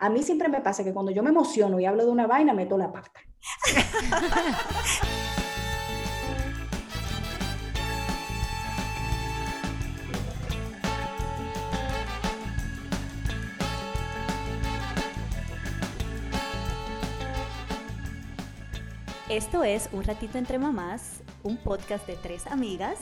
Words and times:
A 0.00 0.10
mí 0.10 0.22
siempre 0.22 0.48
me 0.48 0.60
pasa 0.60 0.84
que 0.84 0.92
cuando 0.92 1.10
yo 1.10 1.24
me 1.24 1.30
emociono 1.30 1.80
y 1.80 1.84
hablo 1.84 2.04
de 2.04 2.12
una 2.12 2.28
vaina, 2.28 2.54
meto 2.54 2.78
la 2.78 2.92
pata. 2.92 3.20
Esto 19.28 19.64
es 19.64 19.88
Un 19.92 20.04
Ratito 20.04 20.38
Entre 20.38 20.60
Mamás, 20.60 21.24
un 21.42 21.56
podcast 21.56 22.06
de 22.06 22.14
tres 22.14 22.46
amigas 22.46 23.00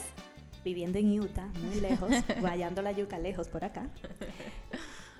viviendo 0.67 0.99
en 0.99 1.21
Utah, 1.21 1.47
muy 1.63 1.79
lejos, 1.79 2.11
guayando 2.41 2.81
la 2.81 2.91
yuca 2.91 3.17
lejos 3.17 3.47
por 3.47 3.63
acá, 3.63 3.87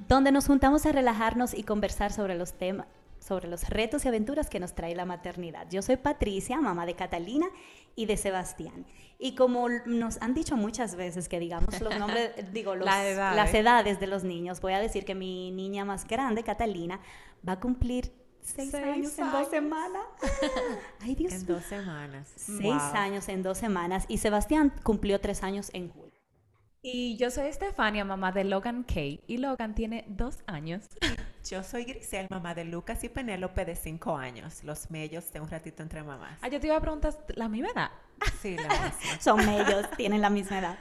donde 0.08 0.32
nos 0.32 0.48
juntamos 0.48 0.86
a 0.86 0.92
relajarnos 0.92 1.54
y 1.54 1.64
conversar 1.64 2.12
sobre 2.12 2.36
los 2.36 2.54
temas 2.54 2.88
sobre 3.28 3.50
los 3.50 3.70
retos 3.70 4.06
y 4.06 4.08
aventuras 4.08 4.50
que 4.50 4.60
nos 4.60 4.74
trae 4.74 4.96
la 4.96 5.06
maternidad. 5.06 5.68
Yo 5.70 5.82
soy 5.82 5.98
Patricia, 5.98 6.60
mamá 6.62 6.86
de 6.86 6.96
Catalina 6.96 7.48
y 7.96 8.06
de 8.06 8.16
Sebastián. 8.16 8.86
Y 9.20 9.36
como 9.36 9.68
nos 9.86 10.22
han 10.22 10.34
dicho 10.34 10.56
muchas 10.56 10.96
veces 10.96 11.28
que 11.28 11.40
digamos 11.40 11.82
los 11.82 11.98
nombres, 12.00 12.32
digo, 12.54 12.76
las 12.76 13.54
edades 13.54 14.00
de 14.00 14.08
los 14.08 14.24
niños, 14.24 14.62
voy 14.62 14.74
a 14.74 14.80
decir 14.80 15.04
que 15.04 15.16
mi 15.16 15.52
niña 15.52 15.84
más 15.84 16.08
grande, 16.08 16.44
Catalina, 16.44 17.00
va 17.48 17.54
a 17.54 17.60
cumplir 17.60 18.14
Seis, 18.42 18.74
años, 18.76 19.20
en 19.20 19.30
dos 19.30 19.50
semanas. 19.50 20.04
Ay, 21.02 21.16
Dios 21.16 21.34
En 21.34 21.46
dos 21.46 21.66
semanas. 21.66 22.32
Seis 22.38 22.82
años 22.94 23.28
en 23.28 23.44
dos 23.44 23.58
semanas. 23.58 24.06
Y 24.08 24.20
Sebastián 24.20 24.72
cumplió 24.84 25.20
tres 25.20 25.44
años 25.44 25.70
en 25.74 25.90
julio. 25.90 26.07
Y 26.82 27.18
yo 27.18 27.32
soy 27.32 27.48
Estefania, 27.48 28.06
mamá 28.06 28.32
de 28.32 28.44
Logan 28.44 28.84
Kay. 28.84 29.22
Y 29.28 29.38
Logan 29.38 29.74
tiene 29.76 30.06
dos 30.08 30.40
años. 30.46 30.86
Yo 31.50 31.64
soy 31.64 31.86
Grisel, 31.86 32.28
mamá 32.30 32.54
de 32.56 32.66
Lucas 32.66 33.06
y 33.06 33.10
Penélope 33.10 33.64
de 33.64 33.76
cinco 33.76 34.18
años. 34.18 34.66
Los 34.66 34.92
mellos 34.92 35.32
de 35.32 35.40
un 35.40 35.50
ratito 35.50 35.82
entre 35.82 36.04
mamás. 36.04 36.38
Ah, 36.42 36.50
yo 36.50 36.60
te 36.60 36.68
iba 36.68 36.76
a 36.76 36.82
preguntar 36.82 37.14
la 37.36 37.48
misma 37.48 37.70
edad. 37.70 37.92
Sí, 38.42 38.58
la 38.58 38.68
misma. 38.68 38.94
Son 39.22 39.46
mellos, 39.46 39.90
tienen 39.96 40.22
la 40.22 40.30
misma 40.30 40.60
edad. 40.60 40.78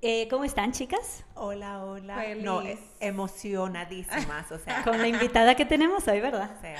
Eh, 0.00 0.28
¿Cómo 0.30 0.44
están, 0.44 0.72
chicas? 0.72 1.24
Hola, 1.34 1.84
hola. 1.84 2.22
No, 2.36 2.62
emocionadísimas, 3.00 4.50
o 4.52 4.58
sea. 4.58 4.82
Con 4.84 4.98
la 4.98 5.08
invitada 5.08 5.56
que 5.56 5.64
tenemos 5.64 6.06
hoy, 6.06 6.20
¿verdad? 6.20 6.50
O 6.56 6.60
sea. 6.60 6.76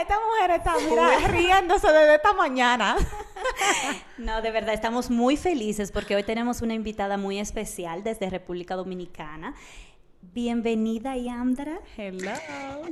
Esta 0.00 0.16
mujer 0.18 0.50
está 0.52 1.28
riéndose 1.28 1.86
desde 1.86 2.14
esta 2.14 2.32
mañana. 2.32 2.96
No, 4.16 4.40
de 4.40 4.50
verdad, 4.50 4.74
estamos 4.74 5.10
muy 5.10 5.36
felices 5.36 5.92
porque 5.92 6.16
hoy 6.16 6.22
tenemos 6.22 6.62
una 6.62 6.74
invitada 6.74 7.18
muy 7.18 7.38
especial 7.38 8.02
desde 8.02 8.30
República 8.30 8.74
Dominicana. 8.74 9.54
Bienvenida, 10.20 11.16
Yandra. 11.16 11.80
Hello. 11.96 12.32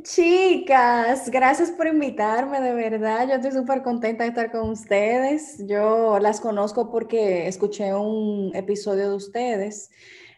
Chicas, 0.03 1.31
gracias 1.31 1.71
por 1.71 1.87
invitarme, 1.87 2.61
de 2.61 2.73
verdad. 2.73 3.29
Yo 3.29 3.35
estoy 3.35 3.53
súper 3.53 3.83
contenta 3.83 4.25
de 4.25 4.31
estar 4.31 4.51
con 4.51 4.71
ustedes. 4.71 5.65
Yo 5.67 6.19
las 6.19 6.41
conozco 6.41 6.91
porque 6.91 7.47
escuché 7.47 7.95
un 7.95 8.51
episodio 8.55 9.11
de 9.11 9.17
ustedes 9.17 9.91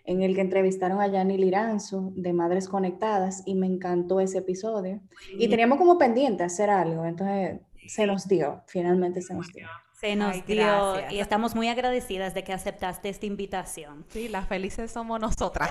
en 0.04 0.22
el 0.22 0.34
que 0.34 0.40
entrevistaron 0.40 1.00
a 1.00 1.06
Yanni 1.06 1.36
Liranzo 1.36 2.12
de 2.16 2.32
Madres 2.32 2.68
Conectadas 2.68 3.42
y 3.44 3.54
me 3.54 3.66
encantó 3.66 4.20
ese 4.20 4.38
episodio. 4.38 5.00
Y 5.38 5.48
teníamos 5.48 5.78
como 5.78 5.98
pendiente 5.98 6.44
hacer 6.44 6.70
algo, 6.70 7.04
entonces 7.04 7.60
se 7.86 8.06
nos 8.06 8.26
dio, 8.26 8.62
finalmente 8.66 9.22
se 9.22 9.34
nos 9.34 9.48
dio. 9.52 9.66
Se 9.98 10.14
nos 10.14 10.46
dio 10.46 10.94
y 11.10 11.18
estamos 11.18 11.56
muy 11.56 11.66
agradecidas 11.66 12.32
de 12.32 12.44
que 12.44 12.52
aceptaste 12.52 13.08
esta 13.08 13.26
invitación. 13.26 14.04
Sí, 14.10 14.28
las 14.28 14.46
felices 14.46 14.92
somos 14.92 15.18
nosotras. 15.18 15.70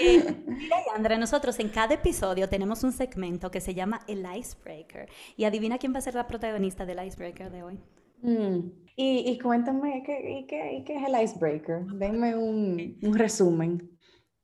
eh, 0.00 0.24
Andrea, 0.96 1.18
nosotros 1.18 1.56
en 1.60 1.68
cada 1.68 1.94
episodio 1.94 2.48
tenemos 2.48 2.82
un 2.82 2.90
segmento 2.90 3.52
que 3.52 3.60
se 3.60 3.74
llama 3.74 4.00
El 4.08 4.26
Icebreaker. 4.26 5.08
Y 5.36 5.44
adivina 5.44 5.78
quién 5.78 5.94
va 5.94 5.98
a 5.98 6.02
ser 6.02 6.16
la 6.16 6.26
protagonista 6.26 6.84
del 6.84 7.06
Icebreaker 7.06 7.52
de 7.52 7.62
hoy. 7.62 7.78
Mm. 8.22 8.72
Y, 8.96 9.38
cuéntame, 9.38 10.02
¿qué, 10.04 10.46
qué, 10.48 10.82
¿qué, 10.84 10.96
es 10.96 11.02
el 11.06 11.22
Icebreaker? 11.22 11.84
Denme 11.92 12.34
un, 12.34 12.98
un 13.00 13.14
resumen. 13.16 13.88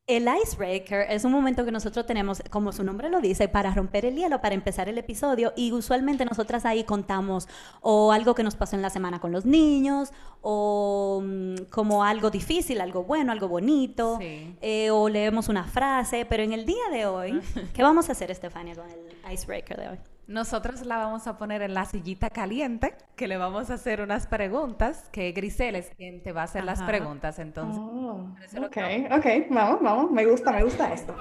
El 0.06 0.28
icebreaker 0.28 1.06
es 1.08 1.24
un 1.24 1.32
momento 1.32 1.64
que 1.64 1.72
nosotros 1.72 2.04
tenemos, 2.04 2.42
como 2.50 2.72
su 2.72 2.84
nombre 2.84 3.08
lo 3.08 3.22
dice, 3.22 3.48
para 3.48 3.72
romper 3.72 4.04
el 4.04 4.16
hielo, 4.16 4.42
para 4.42 4.54
empezar 4.54 4.86
el 4.90 4.98
episodio 4.98 5.54
y 5.56 5.72
usualmente 5.72 6.26
nosotras 6.26 6.66
ahí 6.66 6.84
contamos 6.84 7.48
o 7.80 8.12
algo 8.12 8.34
que 8.34 8.42
nos 8.42 8.54
pasó 8.54 8.76
en 8.76 8.82
la 8.82 8.90
semana 8.90 9.18
con 9.18 9.32
los 9.32 9.46
niños 9.46 10.12
o 10.42 11.22
mm, 11.24 11.70
como 11.70 12.04
algo 12.04 12.30
difícil, 12.30 12.82
algo 12.82 13.04
bueno, 13.04 13.32
algo 13.32 13.48
bonito 13.48 14.18
eh, 14.20 14.90
o 14.90 15.08
leemos 15.08 15.48
una 15.48 15.64
frase, 15.64 16.26
pero 16.26 16.42
en 16.42 16.52
el 16.52 16.66
día 16.66 16.84
de 16.92 17.06
hoy, 17.06 17.40
¿qué 17.72 17.82
vamos 17.82 18.10
a 18.10 18.12
hacer 18.12 18.30
Estefania 18.30 18.74
con 18.74 18.84
el 18.90 19.32
icebreaker 19.32 19.78
de 19.78 19.88
hoy? 19.88 19.98
Nosotros 20.26 20.86
la 20.86 20.96
vamos 20.96 21.26
a 21.26 21.36
poner 21.36 21.60
en 21.60 21.74
la 21.74 21.84
sillita 21.84 22.30
caliente, 22.30 22.94
que 23.14 23.28
le 23.28 23.36
vamos 23.36 23.70
a 23.70 23.74
hacer 23.74 24.00
unas 24.00 24.26
preguntas, 24.26 25.10
que 25.10 25.32
Grisel 25.32 25.76
es 25.76 25.90
quien 25.90 26.22
te 26.22 26.32
va 26.32 26.42
a 26.42 26.44
hacer 26.44 26.64
las 26.64 26.82
preguntas, 26.82 27.38
entonces. 27.38 27.78
Oh, 27.78 28.34
ok, 28.64 28.78
ok, 29.12 29.26
vamos, 29.50 29.82
vamos, 29.82 30.10
me 30.10 30.24
gusta, 30.24 30.52
me 30.52 30.64
gusta 30.64 30.92
esto. 30.92 31.14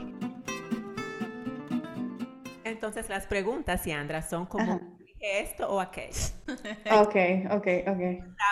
Entonces 2.63 3.09
las 3.09 3.27
preguntas, 3.27 3.83
Yandra, 3.83 4.21
son 4.21 4.45
como 4.45 4.79
esto 5.19 5.69
o 5.69 5.81
aquello. 5.81 6.17
ok, 6.47 7.15
ok, 7.51 7.67
ok. 7.87 8.01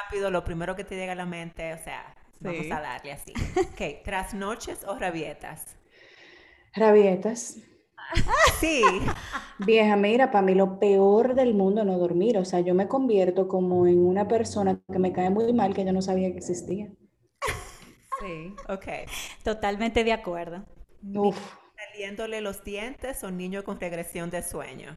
Rápido, 0.03 0.31
lo 0.31 0.43
primero 0.43 0.75
que 0.75 0.83
te 0.83 0.95
llega 0.95 1.13
a 1.13 1.15
la 1.15 1.25
mente, 1.25 1.73
o 1.73 1.77
sea, 1.77 2.13
vamos 2.41 2.69
a 2.69 2.81
darle 2.81 3.13
así. 3.13 3.33
Ok, 3.57 4.03
¿trasnoches 4.03 4.83
o 4.83 4.97
rabietas? 4.97 5.77
Rabietas. 6.73 7.57
Sí. 8.59 8.83
Vieja, 9.59 9.95
mira, 9.95 10.31
para 10.31 10.41
mí 10.41 10.55
lo 10.55 10.79
peor 10.79 11.35
del 11.35 11.53
mundo 11.53 11.81
es 11.81 11.87
no 11.87 11.97
dormir. 11.97 12.37
O 12.37 12.45
sea, 12.45 12.61
yo 12.61 12.73
me 12.73 12.87
convierto 12.87 13.47
como 13.47 13.87
en 13.87 14.05
una 14.05 14.27
persona 14.27 14.81
que 14.91 14.99
me 14.99 15.13
cae 15.13 15.29
muy 15.29 15.53
mal 15.53 15.73
que 15.73 15.85
yo 15.85 15.93
no 15.93 16.01
sabía 16.01 16.31
que 16.31 16.37
existía. 16.37 16.91
Sí, 18.19 18.55
ok. 18.69 18.87
Totalmente 19.43 20.03
de 20.03 20.13
acuerdo. 20.13 20.65
Uf. 21.13 21.37
¿Saliéndole 21.75 22.41
los 22.41 22.63
dientes 22.63 23.23
o 23.23 23.31
niño 23.31 23.63
con 23.63 23.79
regresión 23.79 24.29
de 24.29 24.43
sueño? 24.43 24.95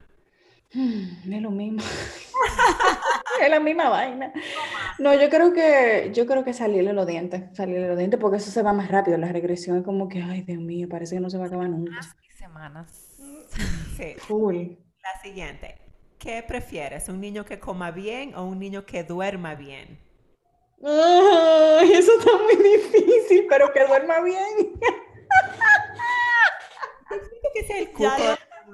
Mm, 0.74 1.32
es 1.32 1.42
lo 1.42 1.50
mismo. 1.50 1.82
es 3.42 3.50
la 3.50 3.60
misma 3.60 3.88
vaina. 3.88 4.32
No, 4.98 5.14
yo 5.14 5.28
creo 5.28 5.52
que 5.52 6.10
yo 6.12 6.26
creo 6.26 6.44
que 6.44 6.52
salirle 6.52 6.92
los 6.92 7.06
dientes, 7.06 7.56
salirle 7.56 7.88
los 7.88 7.98
dientes 7.98 8.20
porque 8.20 8.38
eso 8.38 8.50
se 8.50 8.62
va 8.62 8.72
más 8.72 8.90
rápido. 8.90 9.18
La 9.18 9.32
regresión 9.32 9.78
es 9.78 9.84
como 9.84 10.08
que, 10.08 10.22
ay, 10.22 10.42
Dios 10.42 10.60
mío, 10.60 10.88
parece 10.88 11.16
que 11.16 11.20
no 11.20 11.30
se 11.30 11.38
va 11.38 11.44
a 11.44 11.46
acabar 11.48 11.68
nunca. 11.68 11.92
Semanas. 12.36 13.16
Sí. 13.96 14.16
Cool. 14.28 14.78
La 15.02 15.20
siguiente. 15.22 15.76
¿Qué 16.18 16.44
prefieres? 16.46 17.08
¿Un 17.08 17.20
niño 17.20 17.44
que 17.44 17.58
coma 17.58 17.90
bien 17.90 18.34
o 18.34 18.44
un 18.44 18.58
niño 18.58 18.86
que 18.86 19.04
duerma 19.04 19.54
bien? 19.54 19.98
eso 20.80 22.12
está 22.18 22.30
muy 22.42 22.56
difícil, 22.56 23.46
pero 23.48 23.72
que 23.72 23.86
duerma 23.86 24.20
bien. 24.20 24.78
que 27.54 27.64
sea 27.64 27.78
el 27.78 27.92
cuco 27.92 28.10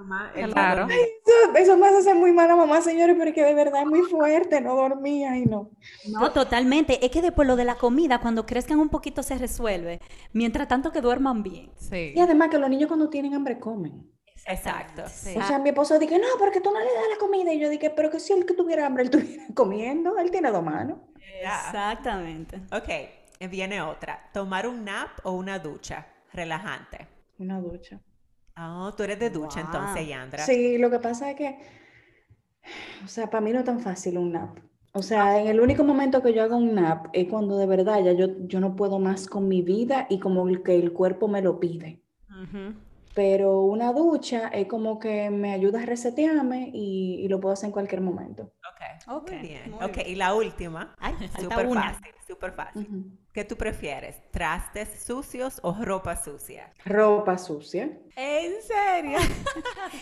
mamá. 0.01 0.33
claro. 0.33 0.87
Eso, 0.89 1.57
eso, 1.57 1.77
me 1.77 1.87
hace 1.87 2.15
muy 2.15 2.33
mala 2.33 2.57
mamá, 2.57 2.81
señores, 2.81 3.17
pero 3.19 3.33
que 3.33 3.45
de 3.45 3.55
verdad 3.55 3.83
es 3.83 3.87
muy 3.87 4.03
fuerte, 4.03 4.61
no 4.61 4.75
dormía 4.75 5.37
y 5.37 5.47
no. 5.47 5.71
No, 6.09 6.33
totalmente. 6.33 7.05
Es 7.05 7.11
que 7.11 7.23
después 7.23 7.47
lo 7.47 7.57
de 7.57 7.65
la 7.65 7.77
comida, 7.77 8.21
cuando 8.21 8.47
crezcan 8.47 8.79
un 8.79 8.89
poquito, 8.89 9.23
se 9.23 9.37
resuelve. 9.37 10.01
Mientras 10.33 10.69
tanto 10.69 10.93
que 10.93 11.01
duerman 11.01 11.43
bien. 11.43 11.71
Sí. 11.77 12.13
Y 12.15 12.21
además 12.21 12.49
que 12.51 12.59
los 12.59 12.71
niños 12.71 12.89
cuando 12.89 13.09
tienen 13.09 13.35
hambre 13.35 13.59
comen. 13.59 14.11
Exacto. 14.47 15.05
O 15.05 15.09
sea, 15.09 15.59
mi 15.59 15.69
esposo 15.69 15.99
dije, 15.99 16.19
no, 16.19 16.27
porque 16.39 16.61
tú 16.61 16.71
no 16.73 16.79
le 16.79 16.87
das 16.87 17.05
la 17.11 17.19
comida. 17.19 17.53
Y 17.53 17.61
yo 17.61 17.69
dije, 17.69 17.91
pero 17.91 18.11
que 18.11 18.21
si 18.21 18.33
él 18.33 18.47
que 18.47 18.55
tuviera 18.55 18.87
hambre, 18.87 19.05
él 19.05 19.11
estuviera 19.13 19.45
comiendo, 19.55 20.19
él 20.19 20.31
tiene 20.31 20.51
dos 20.51 20.63
manos. 20.63 20.99
Exactamente. 21.41 22.63
Ok, 22.73 23.49
viene 23.51 23.83
otra. 23.83 24.31
¿Tomar 24.33 24.67
un 24.67 24.85
nap 24.85 25.11
o 25.25 25.33
una 25.33 25.59
ducha 25.59 26.07
relajante? 26.33 27.07
Una 27.39 27.61
ducha. 27.61 28.01
Ah, 28.63 28.93
tú 28.95 29.05
eres 29.05 29.19
de 29.19 29.31
ducha 29.31 29.63
entonces, 29.63 30.07
Yandra. 30.07 30.45
Sí, 30.45 30.77
lo 30.77 30.91
que 30.91 30.99
pasa 30.99 31.31
es 31.31 31.37
que, 31.37 31.59
o 33.03 33.09
sea, 33.09 33.31
para 33.31 33.41
mí 33.41 33.53
no 33.53 33.61
es 33.61 33.65
tan 33.65 33.81
fácil 33.81 34.19
un 34.19 34.33
nap. 34.33 34.59
O 34.93 35.03
sea, 35.03 35.41
en 35.41 35.47
el 35.47 35.61
único 35.61 35.83
momento 35.83 36.23
que 36.23 36.35
yo 36.35 36.43
hago 36.43 36.59
un 36.59 36.75
nap 36.75 37.07
es 37.15 37.27
cuando 37.31 37.57
de 37.57 37.65
verdad 37.65 38.05
ya 38.05 38.13
yo, 38.13 38.27
yo 38.41 38.61
no 38.61 38.77
puedo 38.77 38.99
más 38.99 39.27
con 39.29 39.49
mi 39.49 39.63
vida 39.63 40.07
y 40.11 40.19
como 40.19 40.45
que 40.63 40.79
el 40.79 40.93
cuerpo 40.93 41.27
me 41.27 41.41
lo 41.41 41.59
pide. 41.59 42.03
Pero 43.15 43.61
una 43.63 43.93
ducha 43.93 44.49
es 44.49 44.67
como 44.67 44.99
que 44.99 45.31
me 45.31 45.53
ayuda 45.53 45.83
a 45.83 45.87
resetearme 45.87 46.71
y, 46.73 47.27
lo 47.29 47.41
puedo 47.41 47.53
hacer 47.53 47.67
en 47.67 47.73
cualquier 47.73 48.01
momento. 48.01 48.53
Ok, 48.71 49.23
ok. 49.23 49.31
bien. 49.43 49.75
ok, 49.75 49.99
y 50.07 50.15
la 50.15 50.35
última. 50.35 50.97
Súper 51.39 51.69
fácil, 51.75 52.13
súper 52.27 52.53
fácil. 52.53 53.19
¿Qué 53.33 53.45
tú 53.45 53.57
prefieres? 53.57 54.21
¿Trastes 54.31 55.05
sucios 55.05 55.61
o 55.63 55.73
ropa 55.73 56.17
sucia? 56.17 56.73
Ropa 56.85 57.39
sucia. 57.39 57.91
¿En 58.17 58.53
serio? 58.63 59.19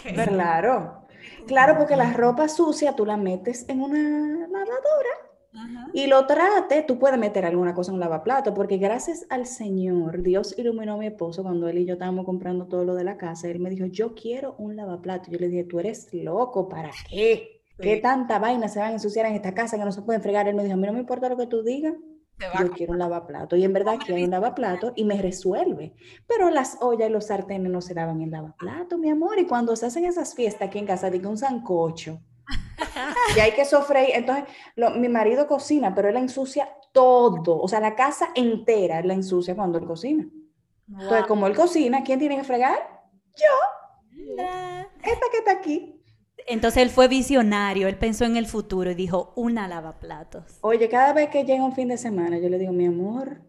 Claro. 0.28 1.06
Claro, 1.46 1.76
porque 1.76 1.96
la 1.96 2.12
ropa 2.12 2.48
sucia 2.48 2.94
tú 2.94 3.04
la 3.04 3.16
metes 3.16 3.68
en 3.68 3.82
una 3.82 4.46
lavadora 4.48 5.27
y 5.92 6.06
lo 6.06 6.26
trate, 6.26 6.82
tú 6.82 6.98
puedes 6.98 7.18
meter 7.18 7.44
alguna 7.44 7.74
cosa 7.74 7.90
en 7.90 7.94
un 7.94 8.00
lavaplato, 8.00 8.54
porque 8.54 8.76
gracias 8.76 9.26
al 9.30 9.46
Señor, 9.46 10.22
Dios 10.22 10.54
iluminó 10.58 10.94
a 10.94 10.96
mi 10.96 11.06
esposo 11.06 11.42
cuando 11.42 11.68
él 11.68 11.78
y 11.78 11.86
yo 11.86 11.94
estábamos 11.94 12.24
comprando 12.24 12.66
todo 12.66 12.84
lo 12.84 12.94
de 12.94 13.04
la 13.04 13.16
casa. 13.16 13.48
Él 13.48 13.58
me 13.58 13.70
dijo, 13.70 13.86
yo 13.86 14.14
quiero 14.14 14.54
un 14.58 14.76
lavaplato. 14.76 15.30
Yo 15.30 15.38
le 15.38 15.48
dije, 15.48 15.64
tú 15.64 15.80
eres 15.80 16.08
loco, 16.12 16.68
¿para 16.68 16.90
qué? 17.08 17.62
¿Qué 17.80 17.98
tanta 17.98 18.38
vaina 18.38 18.68
se 18.68 18.80
van 18.80 18.90
a 18.90 18.92
ensuciar 18.94 19.26
en 19.26 19.34
esta 19.34 19.54
casa 19.54 19.78
que 19.78 19.84
no 19.84 19.92
se 19.92 20.02
pueden 20.02 20.20
fregar? 20.20 20.48
Él 20.48 20.56
me 20.56 20.64
dijo, 20.64 20.74
a 20.74 20.76
mí 20.76 20.86
no 20.86 20.92
me 20.92 21.00
importa 21.00 21.28
lo 21.28 21.36
que 21.36 21.46
tú 21.46 21.62
digas, 21.62 21.94
yo 22.58 22.70
quiero 22.72 22.92
un 22.92 22.98
lavaplato. 22.98 23.56
Y 23.56 23.64
en 23.64 23.72
verdad 23.72 23.98
quiero 24.04 24.22
un 24.22 24.30
lavaplato 24.30 24.92
y 24.96 25.04
me 25.04 25.20
resuelve. 25.20 25.94
Pero 26.26 26.50
las 26.50 26.76
ollas 26.80 27.08
y 27.08 27.12
los 27.12 27.26
sartenes 27.26 27.70
no 27.70 27.80
se 27.80 27.94
daban 27.94 28.20
en 28.20 28.30
lavaplato, 28.30 28.98
mi 28.98 29.10
amor. 29.10 29.38
Y 29.38 29.46
cuando 29.46 29.74
se 29.76 29.86
hacen 29.86 30.04
esas 30.04 30.34
fiestas 30.34 30.68
aquí 30.68 30.78
en 30.78 30.86
casa, 30.86 31.10
digo 31.10 31.30
un 31.30 31.38
sancocho 31.38 32.20
y 33.36 33.40
hay 33.40 33.52
que 33.52 33.64
sofreír. 33.64 34.10
Entonces, 34.14 34.44
mi 34.96 35.08
marido 35.08 35.46
cocina, 35.46 35.94
pero 35.94 36.08
él 36.08 36.16
ensucia 36.16 36.68
todo. 36.92 37.60
O 37.60 37.68
sea, 37.68 37.80
la 37.80 37.94
casa 37.94 38.28
entera 38.34 39.00
él 39.00 39.08
la 39.08 39.14
ensucia 39.14 39.54
cuando 39.54 39.78
él 39.78 39.86
cocina. 39.86 40.28
Entonces, 40.88 41.26
como 41.26 41.46
él 41.46 41.54
cocina, 41.54 42.02
¿quién 42.02 42.18
tiene 42.18 42.36
que 42.36 42.44
fregar? 42.44 42.78
Yo. 43.34 44.44
Esta 45.02 45.26
que 45.30 45.38
está 45.38 45.52
aquí. 45.52 45.94
Entonces 46.46 46.82
él 46.82 46.90
fue 46.90 47.08
visionario, 47.08 47.88
él 47.88 47.98
pensó 47.98 48.24
en 48.24 48.36
el 48.36 48.46
futuro 48.46 48.90
y 48.90 48.94
dijo, 48.94 49.34
una 49.36 49.68
lavaplatos. 49.68 50.58
Oye, 50.62 50.88
cada 50.88 51.12
vez 51.12 51.28
que 51.28 51.44
llega 51.44 51.62
un 51.62 51.74
fin 51.74 51.88
de 51.88 51.98
semana, 51.98 52.38
yo 52.38 52.48
le 52.48 52.58
digo, 52.58 52.72
mi 52.72 52.86
amor, 52.86 53.42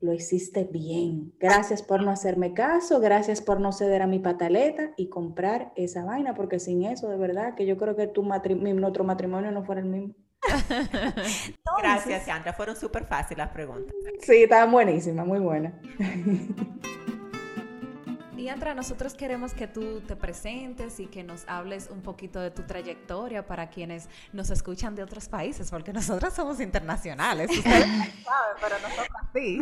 lo 0.00 0.12
hiciste 0.12 0.64
bien. 0.64 1.32
Gracias 1.38 1.82
por 1.82 2.02
no 2.02 2.10
hacerme 2.10 2.54
caso, 2.54 3.00
gracias 3.00 3.40
por 3.40 3.60
no 3.60 3.72
ceder 3.72 4.02
a 4.02 4.06
mi 4.06 4.18
pataleta 4.18 4.92
y 4.96 5.08
comprar 5.08 5.72
esa 5.76 6.04
vaina, 6.04 6.34
porque 6.34 6.58
sin 6.58 6.84
eso, 6.84 7.08
de 7.08 7.16
verdad, 7.16 7.54
que 7.54 7.66
yo 7.66 7.76
creo 7.76 7.96
que 7.96 8.06
tu 8.06 8.22
nuestro 8.22 9.04
matrimonio 9.04 9.50
no 9.50 9.64
fuera 9.64 9.80
el 9.80 9.88
mismo. 9.88 10.14
gracias, 11.78 12.24
Sandra. 12.24 12.52
Fueron 12.52 12.76
súper 12.76 13.04
fáciles 13.04 13.38
las 13.38 13.50
preguntas. 13.50 13.94
Sí, 14.20 14.42
estaban 14.44 14.72
buenísimas, 14.72 15.26
muy 15.26 15.40
buenas. 15.40 15.74
Diandra, 18.40 18.74
nosotros 18.74 19.12
queremos 19.12 19.52
que 19.52 19.66
tú 19.66 20.00
te 20.00 20.16
presentes 20.16 20.98
y 20.98 21.08
que 21.08 21.22
nos 21.22 21.46
hables 21.46 21.90
un 21.92 22.00
poquito 22.00 22.40
de 22.40 22.50
tu 22.50 22.62
trayectoria 22.62 23.46
para 23.46 23.68
quienes 23.68 24.08
nos 24.32 24.48
escuchan 24.48 24.94
de 24.94 25.02
otros 25.02 25.28
países, 25.28 25.70
porque 25.70 25.92
nosotros 25.92 26.32
somos 26.32 26.58
internacionales, 26.58 27.50
ustedes 27.50 27.84
saben, 28.24 28.56
pero 28.58 28.76
nosotros 28.80 29.18
sí. 29.34 29.60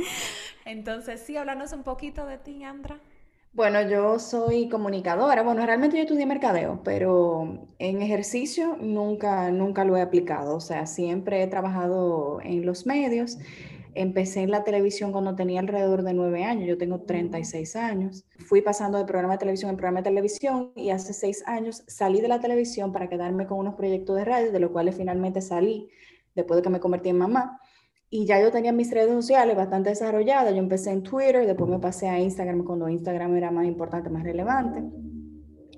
Entonces, 0.65 1.21
sí, 1.27 1.37
háblanos 1.37 1.73
un 1.73 1.83
poquito 1.83 2.25
de 2.25 2.39
ti, 2.39 2.63
Andra. 2.63 3.01
Bueno, 3.53 3.83
yo 3.83 4.21
soy 4.21 4.69
comunicadora. 4.69 5.43
Bueno, 5.43 5.67
realmente 5.67 5.97
yo 5.97 6.03
estudié 6.05 6.25
mercadeo, 6.25 6.81
pero 6.85 7.69
en 7.81 8.01
ejercicio 8.01 8.77
nunca, 8.81 9.51
nunca 9.51 9.85
lo 9.85 9.97
he 9.97 10.03
aplicado. 10.03 10.55
O 10.55 10.61
sea, 10.61 10.87
siempre 10.87 11.43
he 11.43 11.49
trabajado 11.49 12.41
en 12.45 12.65
los 12.65 12.87
medios 12.87 13.39
Empecé 14.01 14.43
en 14.43 14.53
la 14.53 14.63
televisión 14.63 15.11
cuando 15.11 15.35
tenía 15.35 15.59
alrededor 15.59 16.05
de 16.05 16.15
nueve 16.15 16.45
años, 16.45 16.69
yo 16.69 16.79
tengo 16.79 17.01
36 17.01 17.75
años. 17.75 18.25
Fui 18.47 18.63
pasando 18.63 18.97
de 18.97 19.05
programa 19.05 19.35
de 19.35 19.39
televisión 19.39 19.71
en 19.71 19.77
programa 19.77 19.99
de 19.99 20.05
televisión 20.05 20.71
y 20.77 20.91
hace 20.91 21.13
seis 21.13 21.43
años 21.49 21.83
salí 21.89 22.21
de 22.21 22.29
la 22.29 22.39
televisión 22.39 22.93
para 22.93 23.09
quedarme 23.09 23.49
con 23.49 23.59
unos 23.59 23.75
proyectos 23.75 24.15
de 24.15 24.25
radio, 24.25 24.53
de 24.53 24.61
los 24.61 24.71
cuales 24.71 24.95
finalmente 24.95 25.41
salí 25.41 25.89
después 26.37 26.59
de 26.59 26.63
que 26.63 26.71
me 26.71 26.79
convertí 26.79 27.09
en 27.09 27.19
mamá. 27.19 27.61
Y 28.09 28.25
ya 28.25 28.41
yo 28.41 28.53
tenía 28.53 28.71
mis 28.71 28.89
redes 28.93 29.11
sociales 29.11 29.57
bastante 29.57 29.91
desarrolladas. 29.91 30.55
Yo 30.55 30.61
empecé 30.61 30.93
en 30.93 31.03
Twitter, 31.03 31.45
después 31.45 31.69
me 31.69 31.81
pasé 31.81 32.09
a 32.09 32.21
Instagram 32.21 32.63
cuando 32.63 32.89
Instagram 32.89 33.35
era 33.35 33.51
más 33.51 33.67
importante, 33.67 34.11
más 34.11 34.23
relevante. 34.23 34.81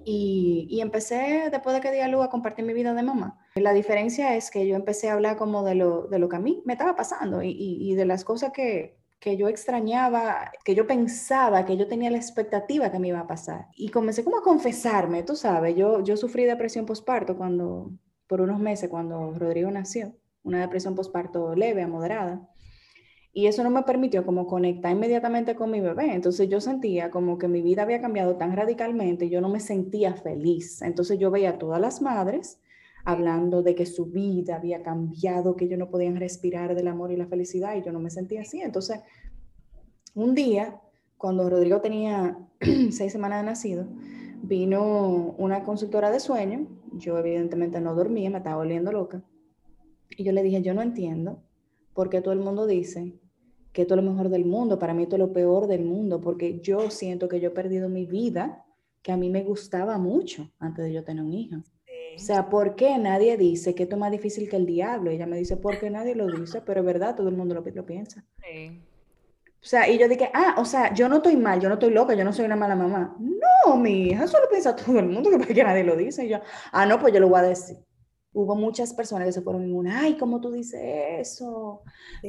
Y, 0.05 0.81
empecé, 0.81 1.49
después 1.51 1.75
de 1.75 1.81
que 1.81 1.93
di 1.93 2.01
a 2.01 2.09
luz, 2.09 2.25
a 2.25 2.31
compartir 2.31 2.65
mi 2.65 2.73
vida 2.73 2.95
de 2.95 3.03
mamá. 3.03 3.39
La 3.55 3.73
diferencia 3.73 4.37
es 4.37 4.51
que 4.51 4.67
yo 4.67 4.77
empecé 4.77 5.09
a 5.09 5.15
hablar 5.15 5.37
como 5.37 5.63
de 5.65 5.75
lo, 5.75 6.07
de 6.09 6.19
lo 6.19 6.29
que 6.29 6.37
a 6.37 6.41
mí 6.41 6.63
me 6.65 6.73
estaba 6.73 6.97
pasando 6.97 7.43
y, 7.43 7.51
y, 7.51 7.95
de 7.95 8.05
las 8.07 8.25
cosas 8.25 8.53
que, 8.53 8.97
que 9.21 9.37
yo 9.37 9.49
extrañaba, 9.49 10.51
que 10.65 10.75
yo 10.75 10.87
pensaba, 10.87 11.65
que 11.65 11.77
yo 11.77 11.87
tenía 11.87 12.11
la 12.11 12.17
expectativa 12.17 12.91
que 12.91 12.99
me 12.99 13.09
iba 13.09 13.21
a 13.21 13.27
pasar. 13.27 13.67
Y 13.77 13.91
comencé 13.91 14.25
como 14.25 14.39
a 14.39 14.43
confesarme, 14.43 15.23
tú 15.23 15.37
sabes, 15.37 15.77
yo, 15.77 16.03
yo 16.03 16.17
sufrí 16.17 16.45
depresión 16.45 16.87
postparto 16.87 17.37
cuando, 17.37 17.91
por 18.27 18.41
unos 18.41 18.59
meses 18.59 18.89
cuando 18.89 19.33
Rodrigo 19.33 19.71
nació, 19.71 20.15
una 20.43 20.61
depresión 20.61 20.95
postparto 20.95 21.55
leve 21.55 21.83
a 21.83 21.89
moderada. 21.89 22.49
Y 23.33 23.47
eso 23.47 23.63
no 23.63 23.71
me 23.71 23.83
permitió 23.85 24.27
como 24.27 24.47
conectar 24.47 24.91
inmediatamente 24.93 25.55
con 25.55 25.71
mi 25.71 25.81
bebé. 25.81 26.15
Entonces 26.15 26.49
yo 26.49 26.61
sentía 26.61 27.11
como 27.11 27.39
que 27.39 27.47
mi 27.47 27.63
vida 27.63 27.83
había 27.83 28.01
cambiado 28.01 28.37
tan 28.37 28.57
radicalmente, 28.57 29.29
yo 29.29 29.41
no 29.41 29.49
me 29.49 29.61
sentía 29.61 30.15
feliz. 30.15 30.83
Entonces 30.83 31.19
yo 31.19 31.31
veía 31.31 31.51
a 31.51 31.59
todas 31.59 31.81
las 31.81 32.03
madres 32.03 32.61
hablando 33.05 33.63
de 33.63 33.75
que 33.75 33.87
su 33.87 34.07
vida 34.07 34.57
había 34.57 34.83
cambiado, 34.83 35.57
que 35.57 35.67
ellos 35.67 35.79
no 35.79 35.91
podían 35.91 36.17
respirar 36.17 36.75
del 36.75 36.89
amor 36.89 37.13
y 37.13 37.17
la 37.17 37.27
felicidad 37.27 37.77
y 37.77 37.83
yo 37.83 37.93
no 37.93 38.01
me 38.01 38.11
sentía 38.11 38.43
así. 38.43 38.61
Entonces, 38.61 39.01
un 40.15 40.35
día, 40.35 40.81
cuando 41.17 41.49
Rodrigo 41.49 41.81
tenía 41.81 42.37
seis 42.91 43.13
semanas 43.13 43.43
de 43.43 43.47
nacido, 43.47 43.87
vino 44.43 45.35
una 45.39 45.65
consultora 45.65 46.11
de 46.11 46.21
sueño, 46.21 46.67
yo 46.95 47.17
evidentemente 47.19 47.81
no 47.81 47.95
dormía, 47.95 48.31
me 48.31 48.39
estaba 48.39 48.57
volviendo 48.57 48.91
loca, 48.91 49.23
y 50.11 50.25
yo 50.25 50.33
le 50.33 50.43
dije, 50.43 50.63
yo 50.63 50.75
no 50.75 50.83
entiendo 50.83 51.43
porque 51.95 52.21
todo 52.21 52.33
el 52.33 52.41
mundo 52.41 52.67
dice 52.67 53.19
que 53.73 53.83
esto 53.83 53.95
es 53.95 54.03
lo 54.03 54.11
mejor 54.11 54.29
del 54.29 54.45
mundo, 54.45 54.79
para 54.79 54.95
mí 54.95 55.05
esto 55.05 55.17
es 55.17 55.21
lo 55.21 55.33
peor 55.33 55.67
del 55.67 55.85
mundo, 55.85 56.21
porque 56.21 56.61
yo 56.61 56.91
siento 56.91 57.29
que 57.29 57.41
yo 57.41 57.49
he 57.49 57.53
perdido 57.53 57.89
mi 57.89 58.05
vida, 58.07 58.65
que 59.03 59.13
a 59.13 59.17
mí 59.17 59.31
me 59.31 59.43
gustaba 59.43 59.97
mucho 59.99 60.51
antes 60.59 60.85
de 60.85 60.93
yo 60.93 61.05
tener 61.05 61.23
un 61.25 61.33
hijo. 61.33 61.57
O 62.17 62.19
sea, 62.19 62.51
¿por 62.51 62.75
qué 62.75 62.99
nadie 62.99 63.37
dice 63.37 63.75
que 63.75 63.85
esto 63.85 63.95
es 63.95 64.01
más 64.01 64.11
difícil 64.11 64.49
que 64.49 64.57
el 64.57 64.67
diablo? 64.67 65.11
ella 65.11 65.27
me 65.27 65.37
dice, 65.37 65.57
¿por 65.57 65.79
qué 65.79 65.91
nadie 65.91 66.15
lo 66.15 66.27
dice? 66.27 66.61
Pero 66.61 66.81
es 66.81 66.87
verdad, 66.87 67.15
todo 67.15 67.29
el 67.29 67.37
mundo 67.37 67.55
lo, 67.55 67.63
lo 67.63 67.87
piensa. 67.87 68.25
Sí. 68.43 68.81
O 69.63 69.67
sea, 69.67 69.89
y 69.89 69.99
yo 69.99 70.09
dije, 70.09 70.31
ah, 70.35 70.57
o 70.59 70.65
sea, 70.65 70.93
yo 70.93 71.09
no 71.09 71.17
estoy 71.17 71.37
mal, 71.37 71.61
yo 71.61 71.69
no 71.69 71.75
estoy 71.75 71.93
loca, 71.93 72.15
yo 72.15 72.25
no 72.25 72.33
soy 72.33 72.47
una 72.47 72.57
mala 72.57 72.75
mamá. 72.75 73.17
No, 73.19 73.77
mi 73.77 74.09
hija, 74.09 74.25
eso 74.25 74.41
lo 74.41 74.49
piensa 74.49 74.75
todo 74.75 74.99
el 74.99 75.07
mundo, 75.07 75.31
que, 75.47 75.55
que 75.55 75.65
nadie 75.65 75.85
lo 75.85 75.97
dice. 75.97 76.25
Y 76.25 76.31
yo, 76.31 76.41
ah, 76.73 76.85
no, 76.85 76.99
pues 76.99 77.15
yo 77.15 77.21
lo 77.21 77.29
voy 77.29 77.39
a 77.39 77.45
decir 77.45 77.77
hubo 78.33 78.55
muchas 78.55 78.95
personas 78.95 79.27
que 79.27 79.33
se 79.33 79.43
fueron 79.43 79.65
en 79.65 79.75
una, 79.75 80.01
ay, 80.01 80.17
¿cómo 80.17 80.41
tú 80.41 80.53
dices 80.53 80.81
eso? 81.19 81.83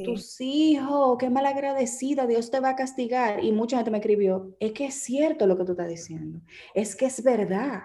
Tus 0.03 0.39
hijos, 0.41 1.17
qué 1.19 1.29
mal 1.29 1.45
agradecida, 1.45 2.25
Dios 2.27 2.49
te 2.49 2.59
va 2.59 2.69
a 2.69 2.75
castigar. 2.75 3.43
Y 3.43 3.51
mucha 3.51 3.77
gente 3.77 3.91
me 3.91 3.99
escribió, 3.99 4.55
es 4.59 4.71
que 4.71 4.85
es 4.85 4.95
cierto 4.95 5.47
lo 5.47 5.57
que 5.57 5.65
tú 5.65 5.71
estás 5.73 5.89
diciendo, 5.89 6.41
es 6.73 6.95
que 6.95 7.05
es 7.05 7.23
verdad, 7.23 7.81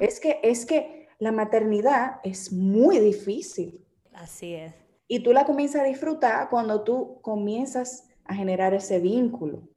es, 0.00 0.20
que, 0.20 0.40
es 0.42 0.64
que 0.64 1.08
la 1.18 1.32
maternidad 1.32 2.20
es 2.22 2.52
muy 2.52 2.98
difícil. 2.98 3.84
Así 4.12 4.54
es. 4.54 4.74
Y 5.06 5.20
tú 5.20 5.32
la 5.32 5.44
comienzas 5.44 5.82
a 5.82 5.84
disfrutar 5.84 6.48
cuando 6.48 6.82
tú 6.82 7.18
comienzas 7.22 8.08
a 8.24 8.34
generar 8.34 8.74
ese 8.74 9.00
vínculo. 9.00 9.68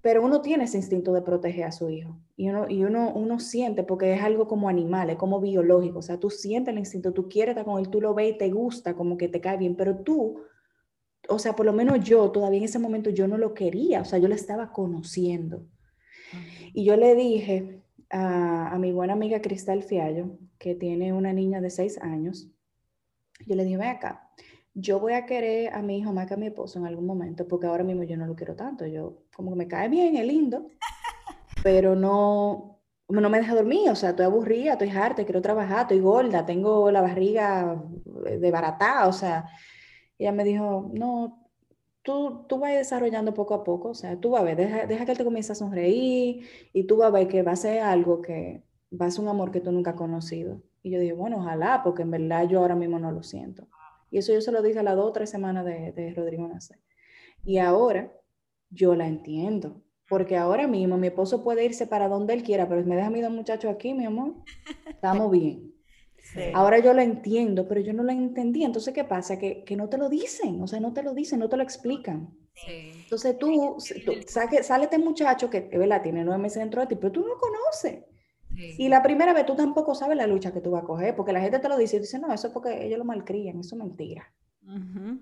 Pero 0.00 0.24
uno 0.24 0.40
tiene 0.40 0.64
ese 0.64 0.76
instinto 0.76 1.12
de 1.12 1.22
proteger 1.22 1.64
a 1.64 1.72
su 1.72 1.90
hijo 1.90 2.18
y 2.36 2.48
uno, 2.48 2.66
y 2.68 2.84
uno, 2.84 3.12
uno 3.12 3.40
siente, 3.40 3.82
porque 3.82 4.14
es 4.14 4.22
algo 4.22 4.46
como 4.46 4.68
animal, 4.68 5.10
es 5.10 5.16
como 5.16 5.40
biológico, 5.40 5.98
o 5.98 6.02
sea, 6.02 6.18
tú 6.18 6.30
sientes 6.30 6.72
el 6.72 6.78
instinto, 6.78 7.12
tú 7.12 7.28
quieres 7.28 7.52
estar 7.52 7.64
con 7.64 7.78
él, 7.78 7.90
tú 7.90 8.00
lo 8.00 8.14
ves 8.14 8.34
y 8.34 8.38
te 8.38 8.50
gusta, 8.50 8.94
como 8.94 9.16
que 9.16 9.28
te 9.28 9.40
cae 9.40 9.56
bien, 9.56 9.74
pero 9.76 9.96
tú, 9.98 10.40
o 11.28 11.38
sea, 11.38 11.56
por 11.56 11.66
lo 11.66 11.72
menos 11.72 12.00
yo 12.00 12.30
todavía 12.30 12.58
en 12.58 12.64
ese 12.64 12.78
momento 12.78 13.10
yo 13.10 13.26
no 13.26 13.38
lo 13.38 13.54
quería, 13.54 14.02
o 14.02 14.04
sea, 14.04 14.18
yo 14.18 14.28
lo 14.28 14.34
estaba 14.34 14.72
conociendo. 14.72 15.66
Y 16.72 16.84
yo 16.84 16.96
le 16.96 17.14
dije 17.14 17.82
a, 18.10 18.74
a 18.74 18.78
mi 18.78 18.92
buena 18.92 19.14
amiga 19.14 19.40
Cristal 19.40 19.82
Fiallo, 19.82 20.38
que 20.58 20.74
tiene 20.74 21.12
una 21.12 21.32
niña 21.32 21.60
de 21.60 21.70
seis 21.70 21.98
años, 21.98 22.50
yo 23.46 23.54
le 23.54 23.64
dije, 23.64 23.76
ven 23.76 23.88
acá, 23.88 24.30
yo 24.80 25.00
voy 25.00 25.14
a 25.14 25.26
querer 25.26 25.74
a 25.74 25.82
mi 25.82 25.98
hijo 25.98 26.12
más 26.12 26.26
que 26.26 26.34
a 26.34 26.36
mi 26.36 26.46
esposo 26.46 26.78
en 26.78 26.86
algún 26.86 27.04
momento, 27.04 27.48
porque 27.48 27.66
ahora 27.66 27.82
mismo 27.82 28.04
yo 28.04 28.16
no 28.16 28.26
lo 28.26 28.36
quiero 28.36 28.54
tanto. 28.54 28.86
Yo, 28.86 29.24
como 29.34 29.50
que 29.50 29.56
me 29.56 29.68
cae 29.68 29.88
bien, 29.88 30.16
es 30.16 30.24
lindo, 30.24 30.68
pero 31.64 31.96
no, 31.96 32.80
no 33.08 33.30
me 33.30 33.38
deja 33.38 33.56
dormir. 33.56 33.90
O 33.90 33.96
sea, 33.96 34.10
estoy 34.10 34.26
aburrida, 34.26 34.72
estoy 34.72 34.90
harta, 34.90 35.24
quiero 35.24 35.42
trabajar, 35.42 35.82
estoy 35.82 35.98
gorda, 36.00 36.46
tengo 36.46 36.92
la 36.92 37.00
barriga 37.00 37.82
de 38.04 38.50
barata. 38.52 39.08
O 39.08 39.12
sea, 39.12 39.46
ella 40.16 40.30
me 40.30 40.44
dijo, 40.44 40.90
no, 40.94 41.48
tú, 42.02 42.44
tú 42.48 42.58
vas 42.60 42.74
desarrollando 42.74 43.34
poco 43.34 43.54
a 43.54 43.64
poco. 43.64 43.88
O 43.90 43.94
sea, 43.94 44.20
tú 44.20 44.30
vas 44.30 44.42
a 44.42 44.44
ver, 44.44 44.56
deja, 44.56 44.86
deja 44.86 45.04
que 45.04 45.12
él 45.12 45.18
te 45.18 45.24
comience 45.24 45.50
a 45.52 45.56
sonreír 45.56 46.46
y 46.72 46.84
tú 46.84 46.98
vas 46.98 47.08
a 47.08 47.12
ver 47.12 47.26
que 47.26 47.42
va 47.42 47.52
a 47.52 47.56
ser 47.56 47.80
algo 47.80 48.22
que 48.22 48.62
va 48.92 49.06
a 49.06 49.10
ser 49.10 49.22
un 49.22 49.28
amor 49.28 49.50
que 49.50 49.60
tú 49.60 49.72
nunca 49.72 49.90
has 49.90 49.96
conocido. 49.96 50.62
Y 50.84 50.90
yo 50.90 51.00
dije, 51.00 51.14
bueno, 51.14 51.38
ojalá, 51.38 51.82
porque 51.82 52.02
en 52.02 52.12
verdad 52.12 52.48
yo 52.48 52.60
ahora 52.60 52.76
mismo 52.76 53.00
no 53.00 53.10
lo 53.10 53.24
siento. 53.24 53.66
Y 54.10 54.18
eso 54.18 54.32
yo 54.32 54.40
se 54.40 54.52
lo 54.52 54.62
dije 54.62 54.78
a 54.78 54.82
las 54.82 54.96
dos 54.96 55.06
o 55.06 55.12
tres 55.12 55.30
semanas 55.30 55.64
de, 55.64 55.92
de 55.92 56.14
Rodrigo 56.14 56.48
Nacer. 56.48 56.78
Y 57.44 57.58
ahora 57.58 58.12
yo 58.70 58.94
la 58.94 59.06
entiendo, 59.06 59.82
porque 60.08 60.36
ahora 60.36 60.66
mismo 60.66 60.96
mi 60.96 61.08
esposo 61.08 61.42
puede 61.42 61.64
irse 61.64 61.86
para 61.86 62.08
donde 62.08 62.34
él 62.34 62.42
quiera, 62.42 62.68
pero 62.68 62.84
me 62.84 62.96
deja 62.96 63.08
a 63.08 63.10
mí 63.10 63.20
dos 63.20 63.32
muchachos 63.32 63.70
aquí, 63.72 63.94
mi 63.94 64.04
amor, 64.04 64.34
estamos 64.88 65.30
bien. 65.30 65.74
Ahora 66.52 66.78
yo 66.78 66.92
lo 66.92 67.00
entiendo, 67.00 67.66
pero 67.66 67.80
yo 67.80 67.92
no 67.92 68.02
lo 68.02 68.12
entendí. 68.12 68.62
Entonces, 68.62 68.92
¿qué 68.92 69.04
pasa? 69.04 69.38
Que, 69.38 69.64
que, 69.64 69.76
no 69.76 69.88
te 69.88 69.96
lo 69.96 70.08
dicen, 70.08 70.60
o 70.62 70.66
sea, 70.66 70.78
no 70.78 70.92
te 70.92 71.02
lo 71.02 71.14
dicen, 71.14 71.38
no 71.38 71.48
te 71.48 71.56
lo 71.56 71.62
explican. 71.62 72.28
Entonces 72.66 73.38
tú, 73.38 73.76
tú 74.04 74.12
sale 74.26 74.84
este 74.84 74.98
muchacho 74.98 75.48
que, 75.48 75.60
¿verdad? 75.60 76.02
Tiene 76.02 76.24
nueve 76.24 76.42
meses 76.42 76.58
dentro 76.58 76.80
de 76.80 76.88
ti, 76.88 76.96
pero 76.96 77.12
tú 77.12 77.20
no 77.20 77.28
lo 77.28 77.38
conoces. 77.38 78.04
Y 78.76 78.88
la 78.88 79.02
primera 79.02 79.32
vez 79.32 79.46
tú 79.46 79.54
tampoco 79.54 79.94
sabes 79.94 80.16
la 80.16 80.26
lucha 80.26 80.52
que 80.52 80.60
tú 80.60 80.72
vas 80.72 80.82
a 80.82 80.86
coger, 80.86 81.14
porque 81.14 81.32
la 81.32 81.40
gente 81.40 81.58
te 81.58 81.68
lo 81.68 81.76
dice 81.76 81.96
y 81.96 82.00
dice, 82.00 82.18
no, 82.18 82.32
eso 82.32 82.48
es 82.48 82.52
porque 82.52 82.84
ellos 82.84 82.98
lo 82.98 83.04
malcrían, 83.04 83.60
eso 83.60 83.76
es 83.76 83.78
mentira. 83.78 84.32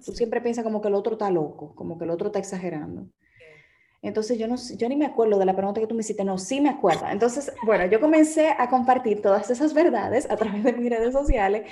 tú 0.05 0.13
siempre 0.13 0.41
piensas 0.41 0.65
como 0.65 0.81
que 0.81 0.89
el 0.89 0.95
otro 0.95 1.13
está 1.13 1.31
loco, 1.31 1.75
como 1.75 1.99
que 1.99 2.05
el 2.05 2.11
otro 2.11 2.29
está 2.29 2.39
exagerando. 2.39 3.09
Entonces 4.03 4.39
yo 4.39 4.47
no 4.47 4.57
yo 4.77 4.89
ni 4.89 4.97
me 4.97 5.07
acuerdo 5.07 5.39
de 5.39 5.47
la 5.47 5.57
pregunta 5.57 5.81
que 5.81 5.87
tú 5.87 5.95
me 5.95 6.01
hiciste, 6.01 6.25
no, 6.25 6.39
sí 6.39 6.61
me 6.61 6.69
acuerdo. 6.69 7.07
Entonces, 7.11 7.53
bueno, 7.65 7.87
yo 7.87 8.01
comencé 8.01 8.51
a 8.51 8.69
compartir 8.69 9.21
todas 9.21 9.51
esas 9.51 9.75
verdades 9.75 10.31
a 10.31 10.37
través 10.37 10.63
de 10.65 10.73
mis 10.73 10.91
redes 10.91 11.13
sociales 11.13 11.71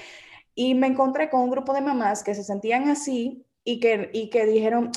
y 0.54 0.74
me 0.74 0.86
encontré 0.86 1.30
con 1.30 1.42
un 1.42 1.50
grupo 1.50 1.72
de 1.72 1.80
mamás 1.80 2.22
que 2.22 2.34
se 2.34 2.44
sentían 2.44 2.88
así 2.88 3.44
y 3.64 3.80
que, 3.80 4.10
y 4.12 4.30
que 4.30 4.46
dijeron, 4.46 4.90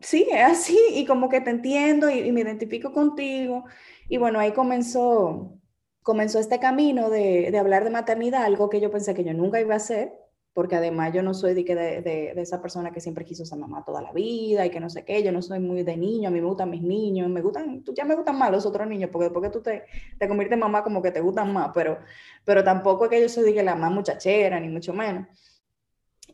sí, 0.00 0.26
es 0.30 0.42
así, 0.42 0.78
y 0.94 1.04
como 1.04 1.28
que 1.28 1.40
te 1.40 1.50
entiendo 1.50 2.08
y, 2.10 2.30
me 2.32 2.40
identifico 2.40 2.92
contigo. 2.92 3.64
Y 4.08 4.16
bueno, 4.18 4.38
ahí 4.38 4.52
comenzó, 4.52 5.58
comenzó 6.04 6.38
este 6.38 6.60
camino 6.60 7.08
de, 7.10 7.48
de 7.50 7.58
hablar 7.58 7.82
de 7.82 7.90
maternidad, 7.90 8.44
algo 8.44 8.68
que 8.68 8.78
yo 8.78 8.90
pensé 8.90 9.14
que 9.14 9.24
yo 9.24 9.32
nunca 9.32 9.58
iba 9.58 9.72
a 9.72 9.78
hacer, 9.78 10.12
porque 10.52 10.76
además 10.76 11.14
yo 11.14 11.22
no 11.22 11.32
soy 11.32 11.54
de, 11.54 11.64
de, 11.64 12.02
de, 12.34 12.40
esa 12.40 12.60
persona 12.60 12.92
que 12.92 13.00
siempre 13.00 13.24
quiso 13.24 13.44
ser 13.46 13.58
mamá 13.58 13.84
toda 13.84 14.02
la 14.02 14.12
vida 14.12 14.66
y 14.66 14.70
que 14.70 14.80
no 14.80 14.90
sé 14.90 15.04
qué, 15.04 15.22
yo 15.22 15.32
no 15.32 15.40
soy 15.40 15.60
muy 15.60 15.82
de 15.82 15.96
niño, 15.96 16.28
a 16.28 16.30
mí 16.30 16.42
me 16.42 16.46
gustan 16.46 16.70
mis 16.70 16.82
niños, 16.82 17.30
me 17.30 17.40
gustan, 17.40 17.82
ya 17.94 18.04
me 18.04 18.14
gustan 18.14 18.38
más 18.38 18.50
los 18.52 18.66
otros 18.66 18.86
niños, 18.86 19.08
porque 19.10 19.24
después 19.24 19.42
que 19.44 19.50
tú 19.50 19.62
te, 19.62 19.84
te 20.18 20.28
conviertes 20.28 20.54
en 20.54 20.60
mamá 20.60 20.84
como 20.84 21.00
que 21.00 21.10
te 21.10 21.20
gustan 21.20 21.52
más, 21.54 21.70
pero, 21.72 21.98
pero 22.44 22.62
tampoco 22.62 23.06
es 23.06 23.10
que 23.10 23.22
yo 23.22 23.28
soy 23.30 23.50
de 23.50 23.62
la 23.62 23.74
más 23.74 23.90
muchachera, 23.90 24.60
ni 24.60 24.68
mucho 24.68 24.92
menos. 24.92 25.26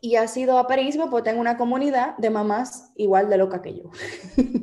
Y 0.00 0.16
ha 0.16 0.26
sido 0.26 0.58
aperísimo 0.58 1.10
porque 1.10 1.30
tengo 1.30 1.40
una 1.40 1.56
comunidad 1.56 2.16
de 2.16 2.30
mamás 2.30 2.92
igual 2.96 3.30
de 3.30 3.38
loca 3.38 3.62
que 3.62 3.74
yo. 3.74 3.84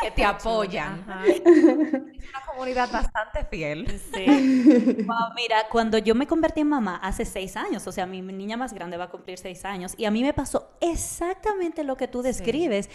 Que 0.00 0.10
te 0.10 0.24
apoyan. 0.24 1.04
Es 1.24 2.30
una 2.30 2.46
comunidad 2.46 2.90
bastante 2.90 3.44
fiel. 3.44 4.00
Sí. 4.12 4.24
mira, 5.36 5.68
cuando 5.70 5.98
yo 5.98 6.14
me 6.14 6.26
convertí 6.26 6.60
en 6.60 6.68
mamá 6.68 6.96
hace 6.96 7.24
seis 7.24 7.56
años, 7.56 7.86
o 7.86 7.92
sea, 7.92 8.06
mi 8.06 8.22
niña 8.22 8.56
más 8.56 8.72
grande 8.72 8.96
va 8.96 9.04
a 9.04 9.10
cumplir 9.10 9.38
seis 9.38 9.64
años, 9.64 9.94
y 9.96 10.04
a 10.04 10.10
mí 10.10 10.22
me 10.22 10.32
pasó 10.32 10.70
exactamente 10.80 11.84
lo 11.84 11.96
que 11.96 12.08
tú 12.08 12.22
describes. 12.22 12.88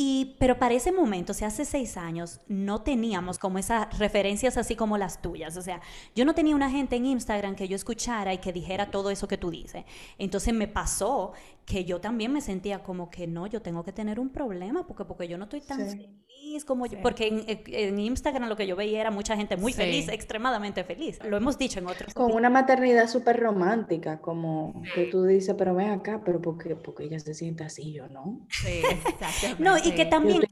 Y, 0.00 0.36
pero 0.38 0.60
para 0.60 0.74
ese 0.74 0.92
momento, 0.92 1.32
o 1.32 1.34
sea, 1.34 1.48
hace 1.48 1.64
seis 1.64 1.96
años, 1.96 2.40
no 2.46 2.82
teníamos 2.82 3.36
como 3.36 3.58
esas 3.58 3.98
referencias 3.98 4.56
así 4.56 4.76
como 4.76 4.96
las 4.96 5.20
tuyas. 5.20 5.56
O 5.56 5.62
sea, 5.62 5.80
yo 6.14 6.24
no 6.24 6.36
tenía 6.36 6.54
una 6.54 6.70
gente 6.70 6.94
en 6.94 7.04
Instagram 7.04 7.56
que 7.56 7.66
yo 7.66 7.74
escuchara 7.74 8.32
y 8.32 8.38
que 8.38 8.52
dijera 8.52 8.92
todo 8.92 9.10
eso 9.10 9.26
que 9.26 9.36
tú 9.36 9.50
dices. 9.50 9.84
Entonces 10.16 10.54
me 10.54 10.68
pasó 10.68 11.32
que 11.66 11.84
yo 11.84 12.00
también 12.00 12.32
me 12.32 12.40
sentía 12.40 12.80
como 12.84 13.10
que 13.10 13.26
no, 13.26 13.48
yo 13.48 13.60
tengo 13.60 13.82
que 13.82 13.92
tener 13.92 14.20
un 14.20 14.30
problema 14.30 14.86
porque, 14.86 15.04
porque 15.04 15.26
yo 15.26 15.36
no 15.36 15.44
estoy 15.44 15.62
tan 15.62 15.87
feliz 15.88 16.64
como 16.64 16.86
yo. 16.86 17.00
Porque 17.02 17.26
en, 17.66 17.98
Instagram 17.98 18.48
lo 18.48 18.56
que 18.56 18.66
yo 18.66 18.76
veía 18.76 19.00
era 19.00 19.10
mucha 19.10 19.36
gente 19.36 19.56
muy 19.56 19.72
feliz, 19.72 20.08
extremadamente 20.08 20.84
feliz. 20.84 21.18
Lo 21.24 21.36
hemos 21.36 21.58
dicho 21.58 21.78
en 21.78 21.86
otros. 21.86 22.14
Con 22.14 22.32
una 22.32 22.50
maternidad 22.50 23.08
súper 23.08 23.38
romántica, 23.40 24.20
como 24.20 24.82
que 24.94 25.04
tú 25.04 25.24
dices, 25.24 25.54
pero 25.58 25.74
ven 25.74 25.90
acá, 25.90 26.22
pero 26.24 26.40
porque, 26.40 26.76
porque 26.76 27.04
ella 27.04 27.18
se 27.18 27.34
siente 27.34 27.64
así, 27.64 27.92
yo 27.92 28.08
no. 28.08 28.46
Sí, 28.50 28.82
exactamente. 29.08 29.62
no, 29.62 29.76
y 29.78 29.92
que 29.92 30.06
también 30.06 30.42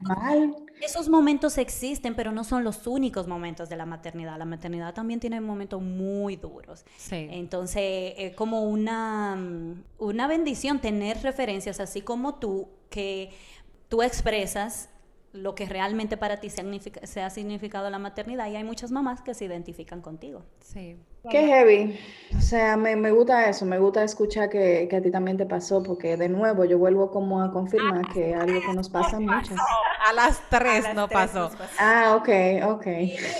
esos 0.81 1.09
momentos 1.09 1.57
existen, 1.57 2.15
pero 2.15 2.31
no 2.31 2.43
son 2.43 2.63
los 2.63 2.85
únicos 2.87 3.27
momentos 3.27 3.69
de 3.69 3.77
la 3.77 3.85
maternidad. 3.85 4.37
La 4.37 4.45
maternidad 4.45 4.93
también 4.93 5.19
tiene 5.19 5.41
momentos 5.41 5.81
muy 5.81 6.35
duros. 6.35 6.85
Entonces, 7.11 8.13
es 8.17 8.35
como 8.35 8.63
una, 8.63 9.37
una 9.97 10.27
bendición 10.27 10.79
tener 10.79 11.21
referencias 11.23 11.79
así 11.79 12.01
como 12.01 12.35
tú, 12.35 12.69
que 12.89 13.31
tú 13.89 14.01
expresas 14.01 14.89
lo 15.33 15.55
que 15.55 15.65
realmente 15.65 16.17
para 16.17 16.37
ti 16.37 16.49
se 16.49 17.21
ha 17.21 17.29
significado 17.29 17.89
la 17.89 17.99
maternidad 17.99 18.47
y 18.47 18.55
hay 18.55 18.63
muchas 18.63 18.91
mamás 18.91 19.21
que 19.21 19.33
se 19.33 19.45
identifican 19.45 20.01
contigo. 20.01 20.43
Sí. 20.59 20.97
Qué 21.29 21.45
heavy. 21.45 21.99
O 22.37 22.41
sea, 22.41 22.77
me, 22.77 22.95
me 22.95 23.11
gusta 23.11 23.49
eso, 23.49 23.65
me 23.65 23.79
gusta 23.79 24.03
escuchar 24.03 24.49
que, 24.49 24.87
que, 24.89 24.95
a 24.95 25.01
ti 25.01 25.11
también 25.11 25.35
te 25.35 25.45
pasó, 25.45 25.83
porque 25.83 26.15
de 26.15 26.29
nuevo 26.29 26.63
yo 26.63 26.77
vuelvo 26.77 27.11
como 27.11 27.41
a 27.41 27.51
confirmar 27.51 28.07
que 28.13 28.31
es 28.31 28.35
algo 28.37 28.61
que 28.61 28.73
nos 28.73 28.89
pasa 28.89 29.17
a 29.17 29.19
muchas. 29.19 29.57
A 30.07 30.13
las 30.13 30.41
tres 30.49 30.85
no 30.95 31.09
pasó. 31.09 31.51
Ah, 31.79 32.15
ok, 32.17 32.29
ok. 32.69 32.87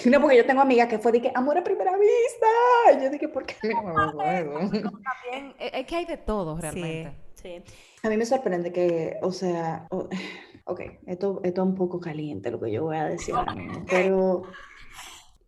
No, 0.05 0.19
porque 0.19 0.37
yo 0.37 0.45
tengo 0.45 0.61
amigas 0.61 0.87
que 0.87 0.99
fue 0.99 1.11
de 1.13 1.21
que 1.21 1.31
amor 1.33 1.57
a 1.57 1.63
primera 1.63 1.93
vista. 1.97 3.01
yo 3.01 3.09
dije, 3.09 3.29
¿por 3.29 3.45
qué 3.45 3.55
no 3.63 4.11
También 4.17 5.55
es 5.57 5.85
que 5.85 5.95
hay 5.95 6.05
de 6.05 6.17
todo 6.17 6.57
realmente. 6.57 7.13
Sí. 7.35 7.61
A 8.03 8.09
mí 8.09 8.17
me 8.17 8.25
sorprende 8.25 8.71
que, 8.71 9.17
o 9.21 9.31
sea, 9.31 9.87
ok, 10.67 10.81
esto, 11.05 11.41
esto 11.43 11.61
es 11.61 11.67
un 11.67 11.75
poco 11.75 11.99
caliente 11.99 12.51
lo 12.51 12.59
que 12.59 12.71
yo 12.71 12.83
voy 12.83 12.97
a 12.97 13.05
decir 13.05 13.35
pero 13.89 14.43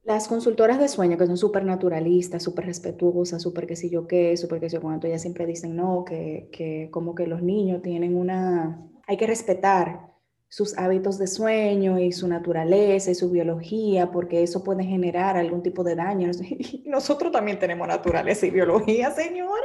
las 0.03 0.27
consultoras 0.27 0.79
de 0.79 0.88
sueño 0.88 1.17
que 1.17 1.27
son 1.27 1.38
súper 1.38 1.63
naturalistas, 1.63 2.41
súper 2.41 2.65
respetuosas, 2.65 3.41
súper 3.41 3.67
que 3.67 3.75
si 3.75 3.89
yo 3.89 4.07
qué, 4.07 4.35
súper 4.38 4.59
que 4.59 4.69
si 4.69 4.75
yo 4.75 4.81
cuánto, 4.81 5.05
ellas 5.05 5.21
siempre 5.21 5.45
dicen, 5.45 5.75
no, 5.75 6.03
que, 6.03 6.49
que 6.51 6.89
como 6.91 7.13
que 7.13 7.27
los 7.27 7.43
niños 7.43 7.83
tienen 7.83 8.15
una, 8.15 8.89
hay 9.05 9.17
que 9.17 9.27
respetar 9.27 10.09
sus 10.47 10.75
hábitos 10.79 11.19
de 11.19 11.27
sueño 11.27 11.99
y 11.99 12.11
su 12.11 12.27
naturaleza 12.27 13.11
y 13.11 13.15
su 13.15 13.29
biología, 13.29 14.11
porque 14.11 14.41
eso 14.41 14.63
puede 14.63 14.83
generar 14.83 15.38
algún 15.38 15.61
tipo 15.61 15.83
de 15.83 15.95
daño. 15.95 16.31
Nosotros 16.85 17.31
también 17.31 17.59
tenemos 17.59 17.88
naturaleza 17.88 18.47
y 18.47 18.49
biología, 18.49 19.11
señores. 19.11 19.63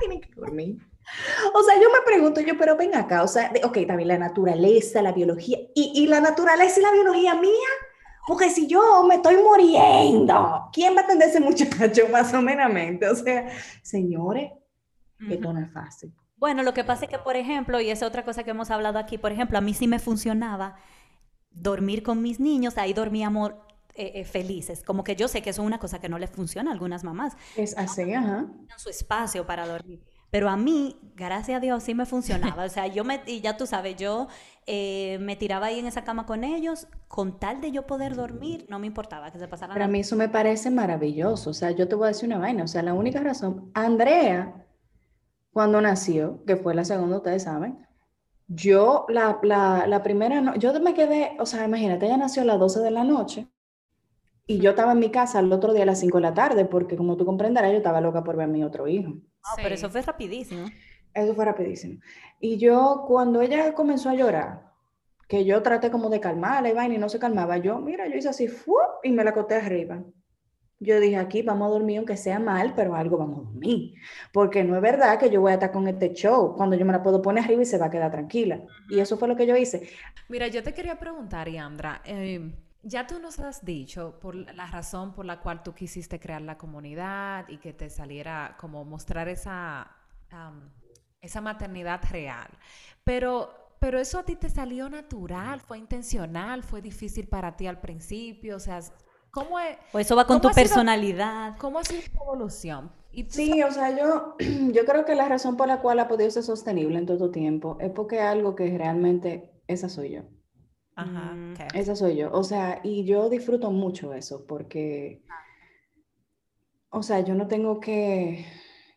La 0.00 0.08
mamá 0.08 0.20
tiene 0.20 0.20
que 0.20 0.40
dormir. 0.40 0.78
O 1.54 1.62
sea, 1.62 1.76
yo 1.76 1.88
me 1.90 2.02
pregunto, 2.04 2.40
yo, 2.40 2.58
pero 2.58 2.76
ven 2.76 2.94
acá, 2.94 3.22
o 3.22 3.28
sea, 3.28 3.50
ok, 3.64 3.78
también 3.86 4.08
la 4.08 4.18
naturaleza, 4.18 5.00
la 5.00 5.12
biología, 5.12 5.58
y, 5.74 5.92
y 5.94 6.06
la 6.06 6.20
naturaleza 6.20 6.80
y 6.80 6.82
la 6.82 6.92
biología 6.92 7.34
mía, 7.34 7.68
porque 8.26 8.50
si 8.50 8.66
yo 8.66 9.02
me 9.04 9.16
estoy 9.16 9.36
muriendo, 9.36 10.68
¿quién 10.72 10.94
va 10.94 11.00
a 11.00 11.04
atender 11.04 11.28
ese 11.30 11.40
muchacho 11.40 12.08
más 12.12 12.34
o 12.34 12.42
menos? 12.42 13.10
O 13.10 13.24
sea, 13.24 13.48
señores, 13.82 14.52
esto 15.30 15.52
no 15.52 15.60
es 15.60 15.72
fácil. 15.72 16.12
Bueno, 16.36 16.62
lo 16.62 16.74
que 16.74 16.84
pasa 16.84 17.06
es 17.06 17.10
que, 17.10 17.18
por 17.18 17.36
ejemplo, 17.36 17.80
y 17.80 17.90
es 17.90 18.02
otra 18.02 18.24
cosa 18.24 18.44
que 18.44 18.50
hemos 18.50 18.70
hablado 18.70 18.98
aquí, 18.98 19.18
por 19.18 19.32
ejemplo, 19.32 19.58
a 19.58 19.60
mí 19.60 19.74
sí 19.74 19.88
me 19.88 19.98
funcionaba 19.98 20.76
dormir 21.50 22.02
con 22.02 22.22
mis 22.22 22.38
niños, 22.38 22.78
ahí 22.78 22.92
dormíamos 22.92 23.54
eh, 23.98 24.12
eh, 24.14 24.24
felices. 24.24 24.82
Como 24.82 25.04
que 25.04 25.16
yo 25.16 25.28
sé 25.28 25.42
que 25.42 25.50
eso 25.50 25.62
es 25.62 25.66
una 25.66 25.78
cosa 25.78 26.00
que 26.00 26.08
no 26.08 26.18
les 26.18 26.30
funciona 26.30 26.70
a 26.70 26.72
algunas 26.72 27.04
mamás. 27.04 27.36
Es 27.56 27.76
así, 27.76 28.12
ajá. 28.14 28.46
Su 28.76 28.88
espacio 28.88 29.46
para 29.46 29.66
dormir. 29.66 30.02
Pero 30.30 30.48
a 30.48 30.56
mí, 30.56 30.98
gracias 31.14 31.56
a 31.56 31.60
Dios, 31.60 31.82
sí 31.82 31.94
me 31.94 32.06
funcionaba. 32.06 32.64
O 32.64 32.68
sea, 32.68 32.86
yo 32.86 33.04
me, 33.04 33.22
y 33.26 33.40
ya 33.40 33.56
tú 33.56 33.66
sabes, 33.66 33.96
yo 33.96 34.28
eh, 34.66 35.18
me 35.20 35.36
tiraba 35.36 35.66
ahí 35.66 35.78
en 35.78 35.86
esa 35.86 36.04
cama 36.04 36.26
con 36.26 36.44
ellos, 36.44 36.86
con 37.08 37.38
tal 37.38 37.60
de 37.60 37.72
yo 37.72 37.86
poder 37.86 38.14
dormir, 38.14 38.66
no 38.68 38.78
me 38.78 38.86
importaba 38.86 39.30
que 39.30 39.38
se 39.38 39.48
pasara 39.48 39.72
Pero 39.72 39.86
a 39.86 39.88
mí 39.88 40.00
eso 40.00 40.16
me 40.16 40.28
parece 40.28 40.70
maravilloso. 40.70 41.50
O 41.50 41.54
sea, 41.54 41.70
yo 41.72 41.88
te 41.88 41.94
voy 41.94 42.06
a 42.06 42.08
decir 42.08 42.28
una 42.28 42.38
vaina. 42.38 42.64
O 42.64 42.68
sea, 42.68 42.82
la 42.82 42.94
única 42.94 43.20
razón, 43.20 43.70
Andrea 43.74 44.66
cuando 45.58 45.80
nació, 45.80 46.44
que 46.46 46.56
fue 46.56 46.72
la 46.72 46.84
segunda, 46.84 47.16
ustedes 47.16 47.42
saben, 47.42 47.84
yo 48.46 49.06
la, 49.08 49.40
la, 49.42 49.88
la 49.88 50.02
primera, 50.04 50.40
no, 50.40 50.54
yo 50.54 50.78
me 50.80 50.94
quedé, 50.94 51.36
o 51.40 51.46
sea, 51.46 51.64
imagínate, 51.64 52.06
ella 52.06 52.16
nació 52.16 52.42
a 52.42 52.44
las 52.44 52.60
12 52.60 52.78
de 52.78 52.90
la 52.92 53.02
noche 53.02 53.48
y 54.48 54.60
yo 54.60 54.70
estaba 54.70 54.92
en 54.92 54.98
mi 54.98 55.10
casa 55.10 55.40
el 55.40 55.52
otro 55.52 55.74
día 55.74 55.82
a 55.82 55.86
las 55.86 56.00
5 56.00 56.16
de 56.16 56.22
la 56.22 56.32
tarde, 56.32 56.64
porque 56.64 56.96
como 56.96 57.18
tú 57.18 57.26
comprenderás, 57.26 57.70
yo 57.70 57.76
estaba 57.76 58.00
loca 58.00 58.24
por 58.24 58.34
ver 58.34 58.46
a 58.46 58.48
mi 58.48 58.64
otro 58.64 58.88
hijo. 58.88 59.12
Ah, 59.44 59.56
pero 59.62 59.74
eso 59.74 59.90
fue 59.90 60.00
rapidísimo. 60.00 60.66
Eso 61.12 61.34
fue 61.34 61.44
rapidísimo. 61.44 62.00
Y 62.40 62.56
yo, 62.56 63.04
cuando 63.06 63.42
ella 63.42 63.74
comenzó 63.74 64.08
a 64.08 64.14
llorar, 64.14 64.72
que 65.28 65.44
yo 65.44 65.62
traté 65.62 65.90
como 65.90 66.08
de 66.08 66.18
calmarla 66.18 66.70
y 66.70 66.72
vaina 66.72 66.94
y 66.94 66.98
no 66.98 67.10
se 67.10 67.18
calmaba, 67.18 67.58
yo, 67.58 67.78
mira, 67.78 68.08
yo 68.08 68.16
hice 68.16 68.30
así, 68.30 68.48
y 69.02 69.12
me 69.12 69.22
la 69.22 69.30
acoté 69.30 69.56
arriba. 69.56 70.02
Yo 70.80 70.98
dije, 70.98 71.16
aquí 71.16 71.42
vamos 71.42 71.66
a 71.66 71.70
dormir, 71.70 71.98
aunque 71.98 72.16
sea 72.16 72.38
mal, 72.38 72.72
pero 72.74 72.94
algo 72.94 73.18
vamos 73.18 73.40
a 73.40 73.50
dormir. 73.50 73.96
Porque 74.32 74.64
no 74.64 74.76
es 74.76 74.80
verdad 74.80 75.18
que 75.18 75.28
yo 75.28 75.42
voy 75.42 75.50
a 75.50 75.54
estar 75.54 75.72
con 75.72 75.86
este 75.88 76.14
show 76.14 76.54
cuando 76.56 76.74
yo 76.74 76.86
me 76.86 76.92
la 76.92 77.02
puedo 77.02 77.20
poner 77.20 77.44
arriba 77.44 77.60
y 77.60 77.66
se 77.66 77.76
va 77.76 77.86
a 77.86 77.90
quedar 77.90 78.10
tranquila. 78.10 78.62
Y 78.88 78.98
eso 78.98 79.18
fue 79.18 79.28
lo 79.28 79.36
que 79.36 79.46
yo 79.46 79.54
hice. 79.56 79.90
Mira, 80.30 80.46
yo 80.46 80.62
te 80.62 80.72
quería 80.72 80.98
preguntar, 80.98 81.50
Yandra, 81.50 82.00
eh, 82.06 82.54
ya 82.88 83.06
tú 83.06 83.18
nos 83.18 83.38
has 83.38 83.64
dicho 83.64 84.18
por 84.20 84.34
la 84.34 84.66
razón 84.66 85.12
por 85.12 85.24
la 85.24 85.40
cual 85.40 85.62
tú 85.62 85.74
quisiste 85.74 86.18
crear 86.18 86.42
la 86.42 86.56
comunidad 86.56 87.48
y 87.48 87.58
que 87.58 87.72
te 87.72 87.90
saliera 87.90 88.56
como 88.58 88.84
mostrar 88.84 89.28
esa, 89.28 89.96
esa 91.20 91.40
maternidad 91.40 92.00
real. 92.10 92.48
Pero 93.04 93.66
pero 93.80 94.00
eso 94.00 94.18
a 94.18 94.24
ti 94.24 94.34
te 94.34 94.50
salió 94.50 94.90
natural, 94.90 95.60
fue 95.60 95.78
intencional, 95.78 96.64
fue 96.64 96.82
difícil 96.82 97.28
para 97.28 97.56
ti 97.56 97.68
al 97.68 97.78
principio, 97.80 98.56
o 98.56 98.58
sea, 98.58 98.80
¿Cómo 99.30 99.60
es, 99.60 99.76
o 99.92 99.98
eso 99.98 100.16
va 100.16 100.26
con 100.26 100.40
tu 100.40 100.50
personalidad. 100.50 101.56
¿Cómo 101.58 101.78
ha 101.78 101.84
sido 101.84 102.02
tu 102.02 102.22
evolución? 102.22 102.90
sí, 103.28 103.62
o 103.62 103.70
sea, 103.70 103.96
yo, 103.96 104.36
yo 104.72 104.84
creo 104.84 105.04
que 105.04 105.14
la 105.14 105.28
razón 105.28 105.56
por 105.56 105.68
la 105.68 105.80
cual 105.80 105.98
ha 106.00 106.08
podido 106.08 106.30
ser 106.30 106.42
sostenible 106.42 106.98
en 106.98 107.06
todo 107.06 107.30
tiempo 107.30 107.76
es 107.80 107.90
porque 107.90 108.20
algo 108.20 108.54
que 108.54 108.76
realmente 108.76 109.50
esa 109.66 109.88
soy 109.88 110.14
yo. 110.14 110.22
Ajá. 110.98 111.32
Mm, 111.34 111.54
esa 111.74 111.94
soy 111.94 112.16
yo. 112.16 112.30
O 112.32 112.42
sea, 112.44 112.80
y 112.82 113.04
yo 113.04 113.28
disfruto 113.30 113.70
mucho 113.70 114.12
eso 114.14 114.44
porque, 114.46 115.22
o 116.90 117.02
sea, 117.02 117.20
yo 117.20 117.34
no 117.34 117.46
tengo 117.48 117.80
que, 117.80 118.46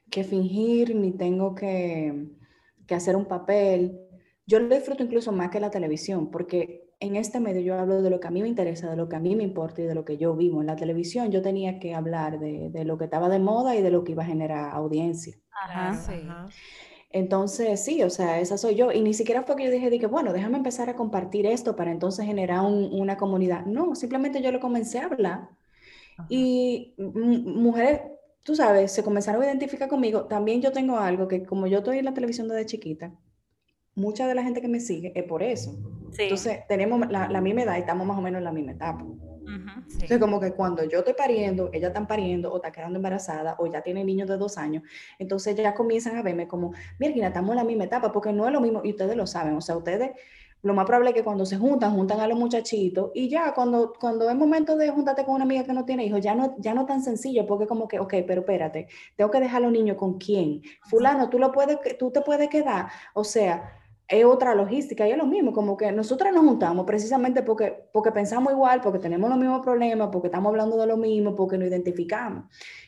que 0.09 0.23
fingir 0.23 0.95
ni 0.95 1.11
tengo 1.11 1.53
que, 1.55 2.27
que 2.87 2.95
hacer 2.95 3.15
un 3.15 3.25
papel. 3.27 3.99
Yo 4.45 4.59
lo 4.59 4.73
disfruto 4.73 5.03
incluso 5.03 5.31
más 5.31 5.49
que 5.49 5.59
la 5.59 5.69
televisión 5.71 6.31
porque 6.31 6.89
en 6.99 7.15
este 7.15 7.39
medio 7.39 7.61
yo 7.61 7.75
hablo 7.79 8.01
de 8.01 8.09
lo 8.09 8.19
que 8.19 8.27
a 8.27 8.31
mí 8.31 8.41
me 8.41 8.47
interesa, 8.47 8.89
de 8.89 8.95
lo 8.95 9.09
que 9.09 9.15
a 9.15 9.19
mí 9.19 9.35
me 9.35 9.43
importa 9.43 9.81
y 9.81 9.85
de 9.85 9.95
lo 9.95 10.05
que 10.05 10.17
yo 10.17 10.35
vivo. 10.35 10.61
En 10.61 10.67
la 10.67 10.75
televisión 10.75 11.31
yo 11.31 11.41
tenía 11.41 11.79
que 11.79 11.93
hablar 11.95 12.39
de, 12.39 12.69
de 12.71 12.85
lo 12.85 12.97
que 12.97 13.05
estaba 13.05 13.29
de 13.29 13.39
moda 13.39 13.75
y 13.75 13.81
de 13.81 13.91
lo 13.91 14.03
que 14.03 14.13
iba 14.13 14.23
a 14.23 14.27
generar 14.27 14.73
audiencia. 14.73 15.35
Ajá, 15.51 15.93
sí. 15.93 16.21
Entonces, 17.13 17.83
sí, 17.83 18.03
o 18.03 18.09
sea, 18.09 18.39
esa 18.39 18.57
soy 18.57 18.75
yo. 18.75 18.91
Y 18.91 19.01
ni 19.01 19.13
siquiera 19.13 19.43
fue 19.43 19.55
que 19.55 19.65
yo 19.65 19.71
dije, 19.71 19.89
dije 19.89 20.07
bueno, 20.07 20.33
déjame 20.33 20.57
empezar 20.57 20.89
a 20.89 20.95
compartir 20.95 21.45
esto 21.45 21.75
para 21.75 21.91
entonces 21.91 22.25
generar 22.25 22.61
una 22.61 23.17
comunidad. 23.17 23.65
No, 23.65 23.95
simplemente 23.95 24.41
yo 24.41 24.51
lo 24.51 24.59
comencé 24.59 24.99
a 24.99 25.05
hablar. 25.05 25.49
Y 26.29 26.93
mujeres, 26.97 28.01
tú 28.43 28.55
sabes, 28.55 28.91
se 28.91 29.03
comenzaron 29.03 29.41
a 29.41 29.45
identificar 29.45 29.89
conmigo. 29.89 30.25
También 30.25 30.61
yo 30.61 30.71
tengo 30.71 30.97
algo 30.97 31.27
que 31.27 31.43
como 31.43 31.67
yo 31.67 31.79
estoy 31.79 31.97
en 31.97 32.05
la 32.05 32.13
televisión 32.13 32.47
desde 32.47 32.65
chiquita, 32.65 33.13
mucha 33.95 34.27
de 34.27 34.35
la 34.35 34.43
gente 34.43 34.61
que 34.61 34.67
me 34.67 34.79
sigue 34.79 35.11
es 35.15 35.23
por 35.23 35.43
eso. 35.43 35.77
Entonces, 36.17 36.59
tenemos 36.67 36.99
la, 37.09 37.29
la, 37.29 37.41
misma 37.41 37.63
edad 37.63 37.77
y 37.77 37.81
estamos 37.81 38.05
más 38.05 38.17
o 38.17 38.21
menos 38.21 38.39
en 38.39 38.43
la 38.43 38.51
misma 38.51 38.73
etapa. 38.73 39.05
Entonces, 39.47 40.19
como 40.19 40.39
que 40.39 40.53
cuando 40.53 40.83
yo 40.83 40.99
estoy 40.99 41.13
pariendo, 41.13 41.69
ella 41.73 41.87
están 41.87 42.07
pariendo 42.07 42.51
o 42.51 42.57
está 42.57 42.71
quedando 42.71 42.97
embarazada 42.97 43.55
o 43.59 43.67
ya 43.67 43.81
tiene 43.81 44.03
niños 44.03 44.27
de 44.27 44.37
dos 44.37 44.57
años, 44.57 44.83
entonces 45.19 45.55
ya 45.55 45.73
comienzan 45.73 46.17
a 46.17 46.21
verme 46.21 46.47
como, 46.47 46.73
mira, 46.99 47.27
estamos 47.27 47.51
en 47.51 47.57
la 47.57 47.63
misma 47.63 47.85
etapa, 47.85 48.11
porque 48.11 48.31
no 48.31 48.45
es 48.45 48.53
lo 48.53 48.61
mismo, 48.61 48.81
y 48.83 48.91
ustedes 48.91 49.15
lo 49.15 49.27
saben, 49.27 49.55
o 49.55 49.61
sea, 49.61 49.75
ustedes, 49.77 50.11
lo 50.63 50.75
más 50.75 50.85
probable 50.85 51.09
es 51.09 51.15
que 51.15 51.23
cuando 51.23 51.45
se 51.45 51.57
juntan, 51.57 51.95
juntan 51.95 52.19
a 52.19 52.27
los 52.27 52.37
muchachitos, 52.37 53.11
y 53.13 53.29
ya 53.29 53.53
cuando, 53.53 53.93
cuando 53.99 54.29
es 54.29 54.35
momento 54.35 54.77
de 54.77 54.89
juntarte 54.89 55.25
con 55.25 55.35
una 55.35 55.43
amiga 55.43 55.63
que 55.63 55.73
no 55.73 55.85
tiene 55.85 56.05
hijos, 56.05 56.21
ya 56.21 56.35
no, 56.35 56.55
ya 56.59 56.73
no 56.73 56.85
tan 56.85 57.01
sencillo, 57.01 57.45
porque 57.45 57.67
como 57.67 57.87
que, 57.87 57.99
ok, 57.99 58.13
pero 58.27 58.41
espérate, 58.41 58.87
tengo 59.15 59.31
que 59.31 59.39
dejar 59.39 59.57
a 59.57 59.65
los 59.65 59.71
niños 59.71 59.97
con 59.97 60.17
quién, 60.17 60.61
fulano, 60.83 61.29
tú, 61.29 61.39
lo 61.39 61.51
puedes, 61.51 61.79
tú 61.97 62.11
te 62.11 62.21
puedes 62.21 62.49
quedar, 62.49 62.87
o 63.13 63.23
sea, 63.23 63.80
es 64.11 64.25
otra 64.25 64.53
logística 64.53 65.07
y 65.07 65.11
es 65.11 65.17
lo 65.17 65.25
mismo, 65.25 65.53
como 65.53 65.77
que 65.77 65.89
nosotras 65.93 66.33
nos 66.33 66.43
juntamos 66.43 66.85
precisamente 66.85 67.43
porque, 67.43 67.87
porque 67.93 68.11
pensamos 68.11 68.51
igual, 68.51 68.81
porque 68.81 68.99
tenemos 68.99 69.29
los 69.29 69.39
mismos 69.39 69.61
problemas, 69.61 70.09
porque 70.11 70.27
estamos 70.27 70.49
hablando 70.49 70.77
de 70.77 70.85
lo 70.85 70.97
mismo, 70.97 71.33
porque 71.33 71.57
nos 71.57 71.69
identificamos. 71.69 72.43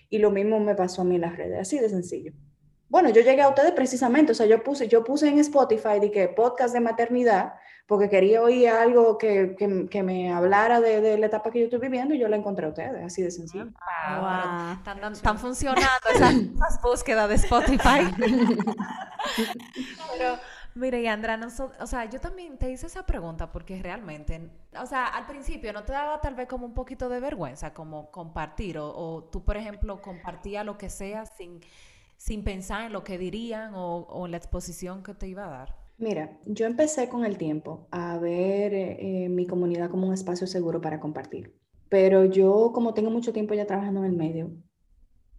Y 0.09 0.17
lo 0.17 0.31
mismo 0.31 0.59
me 0.59 0.75
pasó 0.75 1.01
a 1.01 1.05
mí 1.05 1.15
en 1.15 1.21
las 1.21 1.37
redes, 1.37 1.61
así 1.61 1.79
de 1.79 1.87
sencillo. 1.87 2.33
Bueno, 2.89 3.09
yo 3.09 3.21
llegué 3.21 3.41
a 3.41 3.47
ustedes 3.47 3.71
precisamente, 3.71 4.33
o 4.33 4.35
sea, 4.35 4.47
yo 4.47 4.61
puse, 4.63 4.89
yo 4.89 5.05
puse 5.05 5.29
en 5.29 5.39
Spotify 5.39 6.01
de 6.01 6.11
que 6.11 6.27
podcast 6.27 6.73
de 6.73 6.81
maternidad, 6.81 7.53
porque 7.87 8.09
quería 8.09 8.41
oír 8.41 8.67
algo 8.67 9.17
que, 9.17 9.55
que, 9.57 9.87
que 9.89 10.03
me 10.03 10.31
hablara 10.31 10.81
de, 10.81 10.99
de, 10.99 11.17
la 11.17 11.27
etapa 11.27 11.51
que 11.51 11.59
yo 11.59 11.65
estoy 11.65 11.79
viviendo 11.79 12.13
y 12.13 12.19
yo 12.19 12.27
la 12.27 12.35
encontré 12.35 12.65
a 12.65 12.69
ustedes, 12.69 13.03
así 13.03 13.21
de 13.21 13.31
sencillo. 13.31 13.69
Están, 15.13 15.39
funcionando 15.39 15.87
esas, 16.13 16.33
esas 16.33 16.81
búsquedas 16.81 17.29
de 17.29 17.35
Spotify. 17.35 18.13
Pero 20.17 20.37
Mire, 20.75 21.03
y 21.03 21.07
o 21.07 21.87
sea, 21.87 22.09
yo 22.09 22.19
también 22.19 22.57
te 22.57 22.71
hice 22.71 22.87
esa 22.87 23.05
pregunta 23.05 23.51
porque 23.51 23.79
realmente, 23.81 24.49
o 24.81 24.85
sea, 24.87 25.05
al 25.05 25.27
principio 25.27 25.71
no 25.71 25.83
te 25.83 25.91
daba 25.91 26.19
tal 26.19 26.33
vez 26.33 26.47
como 26.47 26.65
un 26.65 26.73
poquito 26.73 27.09
de 27.09 27.19
vergüenza 27.19 27.75
como 27.75 28.09
compartir 28.09 28.79
o, 28.79 29.29
tú, 29.31 29.43
por 29.43 29.55
ejemplo, 29.55 30.01
compartías 30.01 30.65
lo 30.65 30.77
que 30.77 30.89
sea 30.89 31.27
sin, 31.27 31.59
sin 32.17 32.43
pensar 32.43 32.85
en 32.85 32.93
lo 32.93 33.03
que 33.03 33.19
dirían 33.19 33.73
o, 33.75 34.25
en 34.25 34.31
la 34.31 34.37
exposición 34.37 35.03
que 35.03 35.13
te 35.13 35.27
iba 35.27 35.45
a 35.45 35.49
dar. 35.49 35.75
Mira, 35.99 36.39
yo 36.45 36.65
empecé 36.65 37.07
con 37.07 37.23
el 37.23 37.37
tiempo 37.37 37.87
a 37.91 38.17
ver 38.17 38.73
eh, 38.73 39.27
mi 39.29 39.45
comunidad 39.45 39.91
como 39.91 40.07
un 40.07 40.13
espacio 40.13 40.47
seguro 40.47 40.81
para 40.81 40.99
compartir, 40.99 41.55
pero 41.87 42.25
yo 42.25 42.71
como 42.73 42.95
tengo 42.95 43.11
mucho 43.11 43.31
tiempo 43.31 43.53
ya 43.53 43.67
trabajando 43.67 43.99
en 44.03 44.07
el 44.07 44.17
medio, 44.17 44.51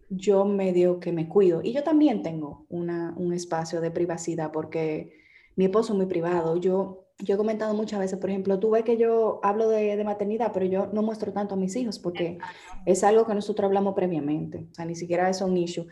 yo 0.09 0.45
medio 0.45 1.01
que 1.01 1.11
me 1.11 1.27
cuido 1.27 1.61
y 1.61 1.73
yo 1.73 1.83
también 1.83 2.23
tengo 2.23 2.65
una, 2.69 3.13
un 3.17 3.33
espacio 3.33 3.81
de 3.81 3.91
privacidad 3.91 4.51
porque 4.53 5.24
mi 5.55 5.65
esposo 5.65 5.93
es 5.93 5.97
muy 5.97 6.05
privado. 6.05 6.57
Yo, 6.57 7.07
yo 7.19 7.35
he 7.35 7.37
comentado 7.37 7.73
muchas 7.73 7.99
veces, 7.99 8.19
por 8.19 8.29
ejemplo, 8.29 8.59
tú 8.59 8.71
ves 8.71 8.83
que 8.83 8.97
yo 8.97 9.39
hablo 9.43 9.69
de, 9.69 9.95
de, 9.95 10.03
maternidad, 10.03 10.51
pero 10.53 10.65
yo 10.65 10.87
no 10.87 11.01
muestro 11.01 11.31
tanto 11.31 11.55
a 11.55 11.57
mis 11.57 11.75
hijos 11.75 11.99
porque 11.99 12.37
es 12.85 13.03
algo 13.03 13.25
que 13.25 13.33
nosotros 13.33 13.65
hablamos 13.65 13.95
previamente, 13.95 14.67
o 14.71 14.73
sea, 14.73 14.85
ni 14.85 14.95
siquiera 14.95 15.29
es 15.29 15.41
un 15.41 15.55
issue. 15.57 15.87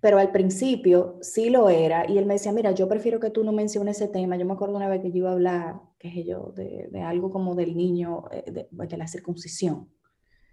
Pero 0.00 0.18
al 0.18 0.32
principio 0.32 1.18
sí 1.20 1.50
lo 1.50 1.68
era 1.68 2.08
y 2.08 2.16
él 2.16 2.24
me 2.24 2.34
decía, 2.34 2.52
mira, 2.52 2.70
yo 2.72 2.88
prefiero 2.88 3.20
que 3.20 3.28
tú 3.28 3.44
no 3.44 3.52
menciones 3.52 4.00
ese 4.00 4.08
tema. 4.08 4.36
Yo 4.36 4.46
me 4.46 4.54
acuerdo 4.54 4.74
una 4.76 4.88
vez 4.88 5.02
que 5.02 5.10
yo 5.10 5.18
iba 5.18 5.30
a 5.30 5.34
hablar, 5.34 5.80
qué 5.98 6.10
sé 6.10 6.24
yo, 6.24 6.52
de, 6.56 6.88
de 6.90 7.02
algo 7.02 7.30
como 7.30 7.54
del 7.54 7.76
niño, 7.76 8.24
eh, 8.30 8.44
de, 8.50 8.68
de 8.70 8.96
la 8.96 9.06
circuncisión. 9.06 9.90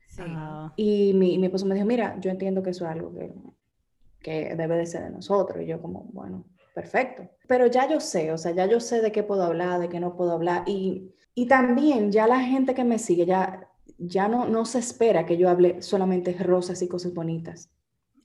Sí. 0.08 0.24
Y 0.76 1.14
mi, 1.14 1.38
mi 1.38 1.46
esposo 1.46 1.66
me 1.66 1.76
dijo, 1.76 1.88
mira, 1.88 2.20
yo 2.20 2.30
entiendo 2.30 2.62
que 2.62 2.72
eso 2.72 2.86
es 2.86 2.92
algo 2.92 3.14
que, 3.14 3.34
que 4.20 4.56
debe 4.56 4.76
de 4.76 4.86
ser 4.86 5.04
de 5.04 5.12
nosotros. 5.12 5.64
Y 5.64 5.68
yo 5.68 5.82
como, 5.82 6.10
bueno, 6.12 6.46
perfecto. 6.78 7.28
Pero 7.48 7.66
ya 7.66 7.90
yo 7.90 8.00
sé, 8.00 8.32
o 8.32 8.38
sea, 8.38 8.52
ya 8.52 8.68
yo 8.68 8.80
sé 8.80 9.02
de 9.02 9.12
qué 9.12 9.24
puedo 9.24 9.42
hablar, 9.42 9.80
de 9.80 9.90
qué 9.90 10.00
no 10.00 10.16
puedo 10.16 10.32
hablar. 10.32 10.62
Y, 10.68 11.12
y 11.34 11.48
también 11.48 12.12
ya 12.12 12.28
la 12.28 12.40
gente 12.40 12.76
que 12.76 12.84
me 12.84 13.00
sigue, 13.00 13.26
ya, 13.26 13.68
ya 13.98 14.28
no, 14.28 14.48
no 14.48 14.64
se 14.64 14.78
espera 14.78 15.26
que 15.26 15.38
yo 15.38 15.50
hable 15.50 15.82
solamente 15.82 16.34
rosas 16.34 16.80
y 16.84 16.88
cosas 16.88 17.16
bonitas. 17.16 17.72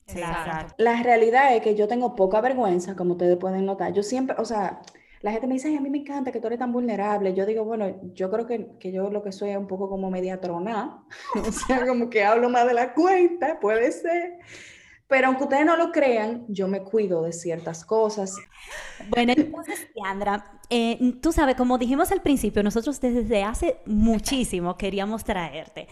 Exacto. 0.05 0.75
La 0.77 1.01
realidad 1.01 1.55
es 1.55 1.63
que 1.63 1.73
yo 1.73 1.87
tengo 1.87 2.13
poca 2.13 2.41
vergüenza, 2.41 2.95
como 2.95 3.13
ustedes 3.13 3.37
pueden 3.37 3.65
notar. 3.65 3.91
Yo 3.91 4.03
siempre, 4.03 4.35
o 4.37 4.45
sea, 4.45 4.83
la 5.21 5.31
gente 5.31 5.47
me 5.47 5.55
dice, 5.55 5.75
a 5.75 5.81
mí 5.81 5.89
me 5.89 5.97
encanta 5.97 6.31
que 6.31 6.39
tú 6.39 6.45
eres 6.45 6.59
tan 6.59 6.71
vulnerable. 6.71 7.33
Yo 7.33 7.47
digo, 7.47 7.65
bueno, 7.65 7.87
yo 8.13 8.29
creo 8.29 8.45
que, 8.45 8.77
que 8.79 8.91
yo 8.91 9.09
lo 9.09 9.23
que 9.23 9.31
soy 9.31 9.49
es 9.49 9.57
un 9.57 9.67
poco 9.67 9.89
como 9.89 10.11
mediatrona, 10.11 11.03
o 11.47 11.51
sea, 11.51 11.87
como 11.87 12.07
que 12.07 12.23
hablo 12.23 12.51
más 12.51 12.67
de 12.67 12.75
la 12.75 12.93
cuenta, 12.93 13.59
puede 13.59 13.91
ser. 13.91 14.37
Pero 15.13 15.27
aunque 15.27 15.43
ustedes 15.43 15.63
no 15.63 15.77
lo 15.77 15.91
crean, 15.91 16.43
yo 16.47 16.67
me 16.67 16.81
cuido 16.81 17.21
de 17.21 17.33
ciertas 17.33 17.85
cosas. 17.85 18.35
Bueno, 19.09 19.33
entonces, 19.37 19.87
Sandra, 19.95 20.59
eh, 20.71 21.19
tú 21.21 21.31
sabes, 21.31 21.55
como 21.55 21.77
dijimos 21.77 22.11
al 22.11 22.23
principio, 22.23 22.63
nosotros 22.63 22.99
desde 22.99 23.43
hace 23.43 23.77
muchísimo 23.85 24.75
queríamos 24.75 25.23
traerte. 25.23 25.87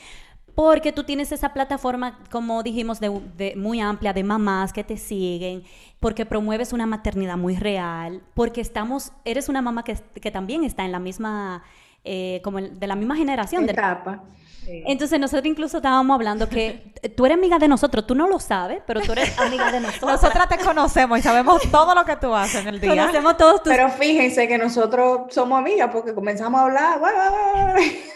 Porque 0.55 0.91
tú 0.91 1.03
tienes 1.03 1.31
esa 1.31 1.53
plataforma, 1.53 2.17
como 2.31 2.63
dijimos, 2.63 2.99
de, 2.99 3.53
muy 3.55 3.79
amplia 3.79 4.11
de 4.11 4.23
mamás 4.23 4.73
que 4.73 4.83
te 4.83 4.97
siguen, 4.97 5.65
porque 5.99 6.25
promueves 6.25 6.73
una 6.73 6.87
maternidad 6.87 7.37
muy 7.37 7.55
real, 7.55 8.23
porque 8.33 8.59
estamos, 8.61 9.11
eres 9.23 9.49
una 9.49 9.61
mamá 9.61 9.83
que, 9.83 9.97
que 10.19 10.31
también 10.31 10.63
está 10.63 10.83
en 10.83 10.91
la 10.91 10.99
misma, 10.99 11.61
eh, 12.03 12.41
como 12.43 12.59
de 12.59 12.87
la 12.87 12.95
misma 12.95 13.15
generación. 13.15 13.69
Etapa. 13.69 14.23
Entonces 14.67 15.19
nosotros 15.19 15.45
incluso 15.45 15.77
estábamos 15.77 16.13
hablando 16.15 16.47
que 16.47 16.93
tú 17.15 17.25
eres 17.25 17.37
amiga 17.37 17.57
de 17.59 17.67
nosotros, 17.67 18.05
tú 18.05 18.15
no 18.15 18.27
lo 18.27 18.39
sabes, 18.39 18.81
pero 18.85 19.01
tú 19.01 19.11
eres 19.11 19.37
amiga 19.39 19.71
de 19.71 19.79
nosotros. 19.81 20.11
Nosotras 20.11 20.47
te 20.49 20.57
conocemos 20.57 21.19
y 21.19 21.21
sabemos 21.21 21.61
todo 21.71 21.95
lo 21.95 22.05
que 22.05 22.15
tú 22.17 22.33
haces 22.33 22.61
en 22.61 22.67
el 22.67 22.79
día. 22.79 22.91
Conocemos 22.91 23.37
todos 23.37 23.63
tus... 23.63 23.73
Pero 23.73 23.89
fíjense 23.89 24.47
que 24.47 24.57
nosotros 24.57 25.21
somos 25.29 25.59
amigas 25.59 25.89
porque 25.91 26.13
comenzamos 26.13 26.61
a 26.61 26.63
hablar. 26.65 26.99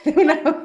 Es 0.06 0.16
verdad, 0.16 0.56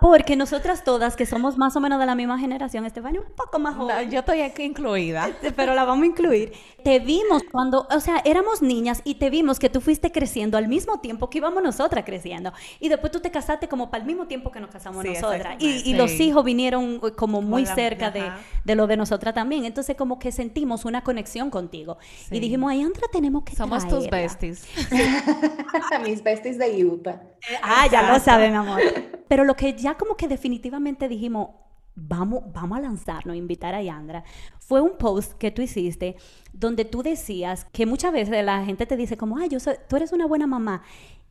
porque 0.00 0.36
nosotras 0.36 0.84
todas, 0.84 1.16
que 1.16 1.26
somos 1.26 1.56
más 1.56 1.74
o 1.76 1.80
menos 1.80 1.98
de 1.98 2.06
la 2.06 2.14
misma 2.14 2.38
generación, 2.38 2.84
Estefania 2.84 3.20
un 3.20 3.34
poco 3.34 3.58
más 3.58 3.76
joven. 3.76 4.10
yo 4.10 4.20
estoy 4.20 4.42
aquí 4.42 4.62
incluida. 4.64 5.30
Pero 5.56 5.74
la 5.74 5.84
vamos 5.84 6.02
a 6.04 6.06
incluir. 6.06 6.52
Te 6.84 6.98
vimos 6.98 7.42
cuando, 7.50 7.86
o 7.90 8.00
sea, 8.00 8.20
éramos 8.24 8.62
niñas 8.62 9.00
y 9.04 9.16
te 9.16 9.30
vimos 9.30 9.58
que 9.58 9.70
tú 9.70 9.80
fuiste 9.80 10.12
creciendo 10.12 10.58
al 10.58 10.68
mismo 10.68 11.00
tiempo 11.00 11.30
que 11.30 11.38
íbamos 11.38 11.62
nosotras 11.62 12.04
creciendo. 12.04 12.52
Y 12.78 12.88
después 12.88 13.10
tú 13.10 13.20
te 13.20 13.30
casaste 13.30 13.68
como 13.68 13.90
para 13.90 14.02
el 14.02 14.06
mismo 14.06 14.26
tiempo 14.26 14.50
que 14.50 14.60
nos 14.66 14.72
casamos 14.72 15.04
nosotras. 15.04 15.56
Y, 15.60 15.94
los 15.94 16.12
hijos 16.20 16.44
vinieron 16.44 17.00
eh, 17.02 17.12
como 17.12 17.40
muy 17.42 17.66
cerca 17.66 18.10
de, 18.10 18.30
de, 18.64 18.74
lo 18.74 18.86
de 18.86 18.96
nosotras 18.96 19.34
también. 19.34 19.64
Entonces 19.64 19.96
como 19.96 20.18
que 20.18 20.32
sentimos 20.32 20.84
una 20.84 21.02
conexión 21.02 21.50
contigo. 21.50 21.98
Y 22.30 22.40
dijimos, 22.40 22.70
ay, 22.70 22.82
Andra, 22.82 23.02
tenemos 23.10 23.44
que 23.44 23.56
Somos 23.56 23.86
tus 23.88 24.08
besties. 24.10 24.66
Mis 26.04 26.22
besties 26.22 26.58
de 26.58 26.84
Utah. 26.84 27.22
ah, 27.62 27.86
ya 27.90 28.12
lo 28.12 28.18
saben, 28.20 28.54
amor. 28.54 28.80
Pero 29.28 29.44
lo 29.44 29.54
que 29.54 29.74
ya 29.74 29.96
como 29.96 30.16
que 30.16 30.28
definitivamente 30.28 31.08
dijimos, 31.08 31.50
vamos, 31.94 32.42
vamos 32.52 32.78
a 32.78 32.80
lanzarnos, 32.82 33.34
invitar 33.36 33.74
a 33.74 33.82
Yandra, 33.82 34.22
fue 34.58 34.80
un 34.80 34.96
post 34.98 35.32
que 35.32 35.50
tú 35.50 35.62
hiciste 35.62 36.16
donde 36.52 36.84
tú 36.84 37.02
decías 37.02 37.64
que 37.72 37.86
muchas 37.86 38.12
veces 38.12 38.44
la 38.44 38.64
gente 38.64 38.86
te 38.86 38.96
dice 38.96 39.16
como, 39.16 39.38
ay, 39.38 39.48
yo 39.48 39.58
tú 39.88 39.96
eres 39.96 40.12
una 40.12 40.26
buena 40.26 40.46
mamá 40.46 40.82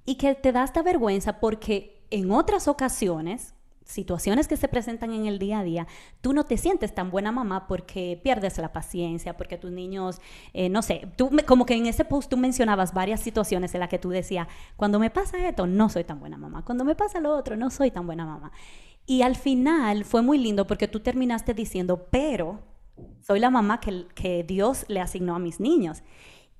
y 0.05 0.15
que 0.15 0.35
te 0.35 0.51
da 0.51 0.63
esta 0.63 0.81
vergüenza 0.81 1.39
porque 1.39 1.94
en 2.09 2.31
otras 2.31 2.67
ocasiones, 2.67 3.53
situaciones 3.85 4.47
que 4.47 4.57
se 4.57 4.67
presentan 4.67 5.13
en 5.13 5.27
el 5.27 5.39
día 5.39 5.59
a 5.59 5.63
día, 5.63 5.87
tú 6.21 6.33
no 6.33 6.43
te 6.43 6.57
sientes 6.57 6.93
tan 6.93 7.11
buena 7.11 7.31
mamá 7.31 7.67
porque 7.67 8.19
pierdes 8.23 8.57
la 8.57 8.73
paciencia, 8.73 9.37
porque 9.37 9.57
tus 9.57 9.71
niños, 9.71 10.19
eh, 10.53 10.69
no 10.69 10.81
sé, 10.81 11.07
tú 11.15 11.29
como 11.45 11.65
que 11.65 11.75
en 11.75 11.85
ese 11.85 12.03
post 12.03 12.29
tú 12.29 12.37
mencionabas 12.37 12.93
varias 12.93 13.21
situaciones 13.21 13.73
en 13.75 13.81
las 13.81 13.89
que 13.89 13.99
tú 13.99 14.09
decías, 14.09 14.47
cuando 14.75 14.99
me 14.99 15.11
pasa 15.11 15.37
esto, 15.47 15.67
no 15.67 15.89
soy 15.89 16.03
tan 16.03 16.19
buena 16.19 16.37
mamá, 16.37 16.65
cuando 16.65 16.83
me 16.83 16.95
pasa 16.95 17.19
lo 17.19 17.35
otro, 17.35 17.55
no 17.55 17.69
soy 17.69 17.91
tan 17.91 18.07
buena 18.07 18.25
mamá. 18.25 18.51
Y 19.05 19.21
al 19.21 19.35
final 19.35 20.03
fue 20.03 20.23
muy 20.23 20.39
lindo 20.39 20.65
porque 20.65 20.87
tú 20.87 20.99
terminaste 20.99 21.53
diciendo, 21.53 22.07
pero 22.09 22.59
soy 23.21 23.39
la 23.39 23.51
mamá 23.51 23.79
que, 23.79 24.07
que 24.15 24.43
Dios 24.43 24.85
le 24.87 24.99
asignó 24.99 25.35
a 25.35 25.39
mis 25.39 25.59
niños. 25.59 26.01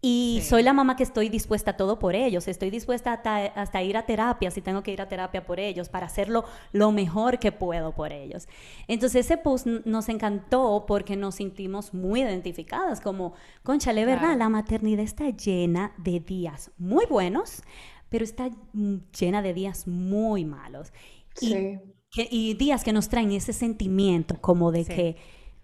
Y 0.01 0.41
soy 0.43 0.61
la 0.61 0.73
mamá 0.73 0.95
que 0.95 1.03
estoy 1.03 1.29
dispuesta 1.29 1.71
a 1.71 1.77
todo 1.77 1.97
por 1.97 2.13
ellos, 2.13 2.47
estoy 2.47 2.69
dispuesta 2.69 3.13
hasta, 3.55 3.81
ir 3.81 3.97
a 3.97 4.05
terapia 4.05 4.51
si 4.51 4.61
tengo 4.61 4.83
que 4.83 4.91
ir 4.91 5.01
a 5.01 5.07
terapia 5.07 5.43
por 5.43 5.59
ellos, 5.59 5.89
para 5.89 6.05
hacerlo 6.05 6.45
lo 6.73 6.91
mejor 6.91 7.39
que 7.39 7.51
puedo 7.51 7.91
por 7.91 8.11
ellos. 8.11 8.47
Entonces 8.87 9.25
ese 9.25 9.37
post 9.37 9.65
nos 9.65 10.07
encantó 10.09 10.85
porque 10.87 11.15
nos 11.15 11.35
sentimos 11.35 11.93
muy 11.93 12.21
identificadas, 12.21 13.01
como, 13.01 13.33
conchale, 13.63 14.05
¿verdad? 14.05 14.37
La 14.37 14.47
maternidad 14.47 15.03
está 15.03 15.29
llena 15.29 15.93
de 15.97 16.19
días 16.19 16.69
muy 16.77 17.07
buenos, 17.07 17.63
pero 18.09 18.23
está 18.23 18.49
mm, 18.73 18.97
llena 19.19 19.41
de 19.41 19.53
días 19.53 19.87
muy 19.87 20.45
malos. 20.45 20.93
Sí. 21.33 21.79
Y, 22.17 22.53
días 22.53 22.83
que 22.83 22.93
nos 22.93 23.09
traen 23.09 23.31
ese 23.31 23.51
sentimiento 23.51 24.39
como 24.39 24.71
de 24.71 24.85
que 24.85 25.17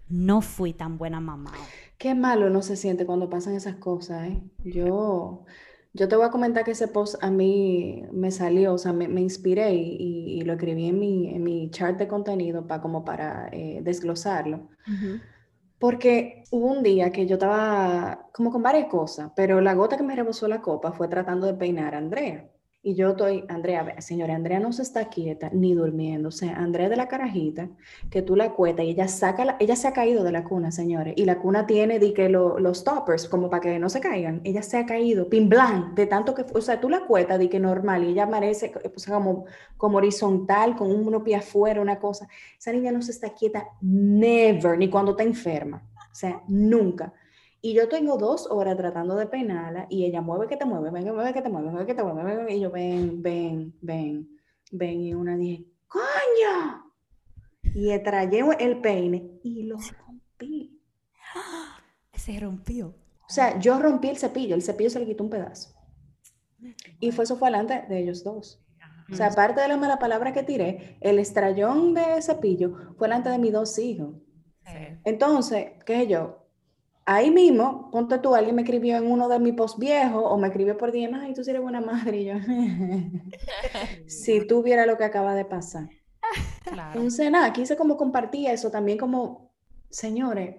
no 0.08 0.42
fui 0.42 0.74
tan 0.74 0.98
buena 0.98 1.18
mamá. 1.18 1.54
Qué 2.02 2.16
malo 2.16 2.50
no 2.50 2.62
se 2.62 2.74
siente 2.74 3.06
cuando 3.06 3.30
pasan 3.30 3.54
esas 3.54 3.76
cosas, 3.76 4.26
¿eh? 4.26 4.42
Yo, 4.64 5.44
yo 5.92 6.08
te 6.08 6.16
voy 6.16 6.26
a 6.26 6.30
comentar 6.32 6.64
que 6.64 6.72
ese 6.72 6.88
post 6.88 7.14
a 7.22 7.30
mí 7.30 8.02
me 8.10 8.32
salió, 8.32 8.74
o 8.74 8.78
sea, 8.78 8.92
me, 8.92 9.20
inspiré 9.20 9.72
y, 9.74 10.40
lo 10.40 10.54
escribí 10.54 10.88
en 10.88 10.98
mi, 10.98 11.28
en 11.32 11.44
mi 11.44 11.70
chart 11.70 11.96
de 12.00 12.08
contenido 12.08 12.66
para 12.66 12.82
como 12.82 13.04
para 13.04 13.48
eh, 13.52 13.82
desglosarlo. 13.84 14.68
Porque 15.78 16.42
hubo 16.50 16.72
un 16.72 16.82
día 16.82 17.12
que 17.12 17.28
yo 17.28 17.34
estaba 17.34 18.26
como 18.34 18.50
con 18.50 18.64
varias 18.64 18.88
cosas, 18.88 19.30
pero 19.36 19.60
la 19.60 19.74
gota 19.74 19.96
que 19.96 20.02
me 20.02 20.16
rebosó 20.16 20.48
la 20.48 20.60
copa 20.60 20.90
fue 20.90 21.06
tratando 21.06 21.46
de 21.46 21.54
peinar 21.54 21.94
a 21.94 21.98
Andrea. 21.98 22.50
Y 22.84 22.96
yo 22.96 23.10
estoy, 23.10 23.44
Andrea, 23.48 24.00
señora, 24.00 24.34
Andrea 24.34 24.58
no 24.58 24.72
se 24.72 24.82
está 24.82 25.08
quieta 25.08 25.50
ni 25.52 25.72
durmiendo. 25.72 26.30
O 26.30 26.32
sea, 26.32 26.56
Andrea 26.56 26.88
de 26.88 26.96
la 26.96 27.06
carajita, 27.06 27.68
que 28.10 28.22
tú 28.22 28.34
la 28.34 28.54
cuetas 28.54 28.84
y 28.84 28.88
ella 28.90 29.06
saca, 29.06 29.44
la, 29.44 29.56
ella 29.60 29.76
se 29.76 29.86
ha 29.86 29.92
caído 29.92 30.24
de 30.24 30.32
la 30.32 30.42
cuna, 30.42 30.72
señores. 30.72 31.14
Y 31.16 31.24
la 31.24 31.38
cuna 31.38 31.64
tiene 31.64 32.00
di 32.00 32.12
que 32.12 32.28
los 32.28 32.82
toppers, 32.82 33.28
como 33.28 33.48
para 33.48 33.60
que 33.60 33.78
no 33.78 33.88
se 33.88 34.00
caigan. 34.00 34.40
Ella 34.42 34.64
se 34.64 34.78
ha 34.78 34.84
caído, 34.86 35.28
pin 35.28 35.48
blanc, 35.48 35.94
de 35.94 36.06
tanto 36.06 36.34
que, 36.34 36.44
o 36.52 36.60
sea, 36.60 36.80
tú 36.80 36.90
la 36.90 37.06
cuetas 37.06 37.38
di 37.38 37.48
que 37.48 37.60
normal 37.60 38.02
y 38.02 38.08
ella 38.08 38.24
amanece 38.24 38.72
sea, 38.96 39.14
como, 39.14 39.44
como 39.76 39.98
horizontal, 39.98 40.74
con 40.74 40.90
uno 40.90 41.22
pie 41.22 41.36
afuera, 41.36 41.80
una 41.80 42.00
cosa. 42.00 42.26
Esa 42.58 42.72
niña 42.72 42.90
no 42.90 43.00
se 43.00 43.12
está 43.12 43.30
quieta, 43.32 43.64
never, 43.80 44.76
ni 44.76 44.90
cuando 44.90 45.12
está 45.12 45.22
enferma. 45.22 45.88
O 46.10 46.14
sea, 46.14 46.42
nunca. 46.48 47.12
Y 47.64 47.74
yo 47.74 47.88
tengo 47.88 48.18
dos 48.18 48.48
horas 48.50 48.76
tratando 48.76 49.14
de 49.14 49.26
peinarla 49.26 49.86
y 49.88 50.04
ella 50.04 50.20
mueve 50.20 50.48
que 50.48 50.56
te 50.56 50.64
mueve, 50.64 50.90
ven, 50.90 51.14
mueve 51.14 51.32
que 51.32 51.42
te 51.42 51.48
mueve, 51.48 51.70
mueve 51.70 51.86
que 51.86 51.94
te 51.94 52.02
mueve, 52.02 52.52
y 52.52 52.60
yo 52.60 52.72
ven, 52.72 53.22
ven, 53.22 53.72
ven, 53.80 54.28
ven. 54.72 55.00
Y 55.00 55.14
una 55.14 55.36
dije, 55.36 55.64
¡coño! 55.86 56.92
Y 57.72 57.96
traje 58.00 58.40
el 58.58 58.80
peine 58.80 59.38
y 59.44 59.62
lo 59.62 59.76
rompí. 59.76 60.80
Se 62.14 62.40
rompió. 62.40 62.88
O 62.88 63.32
sea, 63.32 63.58
yo 63.60 63.78
rompí 63.78 64.08
el 64.08 64.16
cepillo, 64.16 64.56
el 64.56 64.62
cepillo 64.62 64.90
se 64.90 64.98
le 64.98 65.06
quitó 65.06 65.22
un 65.24 65.30
pedazo. 65.30 65.70
Y 66.98 67.12
fue 67.12 67.24
eso 67.24 67.36
fue 67.36 67.48
delante 67.48 67.86
de 67.88 68.00
ellos 68.00 68.24
dos. 68.24 68.60
O 69.10 69.14
sea, 69.14 69.28
aparte 69.28 69.60
de 69.60 69.68
la 69.68 69.76
mala 69.76 69.98
palabra 69.98 70.32
que 70.32 70.42
tiré, 70.42 70.96
el 71.00 71.18
estrellón 71.18 71.94
de 71.94 72.20
cepillo 72.22 72.94
fue 72.96 73.08
delante 73.08 73.30
de 73.30 73.38
mis 73.38 73.52
dos 73.52 73.78
hijos. 73.78 74.16
Entonces, 75.04 75.72
¿qué 75.86 75.96
sé 75.96 76.06
yo? 76.08 76.41
Ahí 77.04 77.30
mismo, 77.30 77.90
ponte 77.90 78.18
tú, 78.18 78.34
alguien 78.34 78.54
me 78.54 78.62
escribió 78.62 78.96
en 78.96 79.10
uno 79.10 79.28
de 79.28 79.38
mis 79.38 79.54
posts 79.54 79.78
viejos 79.78 80.22
o 80.24 80.38
me 80.38 80.48
escribió 80.48 80.76
por 80.76 80.92
DM, 80.92 81.14
ay, 81.14 81.34
tú 81.34 81.42
eres 81.46 81.62
buena 81.62 81.80
madre. 81.80 82.18
Y 82.18 82.24
yo, 82.26 82.34
si 84.06 84.46
tú 84.46 84.62
vieras 84.62 84.86
lo 84.86 84.96
que 84.96 85.04
acaba 85.04 85.34
de 85.34 85.44
pasar. 85.44 85.88
Claro. 86.64 86.92
Entonces, 86.94 87.30
nada, 87.30 87.52
quise 87.52 87.76
como 87.76 87.96
compartir 87.96 88.48
eso 88.48 88.70
también 88.70 88.98
como, 88.98 89.52
señores, 89.90 90.56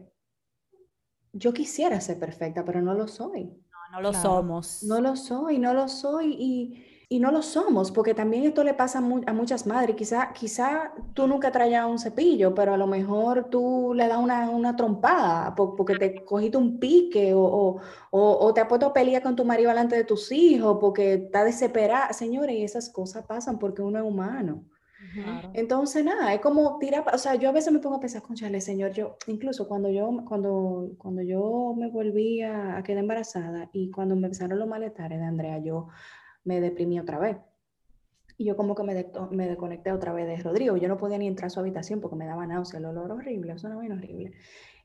yo 1.32 1.54
quisiera 1.54 2.00
ser 2.00 2.20
perfecta, 2.20 2.64
pero 2.64 2.82
no 2.82 2.94
lo 2.94 3.08
soy. 3.08 3.46
No, 3.46 3.92
no 3.92 4.02
lo 4.02 4.14
somos. 4.14 4.84
No 4.84 5.02
lo 5.02 5.16
soy, 5.16 5.58
no 5.58 5.74
lo 5.74 5.88
soy 5.88 6.36
y 6.38 6.93
y 7.14 7.20
no 7.20 7.32
lo 7.32 7.44
somos, 7.44 7.92
porque 7.92 8.16
también 8.16 8.44
esto 8.44 8.64
le 8.64 8.74
pasa 8.74 8.98
a, 8.98 9.34
muchas 9.34 9.68
madres. 9.68 9.96
Quizá, 9.96 10.34
quizá 10.34 10.92
tú 11.14 11.28
nunca 11.28 11.52
traías 11.52 11.86
un 11.86 12.00
cepillo, 12.00 12.56
pero 12.56 12.74
a 12.74 12.78
lo 12.78 12.88
mejor 12.88 13.52
tú 13.52 13.94
le 13.94 14.08
das 14.08 14.18
una, 14.18 14.50
una 14.50 14.76
trompada 14.76 15.54
porque 15.54 15.96
te 15.96 16.26
cogiste 16.26 16.58
un 16.58 16.80
pique 16.80 17.32
o, 17.36 17.80
o, 18.10 18.54
te 18.56 18.62
has 18.62 18.68
puesto 18.68 18.88
a 18.88 18.94
pelear 18.94 19.22
con 19.22 19.36
tu 19.36 19.46
marido 19.46 19.70
delante 19.70 19.96
de 19.96 20.06
tus 20.06 20.32
hijos 20.32 20.80
porque 20.82 21.14
está 21.14 21.44
desesperada. 21.44 22.14
Señores, 22.14 22.56
y 22.56 22.64
esas 22.64 22.90
cosas 22.90 23.28
pasan 23.28 23.60
porque 23.60 23.84
uno 23.84 24.00
es 24.00 24.06
humano. 24.06 24.64
Entonces, 25.54 26.04
nada, 26.04 26.34
es 26.34 26.42
como 26.42 26.80
tirar, 26.80 27.06
o 27.14 27.18
sea, 27.20 27.36
yo 27.36 27.50
a 27.50 27.52
veces 27.52 27.72
me 27.72 27.78
pongo 27.78 27.98
a 27.98 28.00
pensar, 28.00 28.24
conchale, 28.24 28.60
señor, 28.60 28.92
yo, 28.94 29.18
incluso 29.28 29.68
cuando 29.68 29.92
yo, 29.92 30.10
cuando, 30.28 30.94
cuando 30.98 31.22
yo 31.22 31.76
me 31.78 31.92
volví 31.92 32.42
a, 32.42 32.78
a 32.78 32.84
quedar 32.84 33.04
embarazada 33.04 33.70
y 33.72 33.92
cuando 33.92 34.16
me 34.16 34.26
empezaron 34.26 34.58
los 34.58 34.68
malestares 34.68 35.20
de 35.20 35.26
Andrea, 35.26 35.60
yo 35.60 35.90
me 36.44 36.62
deprimí 36.62 37.00
otra 37.00 37.20
vez. 37.20 37.38
Y 38.38 38.46
yo 38.46 38.58
como 38.58 38.76
que 38.76 38.84
me, 38.84 39.12
me 39.32 39.48
desconecté 39.48 39.92
otra 39.92 40.12
vez 40.12 40.28
de 40.28 40.38
Rodrigo. 40.38 40.76
Yo 40.78 40.88
no 40.88 40.98
podía 40.98 41.18
ni 41.18 41.28
entrar 41.28 41.48
a 41.48 41.50
su 41.50 41.60
habitación 41.60 42.02
porque 42.02 42.16
me 42.16 42.26
daba 42.26 42.48
náusea, 42.48 42.80
el 42.80 42.86
olor 42.86 43.12
horrible, 43.12 43.54
eso 43.54 43.70
no 43.70 43.80
bien 43.80 43.94
horrible. 43.94 44.34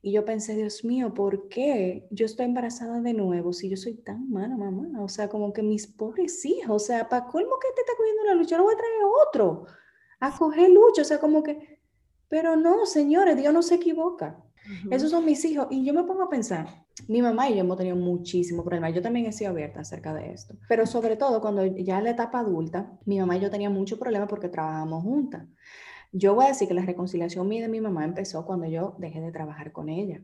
Y 0.01 0.13
yo 0.13 0.25
pensé, 0.25 0.55
Dios 0.55 0.85
mío, 0.85 1.13
¿por 1.13 1.49
qué 1.49 2.07
yo 2.11 2.27
estoy 2.27 2.47
embarazada 2.47 3.01
de 3.01 3.15
nuevo 3.15 3.53
si 3.53 3.69
yo 3.69 3.77
soy 3.77 3.95
tan 3.95 4.31
mala 4.31 4.57
mamá? 4.57 5.03
O 5.03 5.09
sea, 5.09 5.29
como 5.29 5.53
que 5.53 5.63
mis 5.63 5.87
pobres 5.89 6.45
hijos, 6.45 6.83
o 6.83 6.87
sea, 6.87 7.09
¿para 7.09 7.27
colmo 7.27 7.57
que 7.61 7.75
te 7.75 7.81
está 7.81 7.93
cogiendo 7.97 8.25
la 8.25 8.35
lucha? 8.35 8.51
Yo 8.51 8.59
no 8.59 8.65
voy 8.65 8.75
a 8.75 8.77
traer 8.77 8.93
otro 9.27 9.67
a 10.21 10.37
coger 10.37 10.71
lucha, 10.71 11.03
o 11.03 11.05
sea, 11.05 11.19
como 11.19 11.43
que, 11.43 11.81
pero 12.29 12.57
no, 12.57 12.87
señores, 12.87 13.37
Dios 13.37 13.53
no 13.53 13.63
se 13.63 13.77
equivoca. 13.77 14.45
Esos 14.91 15.11
son 15.11 15.25
mis 15.25 15.45
hijos. 15.45 15.67
Y 15.71 15.85
yo 15.85 15.95
me 15.95 16.05
pongo 16.05 16.25
a 16.25 16.29
pensar, 16.29 16.87
mi 17.07 17.23
mamá 17.23 17.49
y 17.49 17.55
yo 17.55 17.61
hemos 17.61 17.77
tenido 17.77 17.97
muchísimo 17.97 18.65
problema. 18.65 18.91
Yo 18.91 19.03
también 19.03 19.27
he 19.27 19.33
sido 19.33 19.51
abierta 19.51 19.81
acerca 19.81 20.15
de 20.15 20.33
esto. 20.33 20.55
Pero 20.69 20.87
sobre 20.87 21.17
todo 21.17 21.41
cuando 21.41 21.65
ya 21.65 21.99
en 21.99 22.05
la 22.05 22.11
etapa 22.11 22.41
adulta, 22.41 22.99
mi 23.05 23.19
mamá 23.19 23.37
y 23.37 23.41
yo 23.41 23.51
teníamos 23.51 23.79
mucho 23.79 23.99
problema 23.99 24.27
porque 24.27 24.49
trabajamos 24.49 25.03
juntas. 25.03 25.47
Yo 26.13 26.35
voy 26.35 26.47
a 26.47 26.49
decir 26.49 26.69
que 26.69 26.75
la 26.75 26.85
reconciliación 26.85 27.47
mía 27.47 27.63
de 27.63 27.69
mi 27.69 27.81
mamá 27.81 28.05
empezó 28.05 28.45
cuando 28.45 28.67
yo 28.67 28.97
dejé 28.99 29.21
de 29.21 29.31
trabajar 29.31 29.73
con 29.73 29.89
ella. 29.89 30.23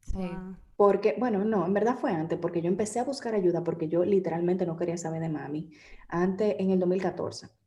Sí. 0.00 0.30
Porque, 0.76 1.14
bueno, 1.18 1.44
no, 1.44 1.64
en 1.64 1.72
verdad 1.72 1.96
fue 1.96 2.10
antes, 2.10 2.38
porque 2.38 2.60
yo 2.60 2.68
empecé 2.68 2.98
a 2.98 3.04
buscar 3.04 3.34
ayuda 3.34 3.62
porque 3.62 3.88
yo 3.88 4.04
literalmente 4.04 4.66
no 4.66 4.76
quería 4.76 4.98
saber 4.98 5.20
de 5.20 5.28
mami. 5.28 5.70
Antes, 6.08 6.56
en 6.58 6.70
el 6.70 6.80
2014 6.80 7.61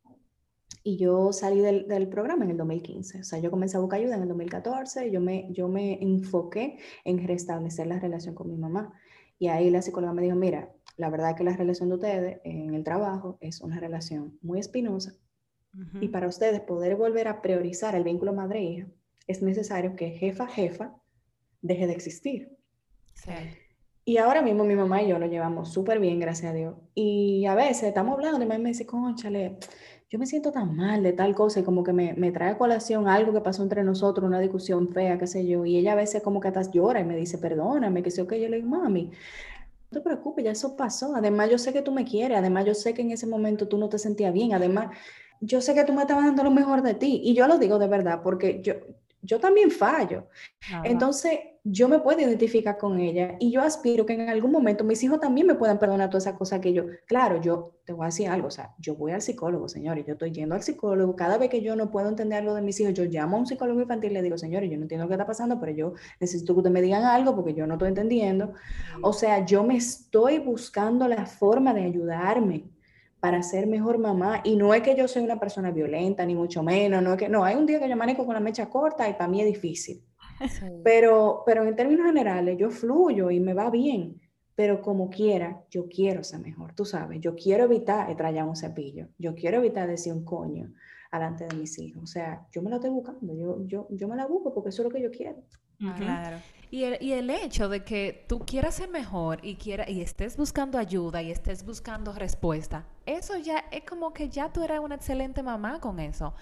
y 0.84 0.98
yo 0.98 1.34
salí 1.34 1.62
del, 1.62 1.88
del, 1.88 2.08
programa 2.08 2.46
en 2.46 2.52
el 2.52 2.58
2015. 2.58 3.22
O 3.22 3.24
sea, 3.24 3.40
yo 3.40 3.50
comencé 3.50 3.78
a 3.78 3.80
buscar 3.80 4.00
ayuda 4.00 4.16
en 4.16 4.22
el 4.22 4.28
2014 4.28 5.08
y 5.08 5.12
yo 5.12 5.20
me, 5.20 5.48
yo 5.52 5.68
me 5.68 6.02
enfoqué 6.02 6.78
en 7.04 7.28
restablecer 7.28 7.88
la 7.88 8.00
relación 8.00 8.36
con 8.36 8.50
mi 8.50 8.56
mamá. 8.56 8.94
Y 9.40 9.48
ahí 9.48 9.70
la 9.70 9.82
psicóloga 9.82 10.14
me 10.14 10.22
dijo, 10.22 10.36
mira, 10.36 10.72
la 10.98 11.10
verdad 11.10 11.32
es 11.32 11.36
que 11.38 11.44
la 11.44 11.56
relación 11.56 11.90
de 11.90 11.96
ustedes 11.96 12.42
en 12.44 12.74
el 12.74 12.84
trabajo 12.84 13.38
es 13.42 13.62
una 13.62 13.80
relación 13.80 14.38
muy 14.42 14.60
espinosa. 14.60 15.14
Y 16.00 16.08
para 16.08 16.28
ustedes 16.28 16.62
poder 16.62 16.96
volver 16.96 17.28
a 17.28 17.42
priorizar 17.42 17.96
el 17.96 18.06
vínculo 18.06 18.32
madre-hija, 18.32 18.88
es 19.28 19.42
necesario 19.42 19.98
que 19.98 20.12
jefa-jefa 20.12 20.96
deje 21.62 21.88
de 21.88 21.94
existir. 21.94 22.58
Sí. 23.14 23.34
Y 24.06 24.18
ahora 24.18 24.42
mismo 24.42 24.64
mi 24.64 24.76
mamá 24.76 25.02
y 25.02 25.10
yo 25.10 25.20
lo 25.20 25.26
llevamos 25.26 25.74
súper 25.74 26.00
bien, 26.00 26.20
gracias 26.20 26.52
a 26.52 26.56
Dios. 26.56 26.76
Y 26.94 27.46
a 27.46 27.56
veces 27.56 27.84
estamos 27.84 28.14
hablando 28.14 28.42
y 28.42 28.48
me 28.48 28.70
dice, 28.70 28.86
conchale, 28.86 29.58
yo 30.10 30.20
me 30.20 30.28
siento 30.28 30.52
tan 30.52 30.76
mal 30.76 31.04
de 31.04 31.14
tal 31.14 31.36
cosa 31.36 31.60
y 31.60 31.64
como 31.64 31.84
que 31.84 31.94
me, 31.94 32.14
me, 32.14 32.32
trae 32.32 32.52
a 32.52 32.58
colación 32.58 33.08
algo 33.08 33.34
que 33.34 33.42
pasó 33.42 33.64
entre 33.64 33.84
nosotros, 33.84 34.28
una 34.28 34.40
discusión 34.40 34.90
fea, 34.90 35.18
qué 35.18 35.28
sé 35.28 35.48
yo, 35.48 35.66
y 35.66 35.78
ella 35.78 35.94
a 35.94 35.96
veces 35.96 36.22
como 36.24 36.40
que 36.40 36.48
hasta 36.50 36.70
llora 36.72 37.02
y 37.02 37.06
me 37.06 37.16
dice, 37.18 37.38
perdóname, 37.38 38.04
que 38.04 38.12
sé 38.12 38.26
que 38.28 38.40
yo 38.40 38.48
le 38.50 38.58
digo, 38.58 38.70
mami, 38.70 39.12
no 39.92 40.00
te 40.00 40.02
preocupes, 40.02 40.46
ya 40.46 40.52
eso 40.52 40.76
pasó, 40.78 41.16
además 41.16 41.50
yo 41.50 41.58
sé 41.58 41.74
que 41.74 41.82
tú 41.82 41.92
me 41.92 42.06
quieres, 42.06 42.38
además 42.38 42.66
yo 42.66 42.74
sé 42.76 42.94
que 42.94 43.02
en 43.02 43.12
ese 43.12 43.28
momento 43.28 43.68
tú 43.68 43.78
no 43.78 43.90
te 43.90 44.00
sentías 44.00 44.34
bien, 44.34 44.54
además 44.54 44.96
yo 45.42 45.62
sé 45.62 45.74
que 45.74 45.84
tú 45.84 45.94
me 45.94 46.02
estabas 46.02 46.26
dando 46.26 46.44
lo 46.44 46.52
mejor 46.52 46.82
de 46.82 46.94
ti, 46.94 47.22
y 47.24 47.34
yo 47.34 47.48
lo 47.48 47.58
digo 47.58 47.80
de 47.80 47.88
verdad, 47.88 48.22
porque 48.24 48.62
yo, 48.62 48.76
yo 49.26 49.40
también 49.40 49.72
fallo. 49.72 50.28
Entonces, 50.84 51.40
yo 51.68 51.90
me 51.90 51.98
puedo 51.98 52.20
identificar 52.22 52.78
con 52.78 53.00
ella 53.00 53.38
y 53.40 53.52
yo 53.52 53.62
aspiro 53.62 54.06
que 54.06 54.14
en 54.14 54.30
algún 54.30 54.52
momento 54.52 54.84
mis 54.84 55.02
hijos 55.04 55.20
también 55.20 55.48
me 55.48 55.56
puedan 55.56 55.80
perdonar 55.80 56.12
todas 56.12 56.28
esas 56.28 56.38
cosas 56.38 56.60
que 56.60 56.74
yo, 56.74 56.84
claro, 57.08 57.42
yo 57.42 57.80
te 57.86 57.92
voy 57.92 58.04
a 58.04 58.08
decir 58.08 58.30
algo, 58.30 58.50
o 58.50 58.52
sea, 58.52 58.76
yo 58.78 58.96
voy 58.96 59.14
al 59.14 59.24
psicólogo, 59.24 59.68
señores, 59.68 60.06
yo 60.06 60.14
estoy 60.14 60.32
yendo 60.32 60.54
al 60.54 60.62
psicólogo, 60.62 61.16
cada 61.16 61.40
vez 61.40 61.50
que 61.50 61.62
yo 61.62 61.76
no 61.76 61.90
puedo 61.90 62.08
entender 62.08 62.38
algo 62.40 62.54
de 62.54 62.62
mis 62.62 62.80
hijos, 62.80 62.94
yo 62.94 63.06
llamo 63.06 63.38
a 63.38 63.40
un 63.40 63.48
psicólogo 63.48 63.82
infantil 63.82 64.12
y 64.12 64.14
le 64.14 64.22
digo, 64.22 64.38
señores, 64.38 64.70
yo 64.70 64.78
no 64.78 64.84
entiendo 64.84 65.08
qué 65.08 65.16
está 65.16 65.26
pasando, 65.26 65.60
pero 65.60 65.72
yo 65.72 65.94
necesito 66.20 66.54
que 66.54 66.60
ustedes 66.60 66.74
me 66.74 66.84
digan 66.84 67.04
algo 67.04 67.36
porque 67.36 67.56
yo 67.56 67.66
no 67.66 67.74
estoy 67.74 67.90
entendiendo. 67.90 68.54
O 69.02 69.12
sea, 69.12 69.44
yo 69.44 69.64
me 69.64 69.76
estoy 69.76 70.38
buscando 70.38 71.08
la 71.08 71.26
forma 71.26 71.74
de 71.74 71.84
ayudarme 71.84 72.75
para 73.26 73.42
ser 73.42 73.66
mejor 73.66 73.98
mamá. 73.98 74.42
Y 74.44 74.56
no 74.56 74.72
es 74.76 74.84
que 74.84 74.96
yo 74.96 75.08
soy 75.08 75.24
una 75.24 75.40
persona 75.40 75.72
violenta, 75.72 76.24
ni 76.28 76.36
mucho 76.36 76.62
menos, 76.62 77.02
no 77.02 77.14
es 77.14 77.18
que, 77.18 77.28
no, 77.28 77.44
hay 77.44 77.56
un 77.56 77.66
día 77.66 77.80
que 77.80 77.90
yo 77.90 77.98
manejo 77.98 78.24
con 78.24 78.36
la 78.36 78.40
mecha 78.40 78.70
corta 78.70 79.10
y 79.10 79.14
para 79.14 79.28
mí 79.28 79.42
es 79.42 79.48
difícil. 79.48 80.04
Pero, 80.84 81.42
pero 81.44 81.64
en 81.64 81.76
términos 81.76 82.06
generales, 82.06 82.56
yo 82.60 82.70
fluyo 82.70 83.32
y 83.32 83.40
me 83.40 83.56
va 83.56 83.72
bien, 83.72 84.22
pero 84.54 84.80
como 84.80 85.10
quiera, 85.10 85.64
yo 85.72 85.88
quiero 85.88 86.24
ser 86.24 86.42
mejor, 86.42 86.76
tú 86.76 86.86
sabes, 86.86 87.20
yo 87.20 87.34
quiero 87.34 87.64
evitar 87.64 88.16
traer 88.16 88.44
un 88.44 88.56
cepillo, 88.56 89.08
yo 89.18 89.34
quiero 89.34 89.58
evitar 89.58 89.88
decir 89.88 90.14
un 90.14 90.24
coño 90.24 90.72
delante 91.12 91.48
de 91.48 91.56
mis 91.56 91.80
hijos, 91.80 92.04
o 92.04 92.06
sea, 92.06 92.46
yo 92.52 92.62
me 92.62 92.70
lo 92.70 92.76
estoy 92.76 92.92
buscando, 92.92 93.34
yo, 93.34 93.66
yo, 93.66 93.88
yo 93.90 94.08
me 94.08 94.18
la 94.18 94.28
busco 94.28 94.54
porque 94.54 94.70
eso 94.70 94.84
es 94.84 94.88
lo 94.88 94.94
que 94.94 95.02
yo 95.02 95.10
quiero. 95.10 95.42
Claro. 95.98 96.38
Y 96.72 96.84
el, 96.84 96.98
y 97.02 97.14
el, 97.14 97.30
hecho 97.30 97.70
de 97.70 97.84
que 97.84 98.26
tú 98.28 98.40
quieras 98.46 98.76
ser 98.76 98.90
mejor 98.90 99.40
y, 99.44 99.56
quiera, 99.56 99.90
y 99.90 100.02
estés 100.02 100.38
buscando 100.38 100.78
ayuda 100.78 101.22
y 101.22 101.32
estés 101.32 101.64
buscando 101.64 102.14
respuesta, 102.14 102.86
eso 103.06 103.38
ya 103.38 103.66
es 103.72 103.84
como 103.84 104.14
que 104.14 104.30
ya 104.30 104.52
tú 104.52 104.64
eres 104.64 104.80
una 104.80 104.96
excelente 104.96 105.44
mamá 105.44 105.80
con 105.80 106.00
eso. 106.00 106.34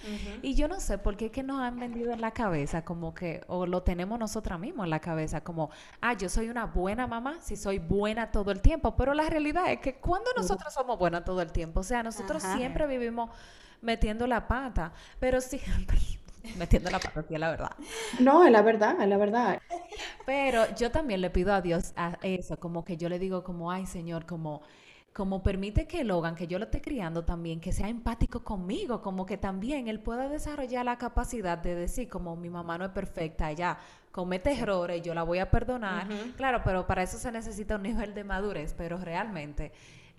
Y 0.42 0.56
yo 0.56 0.68
no 0.68 0.80
sé 0.80 0.98
por 0.98 1.18
qué 1.18 1.30
que 1.30 1.44
nos 1.44 1.60
han 1.60 1.80
vendido 1.80 2.14
en 2.14 2.22
la 2.22 2.32
cabeza 2.32 2.86
como 2.86 3.14
que, 3.14 3.42
o 3.48 3.66
lo 3.66 3.84
tenemos 3.84 4.18
nosotras 4.18 4.60
mismos 4.60 4.86
en 4.86 4.90
la 4.90 5.00
cabeza, 5.00 5.42
como, 5.44 5.70
ah, 6.02 6.14
yo 6.14 6.30
soy 6.30 6.50
una 6.50 6.66
buena 6.66 7.06
mamá 7.06 7.38
si 7.42 7.56
soy 7.56 7.80
buena 7.80 8.32
todo 8.32 8.52
el 8.52 8.62
tiempo. 8.62 8.96
Pero 8.96 9.14
la 9.14 9.30
realidad 9.30 9.72
es 9.72 9.80
que 9.80 9.96
cuando 9.96 10.32
nosotros 10.38 10.74
somos 10.74 10.98
buenas 10.98 11.26
todo 11.26 11.42
el 11.42 11.52
tiempo, 11.52 11.82
o 11.82 11.84
sea, 11.84 12.02
nosotros 12.02 12.42
siempre 12.56 12.88
vivimos 12.88 13.30
metiendo 13.82 14.26
la 14.26 14.48
pata, 14.48 14.94
pero 15.20 15.42
siempre 15.42 16.00
metiendo 16.58 16.90
la 16.90 17.00
pata, 17.00 17.24
la 17.30 17.50
verdad. 17.50 17.72
No, 18.20 18.46
es 18.46 18.52
la 18.52 18.62
verdad, 18.62 19.02
es 19.02 19.08
la 19.08 19.18
verdad. 19.18 19.62
Pero 20.26 20.64
yo 20.76 20.92
también 20.92 21.22
le 21.22 21.30
pido 21.30 21.54
a 21.54 21.62
Dios 21.62 21.94
a 21.96 22.18
eso, 22.22 22.60
como 22.60 22.84
que 22.84 22.98
yo 22.98 23.10
le 23.10 23.20
digo 23.20 23.44
como, 23.44 23.72
ay 23.72 23.86
Señor, 23.86 24.26
como 24.26 24.62
como 25.14 25.44
permite 25.44 25.86
que 25.86 26.04
Logan, 26.04 26.36
que 26.36 26.48
yo 26.48 26.58
lo 26.58 26.66
esté 26.66 26.82
criando 26.82 27.24
también, 27.24 27.62
que 27.62 27.72
sea 27.72 27.88
empático 27.88 28.44
conmigo, 28.44 29.02
como 29.02 29.26
que 29.28 29.38
también 29.38 29.88
él 29.88 30.00
pueda 30.00 30.28
desarrollar 30.28 30.86
la 30.86 30.98
capacidad 30.98 31.58
de 31.60 31.76
decir, 31.76 32.10
como 32.10 32.36
mi 32.36 32.50
mamá 32.50 32.80
no 32.80 32.86
es 32.86 32.92
perfecta, 32.92 33.52
ella 33.52 33.78
comete 34.12 34.52
errores, 34.52 35.04
yo 35.04 35.14
la 35.14 35.22
voy 35.22 35.38
a 35.38 35.52
perdonar. 35.52 36.08
Claro, 36.36 36.62
pero 36.64 36.88
para 36.88 37.04
eso 37.04 37.20
se 37.20 37.32
necesita 37.32 37.76
un 37.76 37.84
nivel 37.84 38.16
de 38.16 38.24
madurez, 38.24 38.74
pero 38.76 38.98
realmente 38.98 39.72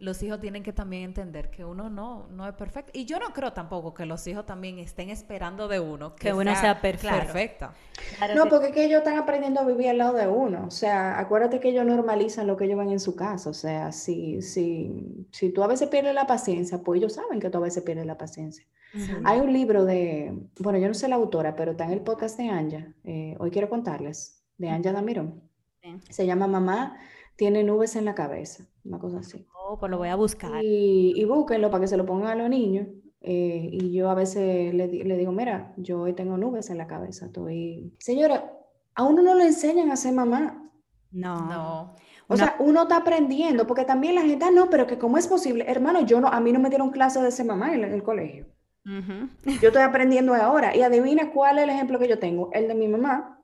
los 0.05 0.23
hijos 0.23 0.38
tienen 0.38 0.62
que 0.62 0.73
también 0.73 1.03
entender 1.03 1.51
que 1.51 1.64
uno 1.64 1.88
no, 1.88 2.29
no 2.29 2.47
es 2.47 2.55
perfecto. 2.55 2.93
Y 2.95 3.07
yo 3.07 3.19
no 3.19 3.33
creo 3.33 3.53
tampoco 3.53 3.95
que 3.95 4.05
los 4.05 4.27
hijos 4.27 4.45
también 4.45 4.79
estén 4.79 5.09
esperando 5.09 5.67
de 5.67 5.81
uno 5.81 6.14
que, 6.14 6.33
uno 6.33 6.55
sea, 6.55 6.81
perfecto. 6.81 7.71
no, 8.37 8.49
porque 8.49 8.67
es 8.67 8.73
que 8.73 8.85
ellos 8.85 8.99
están 8.99 9.17
aprendiendo 9.17 9.61
a 9.61 9.64
vivir 9.64 9.88
al 9.88 9.99
lado 9.99 10.12
de 10.12 10.29
uno. 10.29 10.67
O 10.67 10.71
sea, 10.71 11.19
acuérdate 11.19 11.59
que 11.59 11.71
ellos 11.71 11.87
normalizan 11.87 12.47
lo 12.47 12.57
que 12.57 12.67
ellos 12.67 12.79
ven 12.79 12.90
en 12.90 13.01
su 13.01 13.17
casa. 13.17 13.49
O 13.49 13.55
sea, 13.55 13.93
si, 13.93 14.43
si, 14.43 15.27
si 15.33 15.51
tú 15.51 15.62
a 15.62 15.67
veces 15.67 15.88
pierdes 15.88 16.14
la 16.14 16.27
paciencia, 16.27 16.83
pues 16.83 16.99
ellos 16.99 17.14
saben 17.14 17.40
que 17.40 17.49
tú 17.49 17.59
a 17.59 17.62
veces 17.62 17.83
pierdes 17.83 18.07
la 18.07 18.19
paciencia. 18.19 18.64
Hay 19.25 19.40
un 19.40 19.53
libro 19.53 19.85
de, 19.85 20.38
bueno, 20.61 20.79
yo 20.79 20.87
no 20.87 20.95
sé 20.95 21.09
la 21.09 21.17
autora, 21.17 21.57
pero 21.57 21.73
está 21.73 21.85
en 21.85 21.90
el 21.90 22.03
podcast 22.03 22.38
de 22.38 22.49
Anja. 22.49 22.95
Eh, 23.03 23.35
hoy 23.40 23.51
quiero 23.51 23.69
contarles, 23.69 24.45
de 24.57 24.69
Anja 24.69 24.93
Damirón. 24.93 25.43
Se 26.11 26.25
llama 26.27 26.47
Mamá 26.47 26.97
tiene 27.37 27.64
nubes 27.64 27.97
en 27.97 28.05
la 28.05 28.14
cabeza, 28.14 28.67
una 28.85 28.99
cosa 28.99 29.19
así. 29.19 29.47
Oh, 29.66 29.79
pues 29.79 29.90
lo 29.90 29.96
voy 29.96 30.09
a 30.09 30.16
buscar. 30.16 30.62
Y, 30.62 31.14
y 31.16 31.24
búsquenlo 31.24 31.70
para 31.70 31.81
que 31.81 31.88
se 31.88 31.96
lo 31.96 32.05
pongan 32.05 32.29
a 32.29 32.35
los 32.35 32.50
niños. 32.50 32.87
Eh, 33.22 33.70
y 33.72 33.92
yo 33.92 34.11
a 34.11 34.14
veces 34.14 34.74
le, 34.74 34.87
le, 34.87 35.16
digo, 35.16 35.33
mira, 35.33 35.72
yo 35.79 36.03
hoy 36.03 36.12
tengo 36.12 36.37
nubes 36.37 36.68
en 36.68 36.77
la 36.77 36.87
cabeza, 36.87 37.27
estoy... 37.27 37.94
Señora, 37.98 38.53
a 38.94 39.03
uno 39.05 39.22
no 39.22 39.35
le 39.35 39.46
enseñan 39.46 39.90
a 39.90 39.96
ser 39.96 40.12
mamá. 40.12 40.70
No. 41.11 41.48
No. 41.48 41.94
O 42.27 42.37
sea, 42.37 42.57
uno 42.59 42.83
está 42.83 42.98
aprendiendo, 42.98 43.66
porque 43.66 43.85
también 43.85 44.14
la 44.14 44.22
gente, 44.22 44.44
ah, 44.44 44.50
no, 44.50 44.68
pero 44.68 44.87
que 44.87 44.98
cómo 44.98 45.16
es 45.16 45.27
posible, 45.27 45.64
hermano, 45.66 46.03
yo 46.03 46.20
no, 46.20 46.29
a 46.29 46.40
mí 46.40 46.53
no 46.53 46.61
me 46.61 46.68
dieron 46.68 46.90
clase 46.90 47.22
de 47.22 47.31
ser 47.31 47.46
mamá 47.46 47.74
en, 47.74 47.85
el 47.85 48.03
colegio. 48.03 48.46
Yo 48.85 49.68
estoy 49.68 49.83
aprendiendo 49.83 50.35
ahora. 50.35 50.77
Y 50.77 50.83
adivina 50.83 51.33
cuál 51.33 51.59
es 51.59 51.64
el 51.64 51.70
ejemplo 51.70 51.98
que 51.98 52.09
yo 52.09 52.18
tengo, 52.18 52.50
el 52.53 52.68
de 52.68 52.74
mi 52.74 52.88
mamá, 52.88 53.42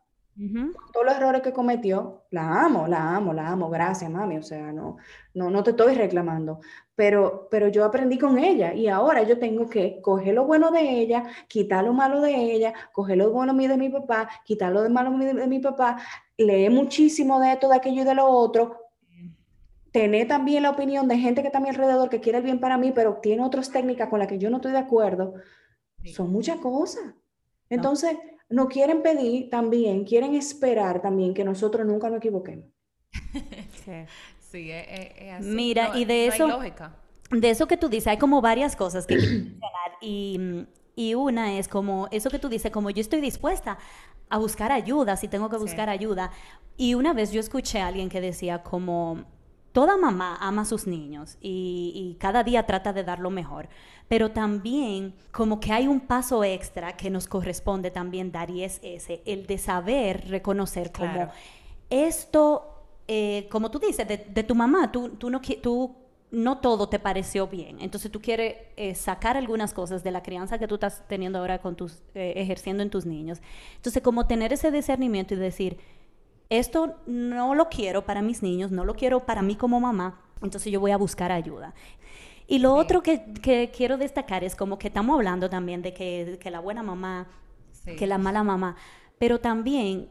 todos 0.92 1.04
los 1.04 1.16
errores 1.16 1.42
que 1.42 1.52
cometió, 1.52 2.24
la 2.30 2.62
amo, 2.64 2.86
la 2.86 3.14
amo, 3.14 3.32
la 3.32 3.48
amo, 3.48 3.68
gracias 3.68 4.10
mami, 4.10 4.38
o 4.38 4.42
sea, 4.42 4.72
no, 4.72 4.96
no, 5.34 5.50
no 5.50 5.62
te 5.62 5.70
estoy 5.70 5.94
reclamando, 5.94 6.60
pero, 6.94 7.48
pero 7.50 7.68
yo 7.68 7.84
aprendí 7.84 8.18
con 8.18 8.38
ella 8.38 8.72
y 8.72 8.88
ahora 8.88 9.22
yo 9.22 9.38
tengo 9.38 9.68
que 9.68 10.00
coger 10.00 10.34
lo 10.34 10.46
bueno 10.46 10.70
de 10.70 10.80
ella, 10.80 11.24
quitar 11.46 11.84
lo 11.84 11.92
malo 11.92 12.20
de 12.20 12.34
ella, 12.34 12.72
coger 12.92 13.18
lo 13.18 13.30
bueno 13.30 13.52
de 13.52 13.76
mi 13.76 13.90
papá, 13.90 14.30
quitar 14.44 14.72
lo 14.72 14.88
malo 14.88 15.10
de 15.18 15.46
mi 15.46 15.58
papá, 15.58 15.98
leer 16.38 16.70
muchísimo 16.70 17.38
de 17.40 17.52
esto, 17.52 17.68
de 17.68 17.76
aquello 17.76 18.02
y 18.02 18.06
de 18.06 18.14
lo 18.14 18.26
otro, 18.26 18.90
tener 19.92 20.28
también 20.28 20.62
la 20.62 20.70
opinión 20.70 21.06
de 21.08 21.18
gente 21.18 21.42
que 21.42 21.48
está 21.48 21.58
a 21.58 21.62
mi 21.62 21.68
alrededor 21.68 22.08
que 22.08 22.20
quiere 22.20 22.38
el 22.38 22.44
bien 22.44 22.60
para 22.60 22.78
mí, 22.78 22.92
pero 22.92 23.16
tiene 23.16 23.44
otras 23.44 23.70
técnicas 23.70 24.08
con 24.08 24.20
las 24.20 24.28
que 24.28 24.38
yo 24.38 24.48
no 24.48 24.56
estoy 24.56 24.72
de 24.72 24.78
acuerdo, 24.78 25.34
son 26.14 26.32
muchas 26.32 26.56
cosas. 26.58 27.02
Entonces, 27.68 28.14
no 28.14 28.29
quieren 28.68 29.02
pedir 29.02 29.48
también, 29.48 30.04
quieren 30.04 30.34
esperar 30.34 31.00
también 31.00 31.34
que 31.34 31.44
nosotros 31.44 31.86
nunca 31.86 32.08
nos 32.10 32.18
equivoquemos. 32.18 32.66
sí, 34.38 34.70
es, 34.70 35.32
así. 35.32 35.48
Mira, 35.48 35.92
y 35.96 36.04
de 36.04 36.26
eso, 36.26 36.48
de 37.30 37.50
eso 37.50 37.66
que 37.66 37.76
tú 37.76 37.88
dices, 37.88 38.08
hay 38.08 38.18
como 38.18 38.40
varias 38.40 38.76
cosas 38.76 39.06
que 39.06 39.14
mencionar 39.16 39.92
y, 40.00 40.66
y 40.96 41.14
una 41.14 41.58
es 41.58 41.68
como 41.68 42.08
eso 42.10 42.28
que 42.30 42.38
tú 42.38 42.48
dices, 42.48 42.70
como 42.70 42.90
yo 42.90 43.00
estoy 43.00 43.20
dispuesta 43.20 43.78
a 44.28 44.38
buscar 44.38 44.72
ayuda, 44.72 45.16
si 45.16 45.28
tengo 45.28 45.48
que 45.48 45.56
buscar 45.56 45.88
ayuda. 45.88 46.30
Y 46.76 46.94
una 46.94 47.12
vez 47.12 47.32
yo 47.32 47.40
escuché 47.40 47.80
a 47.80 47.88
alguien 47.88 48.08
que 48.08 48.20
decía 48.20 48.62
como 48.62 49.24
toda 49.72 49.96
mamá 49.96 50.36
ama 50.40 50.62
a 50.62 50.64
sus 50.64 50.86
niños 50.86 51.36
y, 51.40 52.16
cada 52.18 52.42
día 52.42 52.66
trata 52.66 52.92
de 52.92 53.04
dar 53.04 53.20
lo 53.20 53.30
mejor, 53.30 53.68
pero 54.08 54.30
también 54.30 55.14
como 55.30 55.60
que 55.60 55.72
hay 55.72 55.86
un 55.86 56.00
paso 56.00 56.44
extra 56.44 56.96
que 56.96 57.10
nos 57.10 57.26
corresponde 57.26 57.90
también 57.90 58.32
dar 58.32 58.50
y 58.50 58.64
es 58.64 58.80
ese, 58.82 59.22
el 59.24 59.46
de 59.46 59.58
saber 59.58 60.28
reconocer 60.28 60.92
como 60.92 61.30
esto, 61.88 62.84
eh, 63.08 63.48
como 63.50 63.70
tú 63.70 63.78
dices, 63.78 64.06
de, 64.06 64.44
tu 64.44 64.54
mamá, 64.54 64.92
tú, 64.92 65.10
tú, 65.10 65.30
no, 65.30 65.40
tú 65.40 65.96
no 66.30 66.58
todo 66.58 66.88
te 66.88 66.98
pareció 66.98 67.46
bien, 67.46 67.78
entonces 67.80 68.10
tú 68.10 68.20
quieres 68.20 68.56
eh, 68.76 68.94
sacar 68.94 69.36
algunas 69.36 69.72
cosas 69.72 70.02
de 70.02 70.10
la 70.10 70.22
crianza 70.22 70.58
que 70.58 70.68
tú 70.68 70.74
estás 70.74 71.04
teniendo 71.08 71.38
ahora 71.38 71.58
con 71.58 71.76
tus, 71.76 72.02
eh, 72.14 72.34
ejerciendo 72.36 72.82
en 72.82 72.90
tus 72.90 73.06
niños. 73.06 73.40
Entonces 73.76 74.02
como 74.02 74.26
tener 74.26 74.52
ese 74.52 74.70
discernimiento 74.70 75.34
y 75.34 75.38
decir, 75.38 75.78
esto 76.50 76.96
no 77.06 77.54
lo 77.54 77.68
quiero 77.68 78.04
para 78.04 78.20
mis 78.20 78.42
niños, 78.42 78.70
no 78.72 78.84
lo 78.84 78.94
quiero 78.94 79.24
para 79.24 79.40
mí 79.40 79.54
como 79.54 79.80
mamá, 79.80 80.20
entonces 80.42 80.70
yo 80.72 80.80
voy 80.80 80.90
a 80.90 80.96
buscar 80.96 81.32
ayuda. 81.32 81.74
Y 82.46 82.58
lo 82.58 82.74
otro 82.74 83.00
que, 83.00 83.70
quiero 83.74 83.96
destacar 83.96 84.42
es 84.42 84.56
como 84.56 84.76
que 84.76 84.88
estamos 84.88 85.14
hablando 85.14 85.48
también 85.48 85.82
de 85.82 85.94
que, 85.94 86.50
la 86.50 86.58
buena 86.58 86.82
mamá, 86.82 87.28
que 87.96 88.08
la 88.08 88.18
mala 88.18 88.42
mamá, 88.42 88.74
pero 89.18 89.38
también, 89.38 90.08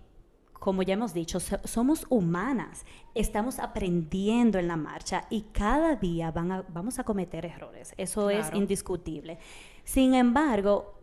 como 0.53 0.81
ya 0.81 0.93
hemos 0.93 1.13
dicho, 1.13 1.41
somos 1.41 2.05
humanas, 2.09 2.85
estamos 3.13 3.59
aprendiendo 3.59 4.57
en 4.57 4.69
la 4.69 4.77
marcha 4.77 5.25
y 5.29 5.41
cada 5.51 5.97
día 5.97 6.31
van 6.31 6.63
vamos 6.69 6.97
a 6.99 7.03
cometer 7.03 7.45
errores, 7.45 7.93
eso 7.97 8.29
es 8.29 8.49
indiscutible. 8.53 9.37
Sin 9.83 10.13
embargo, 10.13 10.98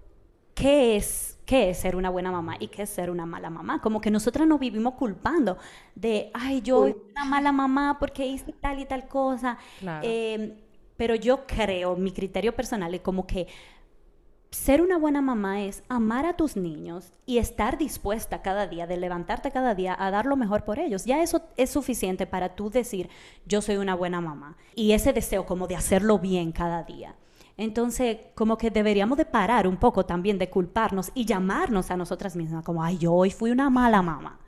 ¿qué 0.57 0.97
es 0.97 1.37
qué 1.47 1.71
es 1.71 1.79
ser 1.79 1.97
una 1.97 2.11
buena 2.11 2.31
mamá 2.31 2.57
y 2.59 2.67
qué 2.67 2.83
es 2.83 2.91
ser 2.91 3.09
una 3.09 3.25
mala 3.25 3.49
mamá. 3.49 3.81
Como 3.81 4.01
que 4.01 4.11
nosotras 4.11 4.47
nos 4.47 4.59
vivimos 4.61 4.95
culpando 4.95 5.57
de, 5.95 6.31
ay, 6.35 6.61
yo 6.61 6.81
soy 6.81 6.97
una 7.13 7.25
mala 7.25 7.53
mamá 7.53 7.99
porque 7.99 8.27
hice 8.27 8.53
tal 8.53 8.81
y 8.81 8.85
tal 8.85 9.07
cosa. 9.07 9.57
Em, 10.03 10.55
pero 10.97 11.15
yo 11.15 11.47
creo, 11.47 11.95
mi 11.97 12.11
criterio 12.11 12.55
personal 12.55 12.93
es 12.95 13.01
como 13.01 13.27
que 13.27 13.47
ser 14.51 14.81
una 14.81 14.99
buena 14.99 15.21
mamá 15.21 15.63
es 15.63 15.83
amar 15.89 16.25
a 16.25 16.35
tus 16.35 16.57
niños 16.57 17.13
y 17.27 17.39
estar 17.39 17.79
dispuesta 17.79 18.43
cada 18.43 18.67
día, 18.67 18.87
de 18.87 18.97
levantarte 18.97 19.51
cada 19.51 19.75
día 19.75 19.95
a 19.99 20.11
dar 20.11 20.27
lo 20.27 20.37
mejor 20.37 20.65
por 20.65 20.79
ellos. 20.79 21.05
Ya 21.05 21.23
eso 21.23 21.43
es 21.57 21.71
suficiente 21.71 22.27
para 22.27 22.57
tú 22.57 22.71
decir, 22.71 23.09
yo 23.45 23.61
soy 23.63 23.77
una 23.77 23.95
buena 23.95 24.21
mamá. 24.21 24.57
Y 24.75 24.93
ese 24.93 25.13
deseo 25.13 25.47
como 25.47 25.69
de 25.69 25.77
hacerlo 25.77 26.19
bien 26.19 26.53
cada 26.53 26.83
día. 26.83 27.15
Entonces, 27.57 28.19
como 28.35 28.59
que 28.59 28.71
deberíamos 28.71 29.17
de 29.17 29.25
parar 29.25 29.67
un 29.67 29.79
poco 29.79 30.05
también 30.05 30.39
de 30.39 30.51
culparnos 30.51 31.11
y 31.15 31.25
llamarnos 31.25 31.91
a 31.91 31.97
nosotras 31.97 32.37
mismas, 32.37 32.65
como, 32.65 32.83
ay, 32.83 32.99
yo 32.99 33.15
hoy 33.15 33.31
fui 33.31 33.51
una 33.51 33.71
mala 33.71 34.03
mamá. 34.03 34.41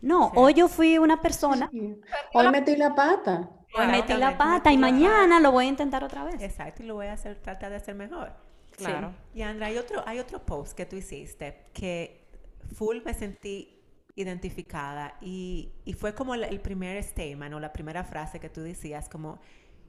No, 0.00 0.32
hoy 0.34 0.54
yo 0.54 0.68
fui 0.68 0.98
una 0.98 1.20
persona. 1.20 1.70
Hoy 2.32 2.48
metí 2.50 2.76
la 2.76 2.94
pata. 2.94 3.50
Hoy 3.74 3.86
metí 3.88 4.14
la 4.14 4.38
pata 4.38 4.72
y 4.72 4.78
mañana 4.78 5.40
lo 5.40 5.52
voy 5.52 5.66
a 5.66 5.68
intentar 5.68 6.02
otra 6.04 6.24
vez. 6.24 6.40
Exacto, 6.40 6.82
y 6.82 6.86
lo 6.86 6.94
voy 6.94 7.06
a 7.06 7.14
hacer, 7.14 7.36
tratar 7.42 7.70
de 7.70 7.76
hacer 7.76 7.94
mejor. 7.94 8.32
Claro. 8.76 9.14
Y 9.34 9.42
Andra, 9.42 9.66
hay 9.66 9.78
otro, 9.78 10.02
hay 10.06 10.18
otro 10.18 10.44
post 10.44 10.76
que 10.76 10.86
tú 10.86 10.96
hiciste 10.96 11.64
que 11.72 12.26
full 12.74 12.98
me 13.04 13.14
sentí 13.14 13.82
identificada 14.14 15.16
y, 15.20 15.72
y 15.84 15.92
fue 15.92 16.14
como 16.14 16.34
el, 16.34 16.44
el 16.44 16.60
primer 16.60 17.02
statement 17.02 17.54
o 17.54 17.60
la 17.60 17.72
primera 17.72 18.04
frase 18.04 18.40
que 18.40 18.48
tú 18.48 18.62
decías, 18.62 19.08
como 19.08 19.38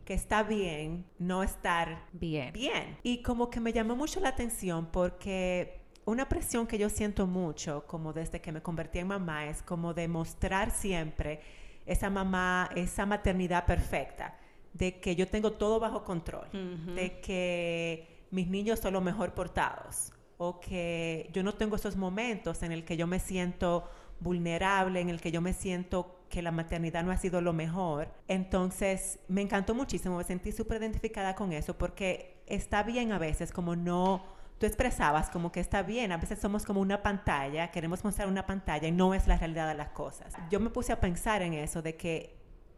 que 0.08 0.13
está 0.13 0.41
bien 0.41 1.06
no 1.20 1.43
estar 1.43 2.06
bien. 2.13 2.54
bien. 2.54 2.98
Y 3.04 3.22
como 3.22 3.50
que 3.50 3.60
me 3.60 3.74
llamó 3.74 3.93
mucho 3.93 4.22
la 4.22 4.30
atención 4.30 4.88
porque 4.89 5.82
una 6.06 6.30
presión 6.30 6.65
que 6.65 6.78
yo 6.78 6.88
siento 6.88 7.28
mucho, 7.28 7.84
como 7.88 8.13
desde 8.13 8.39
que 8.39 8.54
me 8.54 8.62
convertí 8.62 9.00
en 9.00 9.08
mamá, 9.08 9.48
es 9.48 9.62
como 9.62 9.93
demostrar 9.93 10.72
siempre 10.72 11.41
esa 11.86 12.10
mamá, 12.10 12.70
esa 12.74 13.06
maternidad 13.06 13.65
perfecta, 13.65 14.38
de 14.72 14.98
que 15.02 15.17
yo 15.17 15.28
tengo 15.28 15.52
todo 15.52 15.78
bajo 15.78 16.06
control, 16.06 16.48
de 16.96 17.20
que 17.20 18.24
mis 18.32 18.48
niños 18.48 18.80
son 18.80 18.93
los 18.93 19.04
mejor 19.04 19.34
portados, 19.34 20.13
o 20.38 20.62
que 20.62 21.30
yo 21.34 21.43
no 21.43 21.54
tengo 21.56 21.76
esos 21.76 21.98
momentos 21.98 22.63
en 22.63 22.72
el 22.72 22.86
que 22.86 22.96
yo 22.96 23.08
me 23.08 23.20
siento 23.20 23.89
vulnerable, 24.22 25.02
en 25.02 25.10
el 25.10 25.20
que 25.20 25.34
yo 25.34 25.41
me 25.41 25.52
siento 25.52 26.16
que 26.29 26.41
la 26.41 26.51
maternidad 26.51 27.03
no 27.03 27.11
ha 27.11 27.17
sido 27.17 27.41
lo 27.41 27.53
mejor. 27.53 28.09
Entonces, 28.27 29.19
me 29.27 29.41
encantó 29.41 29.73
muchísimo, 29.75 30.17
me 30.17 30.23
sentí 30.23 30.51
súper 30.51 30.81
identificada 30.81 31.35
con 31.35 31.53
eso 31.53 31.77
porque 31.77 32.41
está 32.47 32.83
bien 32.83 33.11
a 33.11 33.19
veces 33.19 33.51
como 33.51 33.75
no 33.75 34.37
tú 34.57 34.65
expresabas 34.65 35.29
como 35.29 35.51
que 35.51 35.59
está 35.59 35.83
bien, 35.83 36.11
a 36.11 36.17
veces 36.17 36.39
somos 36.39 36.65
como 36.65 36.81
una 36.81 37.03
pantalla, 37.03 37.69
queremos 37.71 38.03
mostrar 38.03 38.27
una 38.27 38.45
pantalla 38.45 38.87
y 38.87 38.91
no 38.91 39.13
es 39.13 39.27
la 39.27 39.37
realidad 39.37 39.67
de 39.67 39.75
las 39.75 39.89
cosas. 39.89 40.33
Yo 40.49 40.59
me 40.59 40.69
puse 40.69 40.91
a 40.91 40.99
pensar 40.99 41.41
en 41.41 41.53
eso, 41.53 41.81
de 41.81 41.95
que 41.95 42.37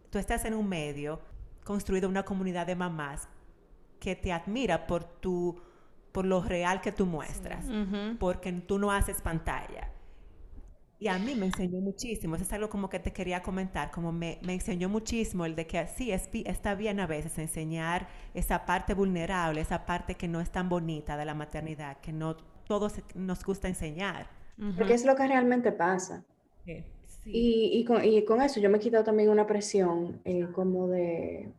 tú 0.10 0.18
estás 0.18 0.46
en 0.46 0.54
un 0.54 0.68
medio, 0.68 1.22
construido 1.64 2.10
una 2.10 2.24
comunidad 2.24 2.68
de 2.68 2.76
mamás 2.76 3.30
que 4.00 4.16
te 4.16 4.32
admira 4.32 4.88
por 4.88 5.04
tu 5.04 5.62
por 6.12 6.26
lo 6.26 6.42
real 6.42 6.82
que 6.82 6.92
tú 6.92 7.06
muestras, 7.06 7.66
porque 8.20 8.52
tú 8.52 8.80
no 8.80 8.92
haces 8.92 9.22
pantalla. 9.22 9.92
Y 11.02 11.08
a 11.08 11.18
mí 11.18 11.34
me 11.34 11.46
enseñó 11.46 11.80
muchísimo, 11.80 12.36
eso 12.36 12.44
es 12.44 12.52
algo 12.52 12.70
como 12.70 12.90
que 12.90 13.00
te 13.00 13.14
quería 13.14 13.42
comentar, 13.42 13.90
como 13.90 14.12
me, 14.12 14.38
me 14.44 14.54
enseñó 14.54 14.90
muchísimo 14.90 15.46
el 15.46 15.56
de 15.56 15.66
que 15.66 15.88
sí, 15.88 16.12
es, 16.12 16.30
está 16.34 16.76
bien 16.76 17.00
a 17.00 17.08
veces 17.08 17.38
enseñar 17.38 18.10
esa 18.34 18.66
parte 18.66 18.94
vulnerable, 18.94 19.62
esa 19.62 19.86
parte 19.86 20.16
que 20.16 20.28
no 20.28 20.42
es 20.42 20.52
tan 20.52 20.68
bonita 20.68 21.16
de 21.16 21.24
la 21.24 21.34
maternidad, 21.34 21.98
que 22.02 22.12
no 22.12 22.36
todos 22.68 23.02
nos 23.16 23.46
gusta 23.46 23.70
enseñar. 23.70 24.28
Porque 24.78 24.94
es 24.94 25.06
lo 25.06 25.16
que 25.16 25.26
realmente 25.26 25.72
pasa. 25.72 26.26
Y, 27.26 27.72
y, 27.74 27.86
con, 27.86 28.04
y, 28.04 28.24
con, 28.26 28.42
eso 28.42 28.60
yo 28.60 28.70
me 28.70 28.78
he 28.78 28.82
quitado 28.82 29.04
también 29.06 29.30
una 29.30 29.48
presión 29.48 30.20
eh, 30.26 30.48
como 30.52 30.88
de 30.88 31.50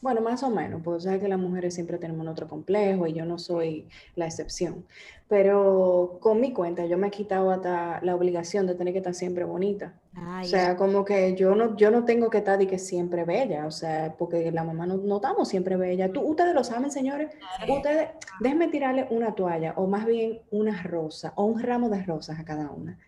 bueno, 0.00 0.20
más 0.20 0.42
o 0.42 0.50
menos, 0.50 0.80
porque 0.82 1.02
sabes 1.02 1.20
que 1.20 1.28
las 1.28 1.38
mujeres 1.38 1.74
siempre 1.74 1.98
tenemos 1.98 2.26
otro 2.26 2.48
complejo 2.48 3.06
y 3.06 3.12
yo 3.12 3.24
no 3.24 3.38
soy 3.38 3.86
la 4.14 4.26
excepción. 4.26 4.84
Pero 5.28 6.18
con 6.20 6.40
mi 6.40 6.52
cuenta 6.52 6.86
yo 6.86 6.96
me 6.96 7.08
he 7.08 7.10
quitado 7.10 7.50
hasta 7.50 8.00
la 8.02 8.14
obligación 8.14 8.66
de 8.66 8.74
tener 8.74 8.94
que 8.94 8.98
estar 8.98 9.14
siempre 9.14 9.44
bonita. 9.44 9.94
o 10.40 10.44
sea, 10.44 10.76
como 10.76 11.04
que 11.04 11.34
yo 11.34 11.54
no, 11.54 11.76
yo 11.76 11.90
no 11.90 12.04
tengo 12.04 12.30
que 12.30 12.38
estar 12.38 12.60
y 12.62 12.66
que 12.66 12.78
siempre 12.78 13.24
bella, 13.24 13.66
o 13.66 13.70
sea, 13.70 14.14
porque 14.16 14.50
la 14.52 14.64
mamá 14.64 14.86
no, 14.86 14.96
no 14.96 15.16
estamos 15.16 15.48
siempre 15.48 15.76
bella. 15.76 16.12
Tú, 16.12 16.22
ustedes 16.22 16.54
lo 16.54 16.64
saben, 16.64 16.90
señores. 16.90 17.30
Ustedes, 17.68 18.10
déjenme 18.40 18.68
tirarle 18.68 19.06
una 19.10 19.34
toalla 19.34 19.74
o 19.76 19.86
más 19.86 20.06
bien 20.06 20.40
una 20.50 20.82
rosa 20.82 21.32
o 21.36 21.44
un 21.44 21.62
ramo 21.62 21.88
de 21.90 22.02
rosas 22.04 22.38
a 22.38 22.44
cada 22.44 22.70
una. 22.70 22.98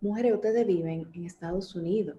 Mujeres, 0.00 0.34
ustedes 0.34 0.66
viven 0.66 1.06
en 1.14 1.24
Estados 1.26 1.76
Unidos 1.76 2.16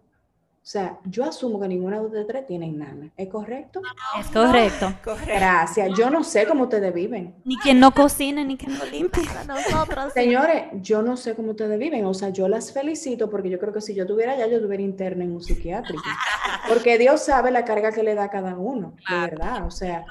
o 0.63 0.65
sea, 0.65 0.97
yo 1.03 1.25
asumo 1.25 1.59
que 1.59 1.67
ninguna 1.67 1.99
de 1.99 2.05
ustedes 2.05 2.25
tres 2.25 2.47
tienen 2.47 2.79
nana. 2.79 3.11
¿Es 3.17 3.27
correcto? 3.27 3.81
Es 4.17 4.27
correcto. 4.27 4.93
Gracias. 5.27 5.91
Yo 5.97 6.09
no 6.09 6.23
sé 6.23 6.47
cómo 6.47 6.63
ustedes 6.63 6.93
viven. 6.93 7.35
Ni 7.43 7.57
quien 7.57 7.81
no 7.81 7.91
cocine, 7.91 8.45
ni 8.45 8.55
quien 8.55 8.79
no 8.79 8.85
limpie. 8.85 9.25
Nosotros. 9.45 10.13
Señores, 10.13 10.67
yo 10.75 11.01
no 11.01 11.17
sé 11.17 11.35
cómo 11.35 11.51
ustedes 11.51 11.77
viven. 11.77 12.05
O 12.05 12.13
sea, 12.13 12.29
yo 12.29 12.47
las 12.47 12.71
felicito 12.71 13.29
porque 13.29 13.49
yo 13.49 13.59
creo 13.59 13.73
que 13.73 13.81
si 13.81 13.93
yo 13.93 14.07
tuviera 14.07 14.37
ya, 14.37 14.47
yo 14.47 14.55
estuviera 14.55 14.81
interna 14.81 15.25
en 15.25 15.33
un 15.33 15.43
psiquiátrico. 15.43 16.01
Porque 16.69 16.97
Dios 16.97 17.21
sabe 17.21 17.51
la 17.51 17.65
carga 17.65 17.91
que 17.91 18.01
le 18.01 18.15
da 18.15 18.23
a 18.23 18.29
cada 18.29 18.57
uno. 18.57 18.95
De 19.09 19.19
verdad. 19.19 19.65
O 19.65 19.71
sea. 19.71 20.05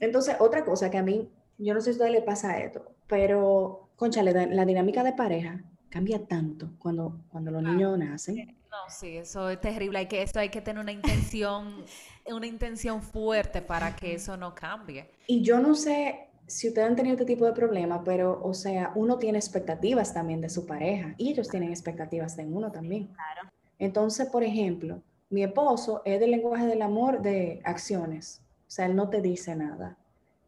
Entonces, 0.00 0.34
otra 0.40 0.64
cosa 0.64 0.90
que 0.90 0.98
a 0.98 1.02
mí, 1.04 1.30
yo 1.58 1.74
no 1.74 1.80
sé 1.80 1.84
si 1.84 1.90
a 1.90 1.92
ustedes 1.92 2.12
le 2.12 2.22
pasa 2.22 2.58
esto, 2.58 2.92
pero, 3.06 3.88
concha, 3.94 4.24
la 4.24 4.64
dinámica 4.64 5.04
de 5.04 5.12
pareja 5.12 5.60
cambia 5.90 6.26
tanto 6.26 6.70
cuando, 6.80 7.20
cuando 7.30 7.52
los 7.52 7.62
niños 7.62 7.96
nacen 7.96 8.56
no, 8.72 8.88
sí, 8.88 9.18
eso 9.18 9.50
es 9.50 9.60
terrible. 9.60 9.98
Hay 9.98 10.06
que, 10.06 10.22
eso 10.22 10.40
hay 10.40 10.48
que 10.48 10.62
tener 10.62 10.80
una 10.82 10.92
intención, 10.92 11.84
una 12.26 12.46
intención 12.46 13.02
fuerte 13.02 13.60
para 13.60 13.94
que 13.94 14.14
eso 14.14 14.36
no 14.38 14.54
cambie. 14.54 15.10
Y 15.26 15.42
yo 15.42 15.60
no 15.60 15.74
sé 15.74 16.30
si 16.46 16.68
ustedes 16.68 16.88
han 16.88 16.96
tenido 16.96 17.14
este 17.14 17.26
tipo 17.26 17.44
de 17.44 17.52
problema, 17.52 18.02
pero, 18.02 18.40
o 18.42 18.54
sea, 18.54 18.92
uno 18.94 19.18
tiene 19.18 19.38
expectativas 19.38 20.14
también 20.14 20.40
de 20.40 20.48
su 20.48 20.66
pareja 20.66 21.14
y 21.18 21.30
ellos 21.30 21.48
tienen 21.48 21.70
expectativas 21.70 22.34
de 22.36 22.46
uno 22.46 22.72
también. 22.72 23.08
Claro. 23.08 23.50
Entonces, 23.78 24.28
por 24.28 24.42
ejemplo, 24.42 25.02
mi 25.28 25.42
esposo 25.42 26.00
es 26.06 26.18
del 26.18 26.30
lenguaje 26.30 26.66
del 26.66 26.80
amor 26.80 27.20
de 27.20 27.60
acciones. 27.64 28.40
O 28.66 28.70
sea, 28.70 28.86
él 28.86 28.96
no 28.96 29.10
te 29.10 29.20
dice 29.20 29.54
nada. 29.54 29.98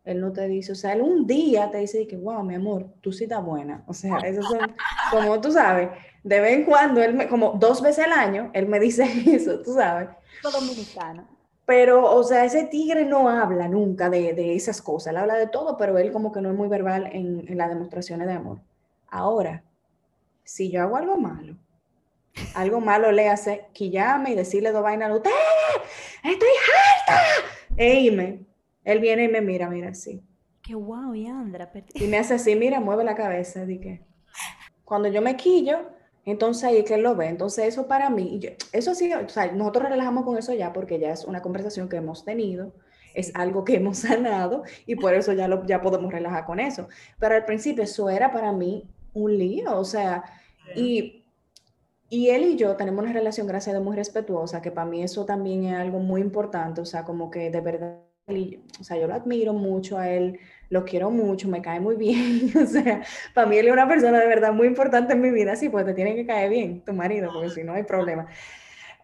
Él 0.05 0.21
no 0.21 0.33
te 0.33 0.47
dice, 0.47 0.73
o 0.73 0.75
sea, 0.75 0.93
él 0.93 1.01
un 1.01 1.27
día 1.27 1.71
te 1.71 1.79
dice 1.79 2.07
que, 2.07 2.17
wow, 2.17 2.43
mi 2.43 2.55
amor, 2.55 2.87
tú 3.01 3.11
sí 3.11 3.25
estás 3.25 3.43
buena. 3.43 3.83
O 3.87 3.95
sea, 3.95 4.19
eso 4.25 4.43
son, 4.43 4.75
como 5.11 5.41
tú 5.41 5.51
sabes, 5.51 5.89
de 6.23 6.41
vez 6.41 6.59
en 6.59 6.65
cuando, 6.65 7.03
él 7.03 7.15
me, 7.15 7.29
como 7.29 7.53
dos 7.53 7.81
veces 7.81 8.05
al 8.05 8.13
año, 8.13 8.51
él 8.53 8.67
me 8.67 8.79
dice 8.79 9.05
eso, 9.35 9.61
tú 9.61 9.75
sabes. 9.75 10.09
Dominicano. 10.43 11.27
Pero, 11.67 12.15
o 12.15 12.23
sea, 12.23 12.45
ese 12.45 12.65
tigre 12.65 13.07
no 13.07 13.29
habla 13.31 13.69
nunca 13.69 14.11
de, 14.11 14.35
de, 14.35 14.55
esas 14.55 14.83
cosas, 14.83 15.13
él 15.13 15.17
habla 15.17 15.37
de 15.37 15.47
todo, 15.47 15.79
pero 15.79 15.97
él 15.97 16.13
como 16.13 16.31
que 16.31 16.43
no 16.43 16.51
es 16.51 16.57
muy 16.57 16.69
verbal 16.69 17.09
en, 17.11 17.47
en 17.49 17.57
las 17.57 17.71
demostraciones 17.71 18.27
de 18.27 18.35
amor. 18.35 18.59
Ahora, 19.09 19.65
si 20.43 20.71
yo 20.71 20.83
hago 20.83 20.97
algo 20.97 21.17
malo, 21.17 21.57
algo 22.55 22.81
malo 22.81 23.13
le 23.13 23.31
hace 23.31 23.67
que 23.73 23.89
llame 23.89 24.33
y 24.33 24.35
decirle 24.35 24.73
dos 24.73 24.83
vainas 24.83 25.11
a 25.11 25.15
usted, 25.15 25.31
estoy 26.23 26.49
harta, 27.09 27.23
e 27.79 27.95
él 28.85 29.01
viene 29.01 29.25
y 29.25 29.29
me 29.29 29.41
mira, 29.41 29.69
mira 29.69 29.91
así. 29.91 30.23
Qué 30.63 30.75
guau, 30.75 31.15
Yandra. 31.15 31.71
Y 31.95 32.07
me 32.07 32.19
hace 32.19 32.35
así, 32.35 32.55
mira, 32.55 32.81
mueve 32.81 33.05
la 33.05 33.15
cabeza. 33.15 33.67
que 33.67 34.03
Cuando 34.85 35.09
yo 35.09 35.21
me 35.21 35.37
quillo, 35.37 35.91
entonces 36.25 36.65
ahí 36.65 36.79
es 36.79 36.85
que 36.85 36.95
él 36.95 37.03
lo 37.03 37.15
ve. 37.17 37.29
Entonces 37.29 37.67
eso 37.67 37.87
para 37.87 38.11
mí, 38.11 38.41
eso 38.73 38.95
sí, 38.95 39.13
o 39.13 39.29
sea, 39.29 39.53
nosotros 39.53 39.91
relajamos 39.91 40.25
con 40.25 40.39
eso 40.39 40.55
ya 40.55 40.73
porque 40.73 40.99
ya 40.99 41.13
es 41.13 41.25
una 41.25 41.43
conversación 41.43 41.89
que 41.89 41.97
hemos 41.97 42.25
tenido, 42.25 42.73
es 43.15 43.31
algo 43.35 43.65
que 43.65 43.77
hemos 43.77 43.99
sanado 44.09 44.65
y 44.87 44.97
por 44.97 45.15
eso 45.15 45.33
ya, 45.33 45.49
lo, 45.49 45.67
ya 45.67 45.83
podemos 45.83 46.13
relajar 46.13 46.47
con 46.47 46.61
eso. 46.61 46.89
Pero 47.19 47.35
al 47.35 47.45
principio 47.45 47.85
eso 47.85 48.09
era 48.09 48.33
para 48.33 48.53
mí 48.53 48.89
un 49.13 49.37
lío, 49.37 49.79
o 49.79 49.85
sea, 49.85 50.25
y, 50.75 51.25
y 52.09 52.31
él 52.31 52.45
y 52.45 52.57
yo 52.57 52.75
tenemos 52.77 53.05
una 53.05 53.13
relación, 53.13 53.47
gracias 53.47 53.77
a 53.77 53.81
muy 53.81 53.97
respetuosa, 53.97 54.63
que 54.63 54.73
para 54.73 54.89
mí 54.89 55.03
eso 55.03 55.25
también 55.25 55.65
es 55.65 55.75
algo 55.75 56.01
muy 56.01 56.21
importante, 56.21 56.81
o 56.81 56.85
sea, 56.87 57.05
como 57.05 57.31
que 57.31 57.51
de 57.51 57.61
verdad 57.61 58.04
o 58.27 58.85
sea, 58.85 58.97
yo 58.97 59.07
lo 59.07 59.15
admiro 59.15 59.53
mucho 59.53 59.99
a 59.99 60.09
él, 60.09 60.39
lo 60.71 60.85
quiero 60.85 61.11
mucho, 61.11 61.47
me 61.49 61.61
cae 61.61 61.79
muy 61.79 61.97
bien, 61.97 62.51
o 62.63 62.67
sea, 62.67 63.03
para 63.35 63.47
mí 63.47 63.59
él 63.59 63.67
es 63.67 63.73
una 63.73 63.87
persona 63.87 64.19
de 64.19 64.27
verdad 64.27 64.53
muy 64.53 64.67
importante 64.67 65.13
en 65.13 65.21
mi 65.21 65.31
vida, 65.31 65.57
sí, 65.57 65.69
pues 65.69 65.85
te 65.85 65.93
tiene 65.93 66.15
que 66.15 66.25
caer 66.25 66.49
bien 66.49 66.81
tu 66.83 66.93
marido, 66.95 67.31
porque 67.33 67.51
si 67.51 67.65
no 67.65 67.75
hay 67.75 67.83
problema. 67.83 68.27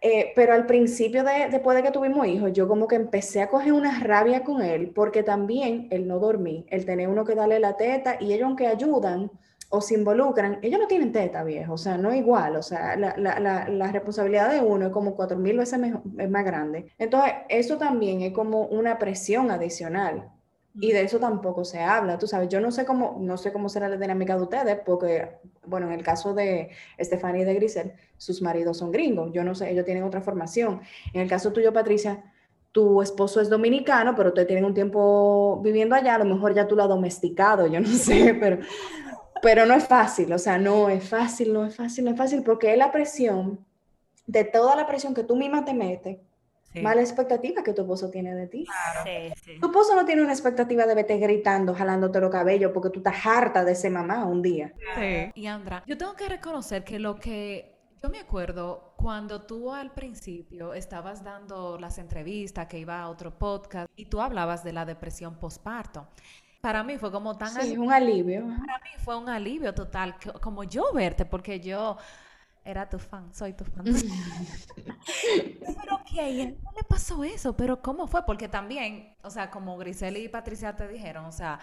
Eh, 0.01 0.33
pero 0.35 0.53
al 0.53 0.65
principio, 0.65 1.23
de, 1.23 1.49
después 1.51 1.77
de 1.77 1.83
que 1.83 1.91
tuvimos 1.91 2.25
hijos, 2.25 2.51
yo 2.53 2.67
como 2.67 2.87
que 2.87 2.95
empecé 2.95 3.41
a 3.41 3.49
coger 3.49 3.73
una 3.73 3.99
rabia 3.99 4.43
con 4.43 4.63
él, 4.63 4.89
porque 4.89 5.21
también 5.21 5.87
él 5.91 6.07
no 6.07 6.17
dormí, 6.17 6.65
él 6.69 6.85
tenía 6.85 7.07
uno 7.07 7.23
que 7.23 7.35
darle 7.35 7.59
la 7.59 7.77
teta 7.77 8.17
y 8.19 8.33
ellos 8.33 8.47
aunque 8.47 8.65
ayudan, 8.65 9.29
o 9.73 9.81
se 9.81 9.95
involucran, 9.95 10.59
ellos 10.61 10.79
no 10.79 10.87
tienen 10.87 11.11
teta, 11.11 11.43
viejo, 11.43 11.73
o 11.73 11.77
sea, 11.77 11.97
no 11.97 12.13
igual, 12.13 12.57
o 12.57 12.61
sea, 12.61 12.95
la, 12.97 13.15
la, 13.17 13.39
la, 13.39 13.69
la 13.69 13.91
responsabilidad 13.91 14.51
de 14.51 14.59
uno 14.61 14.87
es 14.87 14.91
como 14.91 15.15
cuatro 15.15 15.37
mil 15.37 15.57
veces 15.57 15.79
más 15.79 16.45
grande. 16.45 16.91
Entonces, 16.97 17.33
eso 17.47 17.77
también 17.77 18.21
es 18.21 18.33
como 18.33 18.65
una 18.65 18.99
presión 18.99 19.49
adicional. 19.49 20.29
Y 20.73 20.93
de 20.93 21.01
eso 21.01 21.19
tampoco 21.19 21.65
se 21.65 21.81
habla, 21.81 22.17
tú 22.17 22.27
sabes, 22.27 22.47
yo 22.47 22.61
no 22.61 22.71
sé 22.71 22.85
cómo, 22.85 23.17
no 23.19 23.37
sé 23.37 23.51
cómo 23.51 23.67
será 23.67 23.89
la 23.89 23.97
dinámica 23.97 24.37
de 24.37 24.43
ustedes, 24.43 24.79
porque, 24.85 25.27
bueno, 25.65 25.87
en 25.87 25.93
el 25.93 26.03
caso 26.03 26.33
de 26.33 26.69
Estefania 26.97 27.41
y 27.41 27.45
de 27.45 27.55
Grisel, 27.55 27.93
sus 28.15 28.41
maridos 28.41 28.77
son 28.77 28.89
gringos, 28.89 29.31
yo 29.33 29.43
no 29.43 29.53
sé, 29.53 29.69
ellos 29.69 29.83
tienen 29.83 30.03
otra 30.03 30.21
formación. 30.21 30.79
En 31.13 31.21
el 31.21 31.29
caso 31.29 31.51
tuyo, 31.51 31.73
Patricia, 31.73 32.23
tu 32.71 33.01
esposo 33.01 33.41
es 33.41 33.49
dominicano, 33.49 34.15
pero 34.15 34.29
ustedes 34.29 34.47
tienen 34.47 34.63
un 34.63 34.73
tiempo 34.73 35.59
viviendo 35.61 35.93
allá, 35.93 36.15
a 36.15 36.19
lo 36.19 36.25
mejor 36.25 36.53
ya 36.53 36.67
tú 36.67 36.77
lo 36.77 36.83
has 36.83 36.89
domesticado, 36.89 37.67
yo 37.67 37.81
no 37.81 37.87
sé, 37.87 38.37
pero 38.39 38.59
pero 39.41 39.65
no 39.65 39.73
es 39.73 39.85
fácil, 39.85 40.31
o 40.33 40.37
sea, 40.37 40.57
no 40.57 40.89
es 40.89 41.07
fácil, 41.07 41.53
no 41.53 41.65
es 41.65 41.75
fácil, 41.75 42.05
no 42.05 42.11
es 42.11 42.17
fácil, 42.17 42.43
porque 42.43 42.71
es 42.71 42.77
la 42.77 42.91
presión, 42.91 43.65
de 44.27 44.43
toda 44.43 44.75
la 44.75 44.87
presión 44.87 45.13
que 45.13 45.23
tú 45.23 45.35
misma 45.35 45.65
te 45.65 45.73
metes, 45.73 46.19
más 46.81 46.95
la 46.95 47.01
expectativa 47.01 47.63
que 47.63 47.73
tu 47.73 47.81
esposo 47.81 48.09
tiene 48.09 48.33
de 48.33 48.47
ti. 48.47 48.65
Tu 49.59 49.65
esposo 49.65 49.93
no 49.93 50.05
tiene 50.05 50.23
una 50.23 50.31
expectativa 50.31 50.85
de 50.85 50.95
verte 50.95 51.17
gritando, 51.17 51.73
jalándote 51.73 52.21
los 52.21 52.31
cabellos, 52.31 52.71
porque 52.73 52.89
tú 52.89 52.99
estás 52.99 53.25
harta 53.25 53.65
de 53.65 53.75
ser 53.75 53.91
mamá 53.91 54.25
un 54.25 54.41
día. 54.41 54.73
Sí. 54.95 55.31
Y 55.35 55.47
Andra, 55.47 55.83
yo 55.85 55.97
tengo 55.97 56.15
que 56.15 56.29
reconocer 56.29 56.85
que 56.85 56.97
lo 56.97 57.17
que 57.17 57.77
yo 58.01 58.09
me 58.09 58.19
acuerdo 58.19 58.93
cuando 58.95 59.41
tú 59.41 59.73
al 59.73 59.93
principio 59.93 60.73
estabas 60.73 61.23
dando 61.23 61.77
las 61.77 61.97
entrevistas, 61.97 62.67
que 62.67 62.79
iba 62.79 63.01
a 63.01 63.09
otro 63.09 63.37
podcast, 63.37 63.91
y 63.97 64.05
tú 64.05 64.21
hablabas 64.21 64.63
de 64.63 64.71
la 64.71 64.85
depresión 64.85 65.35
postparto 65.35 66.07
para 66.61 66.83
mí 66.83 66.97
fue 66.97 67.11
como 67.11 67.37
tan... 67.37 67.49
Sí, 67.49 67.77
un 67.77 67.91
alivio. 67.91 68.41
Para 68.59 68.79
mí 68.79 68.89
fue 68.97 69.17
un 69.17 69.29
alivio 69.29 69.73
total, 69.73 70.15
como 70.41 70.63
yo 70.63 70.93
verte, 70.93 71.25
porque 71.25 71.59
yo 71.59 71.97
era 72.63 72.87
tu 72.87 72.99
fan, 72.99 73.33
soy 73.33 73.53
tu 73.53 73.65
fan. 73.65 73.85
pero 74.75 76.01
que 76.09 76.21
a 76.21 76.29
él 76.29 76.57
no 76.63 76.71
le 76.71 76.83
pasó 76.83 77.23
eso, 77.23 77.55
pero 77.55 77.81
¿cómo 77.81 78.07
fue? 78.07 78.23
Porque 78.25 78.47
también, 78.47 79.15
o 79.23 79.29
sea, 79.29 79.49
como 79.49 79.77
Grisel 79.77 80.17
y 80.17 80.29
Patricia 80.29 80.75
te 80.75 80.87
dijeron, 80.87 81.25
o 81.25 81.31
sea, 81.31 81.59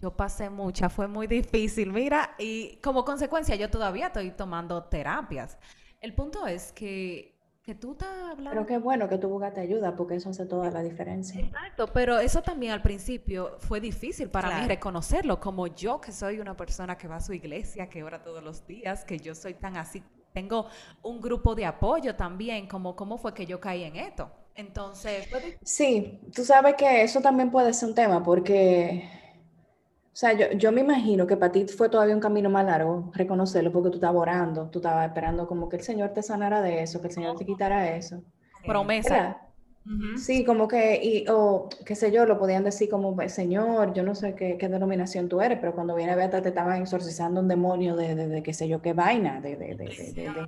yo 0.00 0.16
pasé 0.16 0.50
mucha, 0.50 0.88
fue 0.88 1.06
muy 1.06 1.26
difícil, 1.26 1.92
mira, 1.92 2.34
y 2.38 2.78
como 2.82 3.04
consecuencia 3.04 3.54
yo 3.54 3.70
todavía 3.70 4.08
estoy 4.08 4.30
tomando 4.32 4.82
terapias. 4.84 5.58
El 6.00 6.14
punto 6.14 6.46
es 6.46 6.72
que 6.72 7.29
que 7.70 7.76
tú 7.76 7.92
estás 7.92 8.08
hablando. 8.32 8.50
Pero 8.50 8.66
qué 8.66 8.78
bueno 8.78 9.08
que 9.08 9.16
tu 9.16 9.28
buscaste 9.28 9.60
ayuda, 9.60 9.94
porque 9.94 10.16
eso 10.16 10.30
hace 10.30 10.44
toda 10.44 10.72
la 10.72 10.82
diferencia. 10.82 11.40
Exacto, 11.40 11.86
pero 11.92 12.18
eso 12.18 12.42
también 12.42 12.72
al 12.72 12.82
principio 12.82 13.58
fue 13.60 13.80
difícil 13.80 14.28
para 14.28 14.58
mí 14.58 14.66
reconocerlo, 14.66 15.38
como 15.38 15.68
yo 15.68 16.00
que 16.00 16.10
soy 16.10 16.40
una 16.40 16.56
persona 16.56 16.98
que 16.98 17.06
va 17.06 17.16
a 17.16 17.20
su 17.20 17.32
iglesia, 17.32 17.88
que 17.88 18.02
ora 18.02 18.24
todos 18.24 18.42
los 18.42 18.66
días, 18.66 19.04
que 19.04 19.18
yo 19.18 19.36
soy 19.36 19.54
tan 19.54 19.76
así. 19.76 20.02
Tengo 20.32 20.66
un 21.02 21.20
grupo 21.20 21.54
de 21.54 21.64
apoyo 21.64 22.16
también, 22.16 22.66
como 22.66 22.96
cómo 22.96 23.18
fue 23.18 23.32
que 23.34 23.46
yo 23.46 23.60
caí 23.60 23.84
en 23.84 23.94
esto. 23.94 24.28
Entonces, 24.56 25.28
sí, 25.62 26.20
tú 26.34 26.44
sabes 26.44 26.74
que 26.74 27.02
eso 27.02 27.20
también 27.20 27.52
puede 27.52 27.72
ser 27.72 27.90
un 27.90 27.94
tema, 27.94 28.20
porque 28.20 29.08
sea, 30.20 30.32
yo, 30.34 30.50
yo 30.56 30.70
me 30.72 30.82
imagino 30.82 31.26
que 31.26 31.36
para 31.36 31.50
ti 31.52 31.66
fue 31.66 31.88
todavía 31.88 32.14
un 32.14 32.20
camino 32.20 32.50
más 32.50 32.66
largo 32.66 33.10
reconocerlo 33.14 33.72
porque 33.72 33.90
tú 33.90 33.96
estabas 33.96 34.20
orando, 34.20 34.68
tú 34.70 34.78
estabas 34.80 35.06
esperando 35.08 35.46
como 35.46 35.68
que 35.68 35.76
el 35.76 35.82
Señor 35.82 36.10
te 36.10 36.22
sanara 36.22 36.60
de 36.60 36.82
eso, 36.82 37.00
que 37.00 37.08
el 37.08 37.12
Señor 37.14 37.36
te 37.36 37.46
quitara 37.46 37.96
eso. 37.96 38.22
Promesa. 38.66 39.38
Sí, 40.16 40.44
como 40.44 40.68
que, 40.68 41.00
y, 41.02 41.24
o 41.30 41.68
qué 41.86 41.94
sé 41.94 42.12
yo, 42.12 42.26
lo 42.26 42.38
podían 42.38 42.62
decir 42.64 42.90
como, 42.90 43.14
"Pues, 43.14 43.32
Señor, 43.32 43.94
yo 43.94 44.02
no 44.02 44.14
sé 44.14 44.34
qué, 44.34 44.58
qué 44.58 44.68
denominación 44.68 45.28
tú 45.28 45.40
eres, 45.40 45.58
pero 45.60 45.74
cuando 45.74 45.94
viene 45.94 46.12
a 46.12 46.16
ver, 46.16 46.30
te 46.30 46.46
estaban 46.48 46.82
exorcizando 46.82 47.40
un 47.40 47.48
demonio 47.48 47.96
de, 47.96 48.14
de, 48.14 48.28
de 48.28 48.42
qué 48.42 48.52
sé 48.52 48.68
yo, 48.68 48.82
qué 48.82 48.92
vaina, 48.92 49.40
de, 49.40 49.56
de, 49.56 49.74
de, 49.74 49.74
de, 49.74 50.12
de- 50.12 50.30
de- 50.34 50.46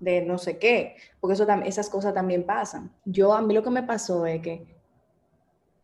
de 0.00 0.22
no 0.26 0.36
sé 0.38 0.58
qué, 0.58 0.96
porque 1.20 1.34
eso, 1.34 1.46
esas 1.64 1.88
cosas 1.88 2.12
también 2.12 2.44
pasan. 2.44 2.90
Yo, 3.04 3.32
a 3.34 3.42
mí 3.42 3.54
lo 3.54 3.62
que 3.62 3.70
me 3.70 3.84
pasó 3.84 4.26
es 4.26 4.42
que 4.42 4.66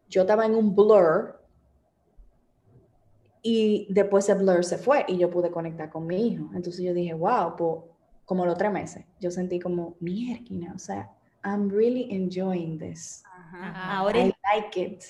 yo 0.08 0.22
estaba 0.22 0.44
en 0.46 0.56
un 0.56 0.74
blur 0.74 1.37
y 3.42 3.86
después 3.90 4.28
el 4.28 4.38
blur 4.38 4.64
se 4.64 4.78
fue 4.78 5.04
y 5.08 5.16
yo 5.18 5.30
pude 5.30 5.50
conectar 5.50 5.90
con 5.90 6.06
mi 6.06 6.28
hijo. 6.28 6.50
Entonces 6.54 6.84
yo 6.84 6.92
dije, 6.94 7.14
wow, 7.14 7.56
pues 7.56 7.82
como 8.24 8.44
los 8.44 8.56
tres 8.58 8.70
meses, 8.72 9.04
yo 9.20 9.30
sentí 9.30 9.58
como, 9.58 9.96
mierda, 10.00 10.72
o 10.74 10.78
sea, 10.78 11.10
I'm 11.44 11.70
really 11.70 12.08
enjoying 12.14 12.78
this. 12.78 13.22
Ajá. 13.32 13.68
Ajá. 13.70 13.96
Ahora, 13.98 14.18
I 14.18 14.22
en- 14.22 14.34
like 14.54 14.80
it. 14.82 15.02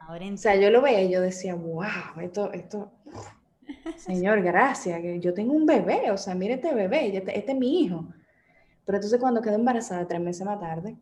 ahora 0.00 0.24
en- 0.24 0.34
O 0.34 0.36
sea, 0.38 0.56
yo 0.56 0.70
lo 0.70 0.82
veía 0.82 1.02
y 1.04 1.10
yo 1.10 1.20
decía, 1.20 1.54
wow, 1.54 1.86
esto, 2.20 2.52
esto, 2.52 2.90
señor, 3.96 4.42
gracias, 4.42 5.00
que 5.00 5.20
yo 5.20 5.32
tengo 5.34 5.52
un 5.54 5.66
bebé, 5.66 6.10
o 6.10 6.16
sea, 6.18 6.34
mire 6.34 6.54
este 6.54 6.74
bebé, 6.74 7.16
este, 7.16 7.38
este 7.38 7.52
es 7.52 7.58
mi 7.58 7.80
hijo. 7.82 8.06
Pero 8.84 8.98
entonces 8.98 9.20
cuando 9.20 9.40
quedé 9.42 9.54
embarazada 9.54 10.06
tres 10.06 10.20
meses 10.20 10.44
más 10.46 10.58
tarde, 10.60 10.96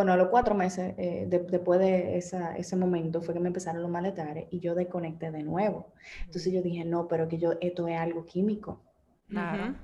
bueno, 0.00 0.12
a 0.12 0.16
los 0.16 0.28
cuatro 0.28 0.54
meses 0.54 0.94
eh, 0.98 1.26
de- 1.28 1.40
después 1.40 1.78
de 1.78 2.16
esa, 2.16 2.56
ese 2.56 2.74
momento 2.76 3.20
fue 3.22 3.34
que 3.34 3.40
me 3.40 3.48
empezaron 3.48 3.82
los 3.82 3.90
maletares 3.90 4.46
y 4.50 4.58
yo 4.60 4.74
desconecté 4.74 5.30
de 5.30 5.42
nuevo. 5.42 5.88
Entonces 6.24 6.52
yo 6.52 6.62
dije, 6.62 6.84
no, 6.84 7.06
pero 7.06 7.28
que 7.28 7.38
yo, 7.38 7.52
esto 7.60 7.86
es 7.88 7.98
algo 7.98 8.24
químico. 8.24 8.80
Claro. 9.28 9.74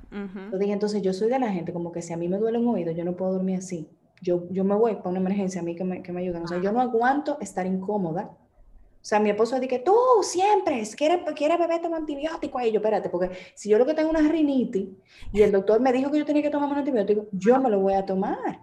Yo 0.52 0.58
dije, 0.58 0.72
entonces 0.72 1.02
yo 1.02 1.12
soy 1.12 1.28
de 1.28 1.38
la 1.38 1.52
gente 1.52 1.72
como 1.72 1.92
que 1.92 2.00
si 2.02 2.12
a 2.12 2.16
mí 2.16 2.28
me 2.28 2.38
duele 2.38 2.58
un 2.58 2.68
oído, 2.68 2.92
yo 2.92 3.04
no 3.04 3.14
puedo 3.14 3.32
dormir 3.34 3.58
así. 3.58 3.88
Yo, 4.22 4.44
yo 4.50 4.64
me 4.64 4.74
voy 4.74 4.94
para 4.96 5.10
una 5.10 5.20
emergencia, 5.20 5.60
a 5.60 5.64
mí 5.64 5.76
que 5.76 5.84
me, 5.84 6.02
que 6.02 6.12
me 6.12 6.22
ayuden. 6.22 6.42
O 6.44 6.48
sea, 6.48 6.58
yo 6.60 6.72
no 6.72 6.80
aguanto 6.80 7.38
estar 7.40 7.66
incómoda. 7.66 8.30
O 8.32 9.08
sea, 9.08 9.20
mi 9.20 9.30
esposo 9.30 9.60
dice, 9.60 9.78
tú 9.84 9.94
siempre, 10.22 10.82
quieres, 10.96 11.20
quieres 11.36 11.58
beberte 11.58 11.86
un 11.86 11.94
antibiótico. 11.94 12.58
Y 12.60 12.72
yo, 12.72 12.78
espérate, 12.78 13.08
porque 13.10 13.30
si 13.54 13.68
yo 13.68 13.78
lo 13.78 13.86
que 13.86 13.94
tengo 13.94 14.10
es 14.12 14.18
una 14.18 14.28
rinitis 14.32 14.88
y 15.32 15.42
el 15.42 15.52
doctor 15.52 15.78
me 15.80 15.92
dijo 15.92 16.10
que 16.10 16.18
yo 16.18 16.24
tenía 16.24 16.42
que 16.42 16.50
tomar 16.50 16.68
un 16.70 16.78
antibiótico, 16.78 17.26
yo 17.30 17.60
me 17.60 17.70
lo 17.70 17.78
voy 17.80 17.92
a 17.94 18.04
tomar. 18.04 18.62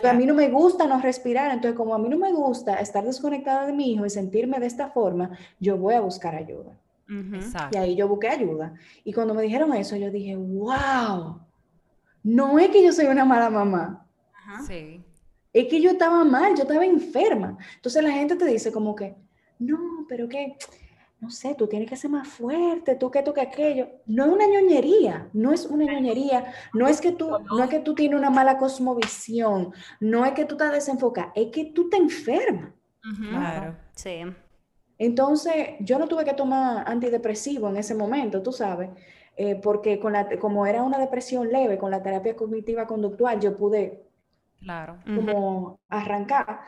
Pero 0.00 0.12
a 0.12 0.16
mí 0.16 0.26
no 0.26 0.34
me 0.34 0.48
gusta 0.48 0.86
no 0.86 1.00
respirar, 1.00 1.50
entonces 1.52 1.76
como 1.76 1.94
a 1.94 1.98
mí 1.98 2.08
no 2.08 2.16
me 2.18 2.32
gusta 2.32 2.74
estar 2.76 3.04
desconectada 3.04 3.66
de 3.66 3.72
mi 3.72 3.92
hijo 3.92 4.06
y 4.06 4.10
sentirme 4.10 4.58
de 4.58 4.66
esta 4.66 4.88
forma, 4.90 5.30
yo 5.58 5.76
voy 5.76 5.94
a 5.94 6.00
buscar 6.00 6.34
ayuda. 6.34 6.72
Y 7.72 7.76
ahí 7.76 7.96
yo 7.96 8.06
busqué 8.06 8.28
ayuda. 8.28 8.74
Y 9.02 9.12
cuando 9.14 9.32
me 9.34 9.42
dijeron 9.42 9.72
eso, 9.74 9.96
yo 9.96 10.10
dije, 10.10 10.36
wow, 10.36 11.40
no 12.22 12.58
es 12.58 12.68
que 12.68 12.84
yo 12.84 12.92
soy 12.92 13.06
una 13.06 13.24
mala 13.24 13.48
mamá, 13.48 14.06
Ajá. 14.34 14.62
Sí. 14.62 15.02
es 15.52 15.68
que 15.68 15.80
yo 15.80 15.90
estaba 15.90 16.22
mal, 16.24 16.54
yo 16.54 16.62
estaba 16.62 16.84
enferma. 16.84 17.56
Entonces 17.76 18.02
la 18.02 18.10
gente 18.10 18.36
te 18.36 18.44
dice 18.44 18.70
como 18.70 18.94
que, 18.94 19.14
no, 19.58 20.04
pero 20.08 20.28
que, 20.28 20.56
no 21.20 21.30
sé, 21.30 21.54
tú 21.54 21.66
tienes 21.66 21.88
que 21.88 21.96
ser 21.96 22.10
más 22.10 22.28
fuerte, 22.28 22.94
tú 22.94 23.10
que 23.10 23.22
tú 23.22 23.32
que 23.32 23.40
aquello. 23.40 23.88
No 24.06 24.24
es 24.26 24.32
una 24.32 24.46
ñoñería, 24.46 25.28
no 25.32 25.52
es 25.52 25.66
una 25.66 25.84
ñoñería, 25.84 26.52
no 26.74 26.86
es 26.86 27.00
que 27.00 27.12
tú, 27.12 27.30
no 27.30 27.62
es 27.62 27.70
que 27.70 27.80
tú 27.80 27.94
tienes 27.94 28.18
una 28.18 28.30
mala 28.30 28.56
cosmovisión, 28.56 29.72
no 30.00 30.24
es 30.24 30.32
que 30.32 30.44
tú 30.44 30.54
estás 30.54 30.72
desenfocada, 30.72 31.32
es 31.34 31.48
que 31.50 31.66
tú 31.66 31.88
te 31.90 31.96
enfermas. 31.96 32.72
Claro. 33.30 33.76
Sí. 33.94 34.20
Entonces, 34.98 35.54
yo 35.80 35.98
no 35.98 36.08
tuve 36.08 36.24
que 36.24 36.34
tomar 36.34 36.88
antidepresivo 36.88 37.68
en 37.68 37.78
ese 37.78 37.94
momento, 37.94 38.42
tú 38.42 38.52
sabes, 38.52 38.90
eh, 39.36 39.56
porque 39.56 39.98
con 39.98 40.12
la, 40.12 40.28
como 40.38 40.66
era 40.66 40.82
una 40.82 40.98
depresión 40.98 41.48
leve, 41.48 41.78
con 41.78 41.90
la 41.90 42.02
terapia 42.02 42.36
cognitiva 42.36 42.86
conductual, 42.86 43.40
yo 43.40 43.56
pude 43.56 44.08
Claro. 44.60 44.98
Como 45.04 45.80
arrancar. 45.88 46.60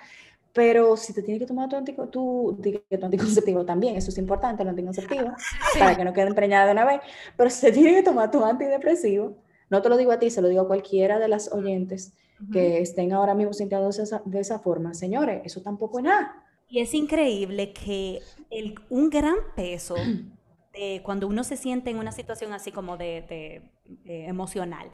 Pero 0.52 0.96
si 0.96 1.12
te 1.12 1.22
tienes 1.22 1.40
que 1.40 1.46
tomar 1.46 1.68
tu, 1.68 1.76
antico- 1.76 2.08
tu, 2.08 2.58
tu 2.60 3.04
anticonceptivo 3.04 3.64
también, 3.64 3.96
eso 3.96 4.10
es 4.10 4.18
importante, 4.18 4.62
el 4.64 4.68
anticonceptivo, 4.70 5.30
para 5.78 5.96
que 5.96 6.04
no 6.04 6.12
quede 6.12 6.26
empreñada 6.26 6.66
de 6.66 6.72
una 6.72 6.84
vez. 6.84 7.00
Pero 7.36 7.50
si 7.50 7.60
te 7.66 7.72
tienes 7.72 7.94
que 7.94 8.02
tomar 8.02 8.30
tu 8.30 8.44
antidepresivo, 8.44 9.36
no 9.68 9.80
te 9.82 9.88
lo 9.88 9.96
digo 9.96 10.10
a 10.12 10.18
ti, 10.18 10.28
se 10.30 10.42
lo 10.42 10.48
digo 10.48 10.62
a 10.62 10.66
cualquiera 10.66 11.18
de 11.20 11.28
las 11.28 11.52
oyentes 11.52 12.12
que 12.52 12.80
estén 12.80 13.12
ahora 13.12 13.34
mismo 13.34 13.52
sintiéndose 13.52 14.02
esa- 14.02 14.22
de 14.24 14.40
esa 14.40 14.58
forma. 14.58 14.94
Señores, 14.94 15.42
eso 15.44 15.60
tampoco 15.62 15.98
es 15.98 16.04
nada. 16.06 16.44
Y 16.68 16.80
es 16.80 16.94
increíble 16.94 17.72
que 17.72 18.20
el- 18.50 18.74
un 18.88 19.10
gran 19.10 19.36
peso 19.54 19.94
de 20.72 21.02
cuando 21.04 21.26
uno 21.28 21.44
se 21.44 21.56
siente 21.56 21.90
en 21.90 21.98
una 21.98 22.12
situación 22.12 22.52
así 22.52 22.72
como 22.72 22.96
de, 22.96 23.62
de, 24.04 24.26
emocional, 24.26 24.90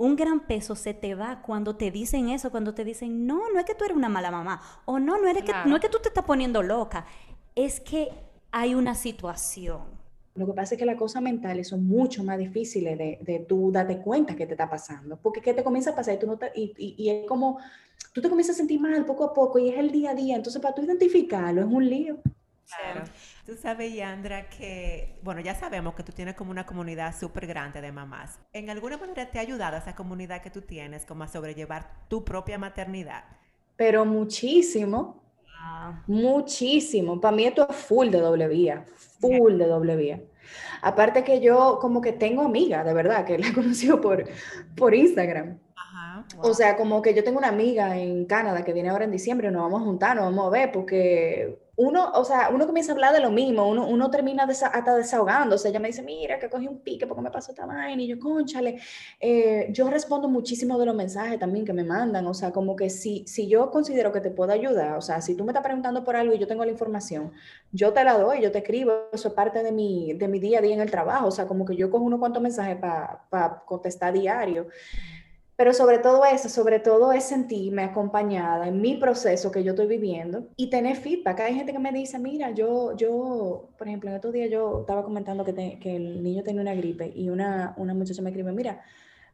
un 0.00 0.16
gran 0.16 0.40
peso 0.40 0.74
se 0.74 0.94
te 0.94 1.14
va 1.14 1.42
cuando 1.42 1.76
te 1.76 1.90
dicen 1.90 2.30
eso, 2.30 2.50
cuando 2.50 2.72
te 2.74 2.84
dicen, 2.84 3.26
no, 3.26 3.50
no 3.52 3.58
es 3.60 3.66
que 3.66 3.74
tú 3.74 3.84
eres 3.84 3.96
una 3.96 4.08
mala 4.08 4.30
mamá, 4.30 4.60
o 4.86 4.98
no, 4.98 5.20
no, 5.20 5.28
eres 5.28 5.44
que, 5.44 5.52
no 5.68 5.76
es 5.76 5.82
que 5.82 5.90
tú 5.90 5.98
te 6.02 6.08
estás 6.08 6.24
poniendo 6.24 6.62
loca, 6.62 7.04
es 7.54 7.80
que 7.80 8.08
hay 8.50 8.74
una 8.74 8.94
situación. 8.94 9.82
Lo 10.34 10.46
que 10.46 10.52
pasa 10.54 10.74
es 10.74 10.78
que 10.78 10.86
las 10.86 10.96
cosas 10.96 11.20
mentales 11.22 11.68
son 11.68 11.86
mucho 11.86 12.24
más 12.24 12.38
difíciles 12.38 12.96
de, 12.96 13.18
de 13.20 13.40
tú 13.40 13.70
darte 13.72 13.98
cuenta 13.98 14.34
que 14.36 14.46
te 14.46 14.54
está 14.54 14.70
pasando, 14.70 15.18
porque 15.20 15.42
¿qué 15.42 15.52
te 15.52 15.62
comienza 15.62 15.90
a 15.90 15.94
pasar? 15.96 16.14
Y, 16.14 16.18
tú 16.18 16.26
no 16.26 16.38
te- 16.38 16.52
y, 16.54 16.72
y- 16.78 16.94
y 16.96 17.10
es 17.10 17.26
como, 17.28 17.58
tú 18.14 18.22
te 18.22 18.30
comienzas 18.30 18.56
a 18.56 18.58
sentir 18.58 18.80
mal 18.80 19.04
poco 19.04 19.24
a 19.24 19.34
poco 19.34 19.58
y 19.58 19.68
es 19.68 19.78
el 19.78 19.90
día 19.90 20.12
a 20.12 20.14
día, 20.14 20.36
entonces 20.36 20.62
para 20.62 20.74
tú 20.74 20.82
identificarlo 20.82 21.60
es 21.60 21.66
un 21.66 21.84
lío. 21.88 22.18
Claro. 22.76 23.10
Tú 23.44 23.56
sabes, 23.56 23.92
Yandra, 23.94 24.48
que, 24.48 25.18
bueno, 25.22 25.40
ya 25.40 25.54
sabemos 25.54 25.94
que 25.94 26.02
tú 26.04 26.12
tienes 26.12 26.34
como 26.34 26.50
una 26.50 26.66
comunidad 26.66 27.14
súper 27.18 27.46
grande 27.46 27.80
de 27.80 27.92
mamás. 27.92 28.40
¿En 28.52 28.70
alguna 28.70 28.96
manera 28.96 29.30
te 29.30 29.38
ha 29.38 29.42
ayudado 29.42 29.76
esa 29.76 29.94
comunidad 29.96 30.42
que 30.42 30.50
tú 30.50 30.62
tienes 30.62 31.04
como 31.06 31.24
a 31.24 31.28
sobrellevar 31.28 32.06
tu 32.08 32.24
propia 32.24 32.58
maternidad? 32.58 33.24
Pero 33.76 34.04
muchísimo, 34.04 35.20
Ah, 35.62 36.02
muchísimo. 36.06 37.20
Para 37.20 37.36
mí 37.36 37.44
esto 37.44 37.66
es 37.68 37.76
full 37.76 38.08
de 38.10 38.20
doble 38.20 38.48
vía, 38.48 38.84
full 39.20 39.58
de 39.58 39.66
doble 39.66 39.96
vía. 39.96 40.22
Aparte 40.82 41.22
que 41.24 41.40
yo 41.40 41.78
como 41.80 42.00
que 42.00 42.12
tengo 42.12 42.42
amiga, 42.42 42.82
de 42.84 42.94
verdad, 42.94 43.24
que 43.26 43.38
la 43.38 43.48
he 43.48 43.52
conocido 43.52 44.00
por, 44.00 44.24
por 44.76 44.94
Instagram. 44.94 45.60
Ajá. 45.76 46.26
O 46.38 46.54
sea, 46.54 46.76
como 46.76 47.02
que 47.02 47.14
yo 47.14 47.24
tengo 47.24 47.38
una 47.38 47.48
amiga 47.48 47.98
en 47.98 48.26
Canadá 48.26 48.64
que 48.64 48.72
viene 48.72 48.88
ahora 48.90 49.04
en 49.04 49.10
diciembre, 49.12 49.50
nos 49.50 49.62
vamos 49.62 49.82
a 49.82 49.84
juntar, 49.84 50.16
nos 50.16 50.26
vamos 50.26 50.46
a 50.46 50.50
ver, 50.50 50.72
porque 50.72 51.59
uno, 51.80 52.10
o 52.14 52.24
sea, 52.24 52.50
uno 52.52 52.66
comienza 52.66 52.92
a 52.92 52.94
hablar 52.94 53.12
de 53.14 53.20
lo 53.20 53.30
mismo, 53.30 53.68
uno, 53.68 53.86
uno 53.86 54.10
termina 54.10 54.46
desa- 54.46 54.70
hasta 54.72 54.94
desahogándose. 54.96 55.68
Ella 55.68 55.80
me 55.80 55.88
dice, 55.88 56.02
mira, 56.02 56.38
que 56.38 56.48
cogí 56.50 56.68
un 56.68 56.80
pique 56.80 57.06
porque 57.06 57.22
me 57.22 57.30
pasó 57.30 57.52
esta 57.52 57.66
vaina, 57.66 58.02
y 58.02 58.08
yo, 58.08 58.18
conchale. 58.18 58.78
Eh, 59.20 59.68
yo 59.72 59.88
respondo 59.90 60.28
muchísimo 60.28 60.78
de 60.78 60.86
los 60.86 60.94
mensajes 60.94 61.38
también 61.38 61.64
que 61.64 61.72
me 61.72 61.84
mandan, 61.84 62.26
o 62.26 62.34
sea, 62.34 62.52
como 62.52 62.76
que 62.76 62.90
si, 62.90 63.24
si 63.26 63.48
yo 63.48 63.70
considero 63.70 64.12
que 64.12 64.20
te 64.20 64.30
puedo 64.30 64.52
ayudar, 64.52 64.96
o 64.96 65.00
sea, 65.02 65.20
si 65.22 65.34
tú 65.36 65.44
me 65.44 65.52
estás 65.52 65.64
preguntando 65.64 66.04
por 66.04 66.16
algo 66.16 66.34
y 66.34 66.38
yo 66.38 66.46
tengo 66.46 66.64
la 66.64 66.70
información, 66.70 67.32
yo 67.72 67.92
te 67.92 68.04
la 68.04 68.18
doy, 68.18 68.42
yo 68.42 68.52
te 68.52 68.58
escribo, 68.58 68.92
eso 69.12 69.28
es 69.28 69.34
parte 69.34 69.62
de 69.62 69.72
mi, 69.72 70.12
de 70.14 70.28
mi 70.28 70.38
día 70.40 70.58
a 70.58 70.62
día 70.62 70.74
en 70.74 70.80
el 70.80 70.90
trabajo, 70.90 71.28
o 71.28 71.30
sea, 71.30 71.46
como 71.46 71.64
que 71.64 71.76
yo 71.76 71.90
cojo 71.90 72.04
unos 72.04 72.18
cuantos 72.20 72.42
mensajes 72.42 72.76
para 72.76 73.62
contestar 73.66 74.12
diario. 74.12 74.66
Pero 75.60 75.74
sobre 75.74 75.98
todo 75.98 76.24
eso, 76.24 76.48
sobre 76.48 76.80
todo 76.80 77.12
es 77.12 77.24
sentirme 77.24 77.82
acompañada 77.82 78.66
en 78.66 78.80
mi 78.80 78.96
proceso 78.96 79.50
que 79.50 79.62
yo 79.62 79.72
estoy 79.72 79.88
viviendo 79.88 80.48
y 80.56 80.70
tener 80.70 80.96
feedback. 80.96 81.40
Hay 81.40 81.54
gente 81.54 81.74
que 81.74 81.78
me 81.78 81.92
dice, 81.92 82.18
mira, 82.18 82.50
yo, 82.52 82.96
yo, 82.96 83.68
por 83.76 83.86
ejemplo, 83.86 84.08
en 84.08 84.16
estos 84.16 84.32
días 84.32 84.48
yo 84.50 84.80
estaba 84.80 85.04
comentando 85.04 85.44
que, 85.44 85.78
el 85.84 86.22
niño 86.22 86.42
tenía 86.42 86.62
una 86.62 86.72
gripe 86.72 87.12
y 87.14 87.28
una, 87.28 87.74
una 87.76 87.92
muchacha 87.92 88.22
me 88.22 88.30
escribe, 88.30 88.52
mira, 88.52 88.80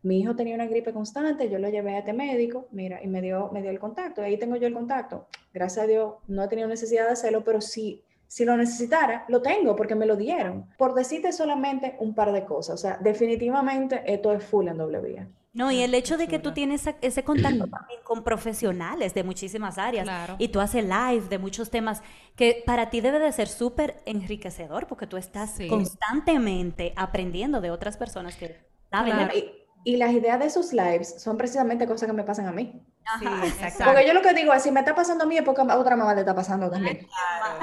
mi 0.02 0.18
hijo 0.18 0.34
tenía 0.34 0.56
una 0.56 0.66
gripe 0.66 0.92
constante, 0.92 1.48
yo 1.48 1.60
lo 1.60 1.68
llevé 1.68 1.94
a 1.94 1.98
este 2.00 2.12
médico, 2.12 2.66
mira, 2.72 3.00
y 3.00 3.06
me 3.06 3.22
dio, 3.22 3.48
me 3.52 3.62
dio 3.62 3.70
el 3.70 3.78
contacto, 3.78 4.20
ahí 4.20 4.36
tengo 4.36 4.56
yo 4.56 4.66
el 4.66 4.74
contacto. 4.74 5.28
Gracias 5.54 5.84
a 5.84 5.86
Dios 5.86 6.14
no 6.26 6.42
he 6.42 6.48
tenido 6.48 6.66
necesidad 6.66 7.04
de 7.04 7.12
hacerlo, 7.12 7.44
pero 7.44 7.60
sí, 7.60 8.02
si 8.26 8.44
lo 8.44 8.56
necesitara, 8.56 9.26
lo 9.28 9.42
tengo 9.42 9.76
porque 9.76 9.94
me 9.94 10.06
lo 10.06 10.16
dieron. 10.16 10.66
Por 10.76 10.94
decirte 10.94 11.30
solamente 11.30 11.94
un 12.00 12.16
par 12.16 12.32
de 12.32 12.44
cosas, 12.44 12.74
o 12.74 12.78
sea, 12.78 12.98
definitivamente 13.00 14.02
esto 14.06 14.32
es 14.32 14.42
full 14.42 14.66
en 14.66 14.78
doble 14.78 15.00
vía. 15.00 15.28
No, 15.56 15.72
y 15.72 15.82
el 15.82 15.94
hecho 15.94 16.16
de 16.18 16.28
que 16.28 16.38
tú 16.38 16.52
tienes 16.52 16.86
ese 17.00 17.24
contacto 17.24 17.66
también 17.66 18.00
con 18.04 18.22
profesionales 18.22 19.14
de 19.14 19.24
muchísimas 19.24 19.78
áreas 19.78 20.04
Claro. 20.04 20.36
y 20.38 20.48
tú 20.48 20.60
haces 20.60 20.84
live 20.84 21.28
de 21.30 21.38
muchos 21.38 21.70
temas 21.70 22.02
que 22.36 22.62
para 22.66 22.90
ti 22.90 23.00
debe 23.00 23.18
de 23.18 23.32
ser 23.32 23.48
súper 23.48 24.02
enriquecedor 24.04 24.86
porque 24.86 25.06
tú 25.06 25.16
estás 25.16 25.50
Sí. 25.52 25.66
constantemente 25.68 26.92
aprendiendo 26.96 27.60
de 27.60 27.70
otras 27.70 27.96
personas 27.96 28.36
que 28.36 28.60
saben 28.90 29.16
de- 29.16 29.24
Claro. 29.24 29.38
Y, 29.38 29.92
y 29.94 29.96
las 29.96 30.12
ideas 30.12 30.38
de 30.38 30.46
esos 30.46 30.72
lives 30.72 31.22
son 31.22 31.36
precisamente 31.36 31.86
cosas 31.86 32.06
que 32.08 32.12
me 32.12 32.22
pasan 32.24 32.46
a 32.46 32.52
mí. 32.52 32.82
Sí, 33.20 33.24
exacto. 33.44 33.84
Porque 33.84 34.06
yo 34.06 34.12
lo 34.12 34.20
que 34.20 34.34
digo 34.34 34.52
es, 34.52 34.62
si 34.62 34.70
me 34.70 34.80
está 34.80 34.94
pasando 34.94 35.24
a 35.24 35.26
mí 35.26 35.36
es 35.38 35.42
porque 35.44 35.62
a 35.62 35.78
otra 35.78 35.96
mamá 35.96 36.12
le 36.14 36.20
está 36.20 36.34
pasando 36.34 36.68
también. 36.70 36.98
Claro. 37.06 37.60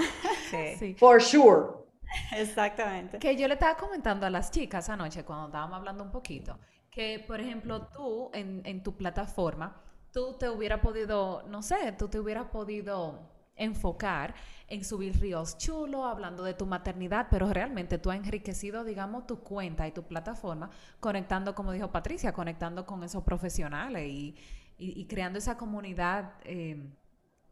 Sí. 0.50 0.76
Sí. 0.80 0.96
For 0.98 1.22
sure. 1.22 1.84
Exactamente. 2.32 3.20
Que 3.20 3.36
yo 3.36 3.48
le 3.48 3.56
estaba 3.56 3.76
comentando 3.76 4.26
a 4.26 4.30
las 4.30 4.52
chicas 4.52 4.90
anoche 4.90 5.24
cuando 5.24 5.48
estábamos 5.48 5.78
hablando 5.78 6.04
un 6.04 6.12
poquito, 6.12 6.58
que 6.94 7.24
por 7.26 7.40
ejemplo 7.40 7.88
tú 7.88 8.30
en, 8.34 8.62
en 8.66 8.84
tu 8.84 8.96
plataforma, 8.96 9.82
tú 10.12 10.38
te 10.38 10.50
hubiera 10.50 10.82
podido, 10.82 11.44
no 11.48 11.62
sé, 11.62 11.94
tú 11.98 12.08
te 12.08 12.20
hubieras 12.20 12.46
podido 12.46 13.32
enfocar 13.56 14.34
en 14.68 14.84
subir 14.84 15.20
ríos 15.20 15.58
chulos, 15.58 16.06
hablando 16.06 16.44
de 16.44 16.54
tu 16.54 16.66
maternidad, 16.66 17.28
pero 17.30 17.52
realmente 17.52 17.98
tú 17.98 18.10
has 18.10 18.18
enriquecido, 18.18 18.84
digamos, 18.84 19.28
tu 19.28 19.40
cuenta 19.40 19.88
y 19.88 19.92
tu 19.92 20.04
plataforma, 20.04 20.70
conectando, 21.00 21.54
como 21.54 21.72
dijo 21.72 21.92
Patricia, 21.92 22.34
conectando 22.34 22.86
con 22.86 23.04
esos 23.04 23.24
profesionales 23.24 24.08
y, 24.08 24.36
y, 24.78 25.06
creando 25.06 25.38
esa 25.38 25.58
comunidad 25.58 26.34
eh, 26.44 26.92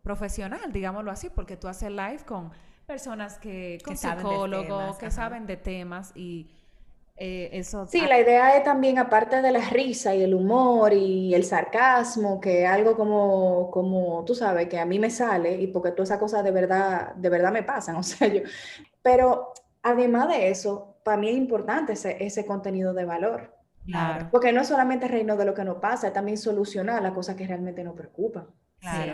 profesional, 0.01 0.71
digámoslo 0.71 1.11
así, 1.11 1.29
porque 1.29 1.57
tú 1.57 1.67
haces 1.67 1.91
live 1.91 2.23
con 2.25 2.51
personas 2.87 3.37
que, 3.37 3.77
con 3.85 3.95
psicólogos, 3.95 4.97
que 4.97 5.11
saben 5.11 5.45
de 5.45 5.57
temas 5.57 6.11
y 6.15 6.49
eh, 7.23 7.59
eso... 7.59 7.85
Sí, 7.85 8.01
la 8.01 8.19
idea 8.19 8.57
es 8.57 8.63
también, 8.63 8.97
aparte 8.97 9.43
de 9.43 9.51
la 9.51 9.69
risa 9.69 10.15
y 10.15 10.23
el 10.23 10.33
humor 10.33 10.91
y 10.91 11.35
el 11.35 11.43
sarcasmo, 11.43 12.41
que 12.41 12.65
algo 12.65 12.95
como, 12.95 13.69
como 13.69 14.25
tú 14.25 14.33
sabes, 14.33 14.67
que 14.67 14.79
a 14.79 14.85
mí 14.87 14.97
me 14.97 15.11
sale 15.11 15.53
y 15.53 15.67
porque 15.67 15.91
todas 15.91 16.09
esas 16.09 16.17
cosas 16.17 16.43
de 16.43 16.49
verdad, 16.49 17.13
de 17.13 17.29
verdad 17.29 17.51
me 17.51 17.61
pasan, 17.61 17.95
o 17.97 18.01
sea, 18.01 18.27
yo... 18.27 18.41
Pero 19.03 19.53
además 19.83 20.29
de 20.29 20.49
eso, 20.49 20.95
para 21.03 21.17
mí 21.17 21.29
es 21.29 21.37
importante 21.37 21.93
ese, 21.93 22.17
ese 22.25 22.43
contenido 22.43 22.91
de 22.95 23.05
valor. 23.05 23.55
Claro. 23.85 24.27
Porque 24.31 24.51
no 24.51 24.61
es 24.61 24.67
solamente 24.67 25.07
reino 25.07 25.37
de 25.37 25.45
lo 25.45 25.53
que 25.53 25.63
nos 25.63 25.77
pasa, 25.77 26.07
es 26.07 26.13
también 26.13 26.39
solucionar 26.39 27.03
las 27.03 27.13
cosas 27.13 27.35
que 27.35 27.45
realmente 27.45 27.83
nos 27.83 27.93
preocupan. 27.95 28.47
Claro. 28.79 29.13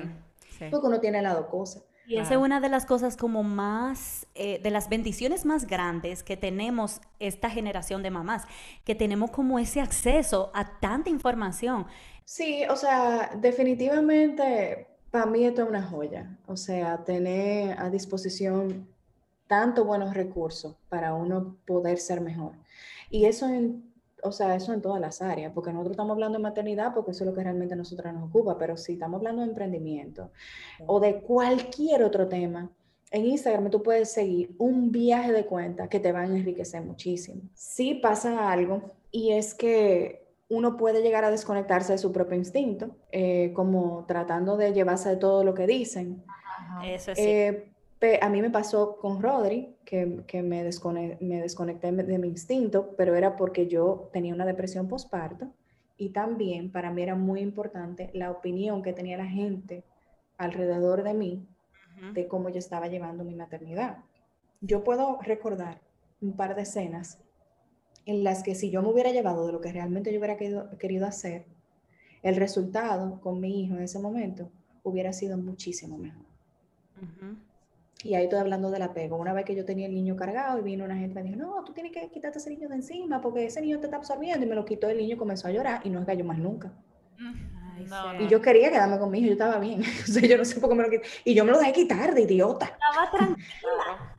Porque 0.71 0.87
uno 0.87 1.01
tiene 1.01 1.21
lado 1.21 1.49
cosas. 1.49 1.83
Y 2.07 2.17
esa 2.17 2.35
es 2.35 2.39
una 2.39 2.61
de 2.61 2.69
las 2.69 2.85
cosas 2.85 3.17
como 3.17 3.43
más, 3.43 4.27
eh, 4.33 4.59
de 4.63 4.71
las 4.71 4.87
bendiciones 4.87 5.45
más 5.45 5.67
grandes 5.67 6.23
que 6.23 6.37
tenemos 6.37 7.01
esta 7.19 7.49
generación 7.49 8.01
de 8.01 8.11
mamás, 8.11 8.45
que 8.85 8.95
tenemos 8.95 9.29
como 9.31 9.59
ese 9.59 9.81
acceso 9.81 10.49
a 10.53 10.79
tanta 10.79 11.09
información. 11.09 11.85
Sí, 12.23 12.63
o 12.69 12.77
sea, 12.77 13.31
definitivamente 13.35 14.87
para 15.11 15.25
mí 15.25 15.45
esto 15.45 15.63
es 15.63 15.69
una 15.69 15.83
joya. 15.83 16.37
O 16.45 16.55
sea, 16.55 17.03
tener 17.03 17.77
a 17.79 17.89
disposición 17.89 18.87
tanto 19.47 19.85
buenos 19.85 20.13
recursos 20.13 20.75
para 20.89 21.13
uno 21.13 21.57
poder 21.65 21.97
ser 21.97 22.21
mejor. 22.21 22.53
Y 23.09 23.25
eso 23.25 23.47
en 23.47 23.93
o 24.23 24.31
sea, 24.31 24.55
eso 24.55 24.73
en 24.73 24.81
todas 24.81 24.99
las 24.99 25.21
áreas, 25.21 25.51
porque 25.53 25.71
nosotros 25.71 25.91
estamos 25.91 26.13
hablando 26.13 26.37
de 26.37 26.43
maternidad 26.43 26.93
porque 26.93 27.11
eso 27.11 27.23
es 27.23 27.29
lo 27.29 27.35
que 27.35 27.43
realmente 27.43 27.73
a 27.73 27.77
nosotros 27.77 28.13
nos 28.13 28.29
ocupa, 28.29 28.57
pero 28.57 28.77
si 28.77 28.93
estamos 28.93 29.19
hablando 29.19 29.41
de 29.41 29.49
emprendimiento 29.49 30.31
o 30.85 30.99
de 30.99 31.21
cualquier 31.21 32.03
otro 32.03 32.27
tema, 32.27 32.71
en 33.11 33.25
Instagram 33.25 33.69
tú 33.69 33.81
puedes 33.81 34.11
seguir 34.11 34.55
un 34.57 34.91
viaje 34.91 35.31
de 35.31 35.45
cuenta 35.45 35.87
que 35.87 35.99
te 35.99 36.11
va 36.11 36.21
a 36.21 36.25
enriquecer 36.25 36.81
muchísimo. 36.81 37.41
Sí 37.53 37.95
pasa 37.95 38.51
algo 38.51 38.91
y 39.11 39.31
es 39.31 39.53
que 39.53 40.27
uno 40.49 40.77
puede 40.77 41.01
llegar 41.01 41.23
a 41.23 41.31
desconectarse 41.31 41.93
de 41.93 41.97
su 41.97 42.11
propio 42.11 42.37
instinto, 42.37 42.95
eh, 43.11 43.51
como 43.53 44.05
tratando 44.07 44.57
de 44.57 44.73
llevarse 44.73 45.09
de 45.09 45.17
todo 45.17 45.43
lo 45.43 45.53
que 45.53 45.67
dicen. 45.67 46.23
Eso 46.83 47.13
sí. 47.15 47.21
Eh, 47.21 47.71
a 48.21 48.29
mí 48.29 48.41
me 48.41 48.49
pasó 48.49 48.97
con 48.97 49.21
Rodri, 49.21 49.75
que, 49.83 50.23
que 50.27 50.43
me, 50.43 50.63
me, 51.19 51.41
desconecté 51.41 51.91
de 51.91 52.17
mi 52.19 52.27
instinto, 52.27 52.93
pero 52.95 53.15
era 53.15 53.35
porque 53.35 53.67
yo 53.67 54.09
tenía 54.13 54.33
una 54.33 54.45
depresión 54.45 54.87
postparto 54.87 55.51
y 55.97 56.09
también 56.09 56.71
para 56.71 56.91
mí 56.91 57.01
era 57.01 57.15
muy 57.15 57.41
importante 57.41 58.11
la 58.13 58.29
opinión 58.29 58.83
que 58.83 58.93
tenía 58.93 59.17
la 59.17 59.25
gente 59.25 59.83
alrededor 60.37 61.03
de 61.03 61.13
mí 61.13 61.47
de 62.13 62.27
cómo 62.27 62.49
yo 62.49 62.59
estaba 62.59 62.87
llevando 62.87 63.23
mi 63.23 63.33
maternidad. 63.33 63.97
Yo 64.61 64.83
puedo 64.83 65.19
recordar 65.21 65.81
un 66.21 66.33
par 66.33 66.55
de 66.55 66.61
escenas 66.61 67.19
en 68.05 68.23
las 68.23 68.43
que 68.43 68.53
si 68.53 68.69
yo 68.69 68.83
me 68.83 68.89
hubiera 68.89 69.11
llevado 69.11 69.47
de 69.47 69.53
lo 69.53 69.61
que 69.61 69.71
realmente 69.71 70.11
yo 70.11 70.19
hubiera 70.19 70.37
querido, 70.37 70.69
querido 70.77 71.07
hacer, 71.07 71.45
el 72.21 72.35
resultado 72.35 73.19
con 73.21 73.39
mi 73.39 73.63
hijo 73.63 73.75
en 73.75 73.81
ese 73.81 73.99
momento 73.99 74.51
hubiera 74.83 75.11
sido 75.13 75.37
muchísimo 75.37 75.97
mejor. 75.97 76.25
Y 78.03 78.13
ahí 78.13 78.25
estoy 78.25 78.39
hablando 78.39 78.69
del 78.69 78.83
apego. 78.83 79.17
Una 79.17 79.33
vez 79.33 79.45
que 79.45 79.55
yo 79.55 79.65
tenía 79.65 79.87
el 79.87 79.95
niño 79.95 80.15
cargado 80.15 80.59
y 80.59 80.61
vino 80.61 80.85
una 80.85 80.95
gente 80.95 81.19
y 81.19 81.23
me 81.23 81.29
dijo, 81.29 81.41
no, 81.41 81.63
tú 81.63 81.73
tienes 81.73 81.91
que 81.91 82.09
quitarte 82.09 82.37
ese 82.37 82.49
niño 82.51 82.69
de 82.69 82.75
encima 82.75 83.21
porque 83.21 83.45
ese 83.45 83.59
niño 83.59 83.79
te 83.79 83.85
está 83.85 83.97
absorbiendo. 83.97 84.45
Y 84.45 84.49
me 84.49 84.55
lo 84.55 84.65
quitó 84.65 84.87
el 84.87 84.97
niño 84.97 85.17
comenzó 85.17 85.47
a 85.47 85.51
llorar 85.51 85.81
y 85.83 85.89
no 85.89 85.99
es 85.99 86.05
gallo 86.05 86.23
más 86.23 86.37
nunca. 86.37 86.71
y 88.19 88.27
yo 88.27 88.41
quería 88.41 88.69
quedarme 88.69 88.99
con 88.99 89.09
mi 89.09 89.19
hijo, 89.19 89.27
yo 89.27 89.33
estaba 89.33 89.57
bien. 89.57 89.81
o 90.03 90.07
sea, 90.07 90.21
yo 90.21 90.37
no 90.37 90.45
sé 90.45 90.59
por 90.59 90.69
qué 90.69 90.75
me 90.75 90.83
lo 90.83 90.89
quité. 90.89 91.07
Y 91.25 91.33
yo 91.33 91.43
me 91.43 91.51
lo 91.51 91.59
dejé 91.59 91.73
quitar 91.73 92.13
de 92.13 92.21
idiota. 92.21 92.65
Estaba 92.65 93.09
tranquila. 93.11 94.17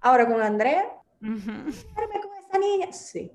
Ahora 0.00 0.26
con 0.26 0.42
Andrea, 0.42 0.84
uh 1.22 1.26
-huh. 1.26 1.64
con 1.94 2.38
esa 2.46 2.58
niña? 2.58 2.92
Sí. 2.92 3.32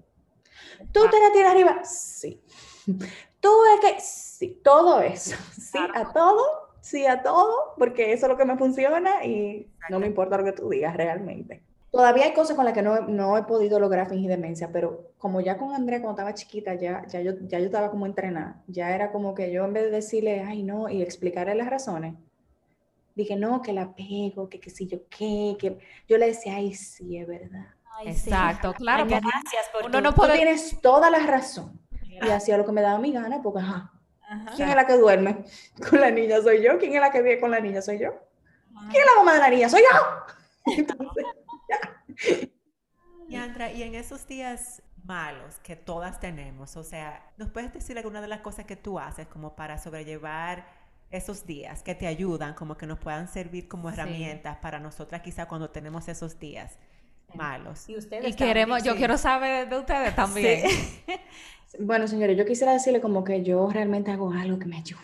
¿Tú 0.91 1.01
te 1.09 1.19
la 1.19 1.31
tienes 1.33 1.51
arriba? 1.51 1.83
Sí. 1.83 2.39
¿Tú 3.39 3.49
es 3.73 3.79
que? 3.81 3.99
Sí. 4.01 4.61
Todo 4.63 5.01
eso. 5.01 5.35
Sí, 5.51 5.79
a 5.95 6.11
todo 6.13 6.68
sí 6.81 7.05
a 7.05 7.21
todo, 7.21 7.73
porque 7.77 8.13
eso 8.13 8.25
es 8.25 8.31
lo 8.31 8.37
que 8.37 8.45
me 8.45 8.57
funciona 8.57 9.25
y 9.25 9.67
no 9.89 9.99
me 9.99 10.07
importa 10.07 10.37
lo 10.37 10.43
que 10.43 10.53
tú 10.53 10.69
digas 10.69 10.95
realmente. 10.95 11.63
Todavía 11.91 12.25
hay 12.25 12.33
cosas 12.33 12.55
con 12.55 12.65
las 12.65 12.73
que 12.75 12.83
no, 12.83 13.01
no 13.01 13.37
he 13.37 13.43
podido 13.43 13.79
lograr 13.79 14.07
fingir 14.07 14.29
demencia, 14.29 14.69
pero 14.71 15.11
como 15.17 15.41
ya 15.41 15.57
con 15.57 15.73
Andrea 15.73 15.99
cuando 15.99 16.19
estaba 16.19 16.35
chiquita, 16.35 16.75
ya, 16.75 17.05
ya, 17.07 17.21
yo, 17.21 17.33
ya 17.47 17.57
yo 17.59 17.65
estaba 17.65 17.89
como 17.89 18.05
entrenada, 18.05 18.61
ya 18.67 18.93
era 18.93 19.11
como 19.11 19.33
que 19.33 19.51
yo 19.51 19.65
en 19.65 19.73
vez 19.73 19.83
de 19.85 19.91
decirle, 19.91 20.41
ay 20.41 20.61
no, 20.61 20.87
y 20.87 21.01
explicarle 21.01 21.55
las 21.55 21.69
razones, 21.69 22.13
dije, 23.15 23.35
no, 23.35 23.61
que 23.63 23.73
la 23.73 23.95
pego, 23.95 24.49
que 24.49 24.59
qué 24.59 24.69
sé 24.69 24.85
yo 24.85 24.99
qué, 25.09 25.57
que 25.59 25.79
yo 26.07 26.17
le 26.17 26.27
decía, 26.27 26.55
ay 26.55 26.73
sí, 26.75 27.17
es 27.17 27.27
verdad. 27.27 27.67
Exacto, 28.05 28.73
claro. 28.73 29.05
gracias 29.05 29.69
por 29.73 29.85
uno 29.85 29.99
no 29.99 30.13
puede... 30.13 30.33
Tú 30.33 30.37
tienes 30.37 30.79
toda 30.81 31.09
la 31.09 31.19
razón. 31.19 31.79
Y 32.01 32.29
hacía 32.29 32.57
lo 32.57 32.65
que 32.65 32.71
me 32.71 32.81
daba 32.81 32.99
mi 32.99 33.11
gana, 33.13 33.41
porque 33.41 33.59
ajá, 33.59 33.93
¿Quién 34.55 34.69
es 34.69 34.75
la 34.75 34.85
que 34.85 34.97
duerme 34.97 35.45
con 35.89 36.01
la 36.01 36.11
niña? 36.11 36.41
Soy 36.41 36.63
yo. 36.63 36.77
¿Quién 36.77 36.93
es 36.93 37.01
la 37.01 37.11
que 37.11 37.21
vive 37.21 37.39
con 37.39 37.51
la 37.51 37.59
niña? 37.59 37.81
Soy 37.81 37.99
yo. 37.99 38.11
¿Quién 38.91 39.03
es 39.03 39.05
la 39.05 39.15
mamá 39.17 39.33
de 39.33 39.39
la 39.39 39.49
niña? 39.49 39.69
Soy 39.69 39.81
yo. 39.81 40.35
Entonces, 40.77 41.25
Y 43.27 43.35
Andra, 43.35 43.71
y 43.71 43.83
en 43.83 43.95
esos 43.95 44.27
días 44.27 44.81
malos 45.03 45.55
que 45.63 45.75
todas 45.75 46.19
tenemos, 46.19 46.77
o 46.77 46.83
sea, 46.83 47.31
¿nos 47.37 47.49
puedes 47.49 47.73
decir 47.73 47.97
alguna 47.97 48.21
de 48.21 48.27
las 48.27 48.41
cosas 48.41 48.65
que 48.65 48.75
tú 48.75 48.99
haces 48.99 49.27
como 49.27 49.55
para 49.55 49.77
sobrellevar 49.77 50.67
esos 51.09 51.47
días 51.47 51.81
que 51.81 51.95
te 51.95 52.05
ayudan, 52.05 52.53
como 52.53 52.77
que 52.77 52.85
nos 52.85 52.99
puedan 52.99 53.27
servir 53.27 53.67
como 53.67 53.89
herramientas 53.89 54.57
para 54.57 54.79
nosotras 54.79 55.21
quizá 55.21 55.47
cuando 55.47 55.71
tenemos 55.71 56.07
esos 56.07 56.37
días 56.37 56.77
malos? 57.33 57.89
Y, 57.89 57.97
ustedes 57.97 58.27
y 58.27 58.35
queremos, 58.35 58.83
yo 58.83 58.95
quiero 58.95 59.17
saber 59.17 59.69
de 59.69 59.79
ustedes 59.79 60.15
también. 60.15 60.67
Bueno, 61.77 62.07
señores, 62.07 62.37
yo 62.37 62.45
quisiera 62.45 62.73
decirle 62.73 63.01
como 63.01 63.23
que 63.23 63.43
yo 63.43 63.69
realmente 63.69 64.11
hago 64.11 64.31
algo 64.31 64.57
que 64.57 64.65
me 64.65 64.77
ayuda. 64.77 65.01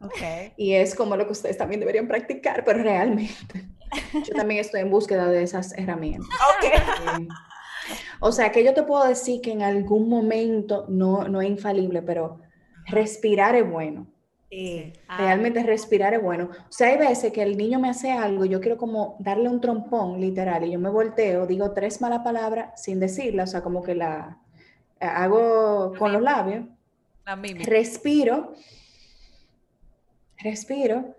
Okay. 0.00 0.52
Y 0.56 0.74
es 0.74 0.94
como 0.94 1.16
lo 1.16 1.26
que 1.26 1.32
ustedes 1.32 1.56
también 1.56 1.80
deberían 1.80 2.08
practicar, 2.08 2.64
pero 2.64 2.82
realmente 2.82 3.64
yo 4.26 4.34
también 4.34 4.60
estoy 4.60 4.80
en 4.80 4.90
búsqueda 4.90 5.28
de 5.28 5.42
esas 5.42 5.76
herramientas. 5.78 6.28
Okay. 6.58 7.28
o 8.20 8.32
sea, 8.32 8.50
que 8.50 8.64
yo 8.64 8.72
te 8.72 8.82
puedo 8.82 9.06
decir 9.06 9.42
que 9.42 9.52
en 9.52 9.62
algún 9.62 10.08
momento 10.08 10.86
no, 10.88 11.28
no 11.28 11.42
es 11.42 11.48
infalible, 11.48 12.00
pero 12.00 12.40
respirar 12.86 13.54
es 13.54 13.68
bueno. 13.68 14.06
Sí. 14.50 14.92
Ah. 15.08 15.18
Realmente 15.18 15.62
respirar 15.62 16.14
es 16.14 16.22
bueno. 16.22 16.48
O 16.50 16.72
sea, 16.72 16.88
hay 16.88 16.96
veces 16.96 17.32
que 17.32 17.42
el 17.42 17.58
niño 17.58 17.78
me 17.78 17.90
hace 17.90 18.12
algo, 18.12 18.46
yo 18.46 18.60
quiero 18.60 18.78
como 18.78 19.16
darle 19.18 19.50
un 19.50 19.60
trompón 19.60 20.20
literal 20.20 20.64
y 20.64 20.70
yo 20.70 20.78
me 20.78 20.88
volteo, 20.88 21.46
digo 21.46 21.72
tres 21.72 22.00
malas 22.00 22.20
palabras 22.20 22.80
sin 22.82 23.00
decirla, 23.00 23.42
o 23.42 23.46
sea, 23.46 23.62
como 23.62 23.82
que 23.82 23.94
la, 23.94 24.38
hago 25.04 25.94
con 25.98 26.12
los 26.12 26.22
labios, 26.22 26.66
respiro, 27.64 28.54
respiro 30.38 31.14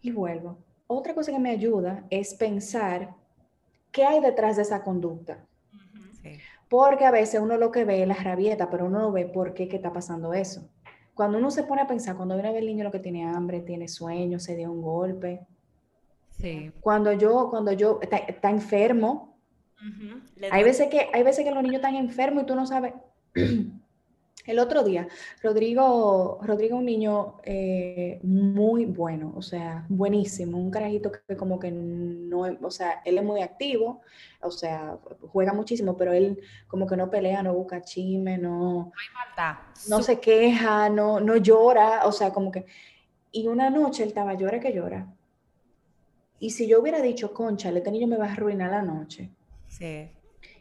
y 0.00 0.10
vuelvo. 0.10 0.58
Otra 0.86 1.14
cosa 1.14 1.32
que 1.32 1.38
me 1.38 1.50
ayuda 1.50 2.04
es 2.10 2.34
pensar 2.34 3.14
qué 3.90 4.04
hay 4.04 4.20
detrás 4.20 4.56
de 4.56 4.62
esa 4.62 4.82
conducta. 4.82 5.38
Porque 6.68 7.04
a 7.04 7.10
veces 7.10 7.40
uno 7.40 7.56
lo 7.58 7.70
que 7.70 7.84
ve 7.84 8.02
es 8.02 8.08
la 8.08 8.14
rabieta, 8.14 8.70
pero 8.70 8.86
uno 8.86 9.00
no 9.00 9.12
ve 9.12 9.26
por 9.26 9.52
qué 9.52 9.68
que 9.68 9.76
está 9.76 9.92
pasando 9.92 10.32
eso. 10.32 10.68
Cuando 11.14 11.36
uno 11.38 11.50
se 11.50 11.64
pone 11.64 11.82
a 11.82 11.86
pensar, 11.86 12.16
cuando 12.16 12.34
viene 12.34 12.48
a 12.48 12.52
ver 12.52 12.62
el 12.62 12.68
niño 12.68 12.84
lo 12.84 12.90
que 12.90 12.98
tiene 12.98 13.24
hambre, 13.24 13.60
tiene 13.60 13.88
sueño, 13.88 14.38
se 14.38 14.56
dio 14.56 14.72
un 14.72 14.80
golpe. 14.80 15.46
Sí. 16.30 16.72
Cuando 16.80 17.12
yo, 17.12 17.50
cuando 17.50 17.72
yo, 17.72 18.00
está 18.00 18.48
enfermo, 18.48 19.31
hay, 20.50 20.64
veces 20.64 20.88
que, 20.88 21.08
hay 21.12 21.22
veces 21.22 21.44
que 21.44 21.50
los 21.50 21.62
niños 21.62 21.76
están 21.76 21.96
enfermos 21.96 22.44
y 22.44 22.46
tú 22.46 22.54
no 22.54 22.66
sabes. 22.66 22.94
El 24.44 24.58
otro 24.58 24.82
día, 24.82 25.06
Rodrigo, 25.40 26.40
Rodrigo 26.42 26.76
un 26.76 26.84
niño 26.84 27.36
eh, 27.44 28.18
muy 28.24 28.86
bueno, 28.86 29.32
o 29.36 29.42
sea, 29.42 29.86
buenísimo, 29.88 30.58
un 30.58 30.70
carajito 30.70 31.12
que 31.12 31.36
como 31.36 31.60
que 31.60 31.70
no, 31.70 32.40
o 32.60 32.70
sea, 32.70 33.02
él 33.04 33.18
es 33.18 33.24
muy 33.24 33.40
activo, 33.40 34.00
o 34.40 34.50
sea, 34.50 34.98
juega 35.30 35.52
muchísimo, 35.52 35.96
pero 35.96 36.12
él 36.12 36.40
como 36.66 36.88
que 36.88 36.96
no 36.96 37.08
pelea, 37.08 37.44
no 37.44 37.54
busca 37.54 37.82
chisme, 37.82 38.36
no, 38.36 38.90
no 39.88 40.02
se 40.02 40.18
queja, 40.18 40.88
no, 40.88 41.20
no 41.20 41.36
llora, 41.36 42.04
o 42.06 42.10
sea, 42.10 42.32
como 42.32 42.50
que, 42.50 42.66
y 43.30 43.46
una 43.46 43.70
noche 43.70 44.02
él 44.02 44.08
estaba 44.08 44.34
llora 44.34 44.58
que 44.58 44.72
llora. 44.72 45.06
Y 46.40 46.50
si 46.50 46.66
yo 46.66 46.80
hubiera 46.80 47.00
dicho, 47.00 47.32
concha, 47.32 47.70
este 47.70 47.92
niño 47.92 48.08
me 48.08 48.16
va 48.16 48.26
a 48.26 48.32
arruinar 48.32 48.72
la 48.72 48.82
noche, 48.82 49.30
Sí. 49.72 50.10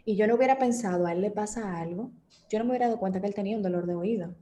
Y 0.05 0.15
yo 0.15 0.25
no 0.25 0.35
hubiera 0.35 0.57
pensado, 0.57 1.05
a 1.05 1.11
él 1.11 1.21
le 1.21 1.31
pasa 1.31 1.77
algo, 1.79 2.11
yo 2.49 2.59
no 2.59 2.65
me 2.65 2.71
hubiera 2.71 2.87
dado 2.87 2.99
cuenta 2.99 3.21
que 3.21 3.27
él 3.27 3.35
tenía 3.35 3.57
un 3.57 3.63
dolor 3.63 3.85
de 3.85 3.95
oído. 3.95 4.33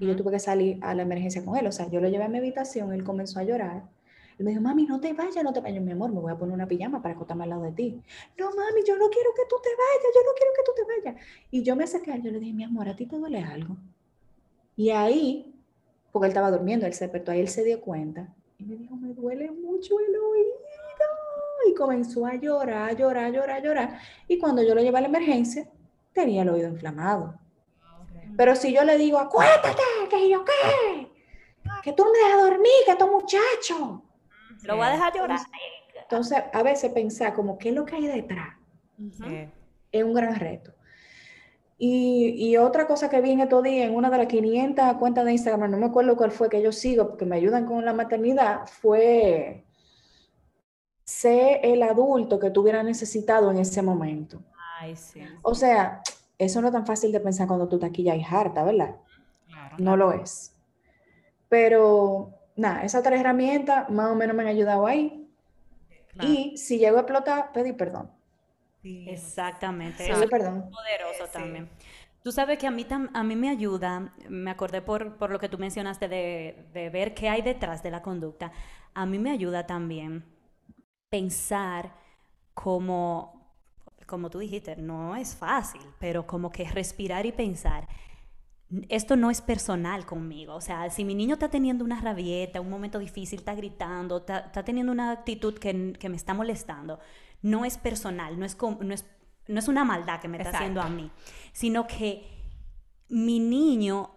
Y 0.00 0.06
yo 0.06 0.16
tuve 0.16 0.32
que 0.32 0.38
salir 0.38 0.78
a 0.82 0.94
la 0.94 1.02
emergencia 1.02 1.44
con 1.44 1.56
él. 1.56 1.66
O 1.66 1.72
sea, 1.72 1.88
yo 1.88 2.00
lo 2.00 2.08
llevé 2.08 2.24
a 2.24 2.28
mi 2.28 2.38
habitación, 2.38 2.92
él 2.92 3.04
comenzó 3.04 3.40
a 3.40 3.44
llorar. 3.44 3.84
Él 4.38 4.44
me 4.44 4.50
dijo, 4.50 4.62
mami, 4.62 4.86
no 4.86 5.00
te 5.00 5.12
vayas, 5.12 5.42
no 5.42 5.52
te 5.52 5.60
vayas, 5.60 5.82
mi 5.82 5.92
amor, 5.92 6.12
me 6.12 6.20
voy 6.20 6.30
a 6.30 6.36
poner 6.36 6.54
una 6.54 6.68
pijama 6.68 7.02
para 7.02 7.14
acostarme 7.14 7.44
al 7.44 7.50
lado 7.50 7.62
de 7.62 7.72
ti. 7.72 8.00
No, 8.38 8.50
mami, 8.50 8.82
yo 8.86 8.96
no 8.96 9.08
quiero 9.08 9.30
que 9.34 9.42
tú 9.48 9.56
te 9.62 9.70
vayas, 9.70 10.14
yo 10.14 10.20
no 10.24 10.32
quiero 10.36 10.52
que 10.54 10.62
tú 10.64 10.72
te 10.76 11.10
vayas. 11.10 11.26
Y 11.50 11.62
yo 11.62 11.74
me 11.74 11.84
acerqué, 11.84 12.20
yo 12.22 12.30
le 12.30 12.38
dije, 12.38 12.52
mi 12.52 12.64
amor, 12.64 12.88
¿a 12.88 12.94
ti 12.94 13.06
te 13.06 13.16
duele 13.16 13.40
algo? 13.40 13.76
Y 14.76 14.90
ahí, 14.90 15.54
porque 16.12 16.26
él 16.26 16.30
estaba 16.30 16.50
durmiendo, 16.50 16.86
él 16.86 16.92
se 16.92 17.06
despertó, 17.06 17.32
ahí 17.32 17.40
él 17.40 17.48
se 17.48 17.64
dio 17.64 17.80
cuenta 17.80 18.32
y 18.58 18.64
me 18.64 18.76
dijo, 18.76 18.94
me 18.96 19.14
duele 19.14 19.50
mucho 19.50 19.98
el 20.00 20.16
oído. 20.16 20.67
Y 21.66 21.74
comenzó 21.74 22.26
a 22.26 22.34
llorar, 22.34 22.96
llorar, 22.96 23.32
llorar, 23.32 23.62
llorar. 23.62 23.98
Y 24.26 24.38
cuando 24.38 24.62
yo 24.62 24.74
lo 24.74 24.82
llevé 24.82 24.98
a 24.98 25.02
la 25.02 25.08
emergencia, 25.08 25.68
tenía 26.12 26.42
el 26.42 26.50
oído 26.50 26.68
inflamado. 26.68 27.34
Pero 28.36 28.54
si 28.54 28.72
yo 28.72 28.84
le 28.84 28.96
digo, 28.98 29.18
acuéstate, 29.18 29.82
que 30.10 30.28
yo 30.30 30.44
qué, 30.44 31.08
que 31.82 31.92
tú 31.92 32.04
me 32.04 32.18
dejas 32.18 32.42
dormir, 32.42 32.72
que 32.86 32.94
tu 32.96 33.08
muchacho. 33.08 34.02
Lo 34.62 34.76
voy 34.76 34.86
a 34.86 34.90
dejar 34.90 35.14
llorar. 35.14 35.40
Entonces, 36.00 36.38
a 36.52 36.62
veces 36.62 36.92
pensar 36.92 37.34
como, 37.34 37.58
¿qué 37.58 37.70
es 37.70 37.74
lo 37.74 37.84
que 37.84 37.96
hay 37.96 38.06
detrás? 38.06 38.56
Sí. 38.96 39.48
Es 39.90 40.04
un 40.04 40.14
gran 40.14 40.34
reto. 40.36 40.72
Y, 41.76 42.34
y 42.36 42.56
otra 42.56 42.86
cosa 42.86 43.08
que 43.08 43.20
vi 43.20 43.32
en 43.32 43.40
estos 43.40 43.62
días, 43.62 43.88
en 43.88 43.94
una 43.94 44.10
de 44.10 44.18
las 44.18 44.26
500 44.26 44.94
cuentas 44.94 45.24
de 45.24 45.32
Instagram, 45.32 45.70
no 45.70 45.76
me 45.76 45.86
acuerdo 45.86 46.16
cuál 46.16 46.32
fue 46.32 46.48
que 46.48 46.60
yo 46.60 46.72
sigo, 46.72 47.08
porque 47.08 47.24
me 47.24 47.36
ayudan 47.36 47.66
con 47.66 47.84
la 47.84 47.92
maternidad, 47.92 48.66
fue 48.66 49.64
ser 51.08 51.60
el 51.62 51.82
adulto 51.82 52.38
que 52.38 52.50
tú 52.50 52.60
hubieras 52.60 52.84
necesitado 52.84 53.50
en 53.50 53.56
ese 53.56 53.80
momento. 53.80 54.42
Ay, 54.78 54.94
sí. 54.94 55.22
O 55.42 55.54
sea, 55.54 56.02
eso 56.36 56.60
no 56.60 56.66
es 56.68 56.72
tan 56.74 56.84
fácil 56.84 57.10
de 57.12 57.20
pensar 57.20 57.46
cuando 57.46 57.66
tú 57.66 57.76
estás 57.76 57.88
aquí 57.88 58.02
ya 58.02 58.14
y 58.14 58.22
harta, 58.22 58.62
¿verdad? 58.62 58.96
Claro. 59.46 59.76
No 59.78 59.96
lo 59.96 60.12
es. 60.12 60.54
Pero, 61.48 62.34
nada, 62.56 62.82
esas 62.84 63.02
tres 63.02 63.20
herramientas 63.20 63.88
más 63.88 64.10
o 64.10 64.14
menos 64.14 64.36
me 64.36 64.42
han 64.42 64.48
ayudado 64.48 64.86
ahí. 64.86 65.26
Claro. 66.08 66.28
Y 66.30 66.58
si 66.58 66.78
llego 66.78 66.98
a 66.98 67.00
explotar, 67.00 67.52
pedí 67.52 67.72
perdón. 67.72 68.10
Sí. 68.82 69.06
Exactamente. 69.08 69.98
Pedí 70.04 70.10
Eso 70.10 70.24
es 70.24 70.30
perdón. 70.30 70.70
poderoso 70.70 71.24
Sí. 71.24 71.32
también. 71.32 71.70
Tú 72.22 72.32
sabes 72.32 72.58
que 72.58 72.66
a 72.66 72.70
mí, 72.70 72.84
tam- 72.84 73.10
a 73.14 73.22
mí 73.24 73.34
me 73.34 73.48
ayuda, 73.48 74.12
me 74.28 74.50
acordé 74.50 74.82
por, 74.82 75.16
por 75.16 75.30
lo 75.30 75.38
que 75.38 75.48
tú 75.48 75.56
mencionaste 75.56 76.06
de, 76.08 76.66
de 76.74 76.90
ver 76.90 77.14
qué 77.14 77.30
hay 77.30 77.40
detrás 77.40 77.82
de 77.82 77.90
la 77.90 78.02
conducta, 78.02 78.52
a 78.92 79.06
mí 79.06 79.18
me 79.18 79.30
ayuda 79.30 79.66
también 79.66 80.24
pensar 81.08 81.94
como, 82.54 83.54
como 84.06 84.30
tú 84.30 84.38
dijiste, 84.38 84.76
no 84.76 85.16
es 85.16 85.36
fácil, 85.36 85.82
pero 85.98 86.26
como 86.26 86.50
que 86.50 86.68
respirar 86.68 87.26
y 87.26 87.32
pensar, 87.32 87.88
esto 88.88 89.16
no 89.16 89.30
es 89.30 89.40
personal 89.40 90.04
conmigo. 90.04 90.54
O 90.54 90.60
sea, 90.60 90.90
si 90.90 91.04
mi 91.04 91.14
niño 91.14 91.34
está 91.34 91.48
teniendo 91.48 91.84
una 91.84 92.00
rabieta, 92.00 92.60
un 92.60 92.70
momento 92.70 92.98
difícil, 92.98 93.38
está 93.38 93.54
gritando, 93.54 94.18
está, 94.18 94.40
está 94.40 94.64
teniendo 94.64 94.92
una 94.92 95.12
actitud 95.12 95.58
que, 95.58 95.94
que 95.94 96.08
me 96.08 96.16
está 96.16 96.34
molestando, 96.34 96.98
no 97.42 97.64
es 97.64 97.78
personal, 97.78 98.38
no 98.38 98.44
es, 98.44 98.56
no 98.60 98.94
es, 98.94 99.06
no 99.46 99.58
es 99.58 99.68
una 99.68 99.84
maldad 99.84 100.20
que 100.20 100.28
me 100.28 100.38
está 100.38 100.50
haciendo 100.50 100.82
a 100.82 100.88
mí, 100.88 101.10
sino 101.52 101.86
que 101.86 102.26
mi 103.08 103.38
niño 103.38 104.10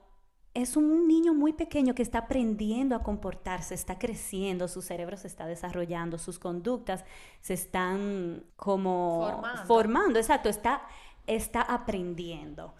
es 0.53 0.75
un 0.77 1.07
niño 1.07 1.33
muy 1.33 1.53
pequeño 1.53 1.95
que 1.95 2.01
está 2.03 2.19
aprendiendo 2.19 2.95
a 2.95 3.03
comportarse, 3.03 3.73
está 3.75 3.97
creciendo, 3.99 4.67
su 4.67 4.81
cerebro 4.81 5.17
se 5.17 5.27
está 5.27 5.47
desarrollando, 5.47 6.17
sus 6.17 6.39
conductas 6.39 7.05
se 7.41 7.53
están 7.53 8.43
como 8.57 9.19
Formando. 9.19 9.61
formando, 9.63 10.19
exacto, 10.19 10.49
está, 10.49 10.83
está 11.27 11.61
aprendiendo 11.61 12.75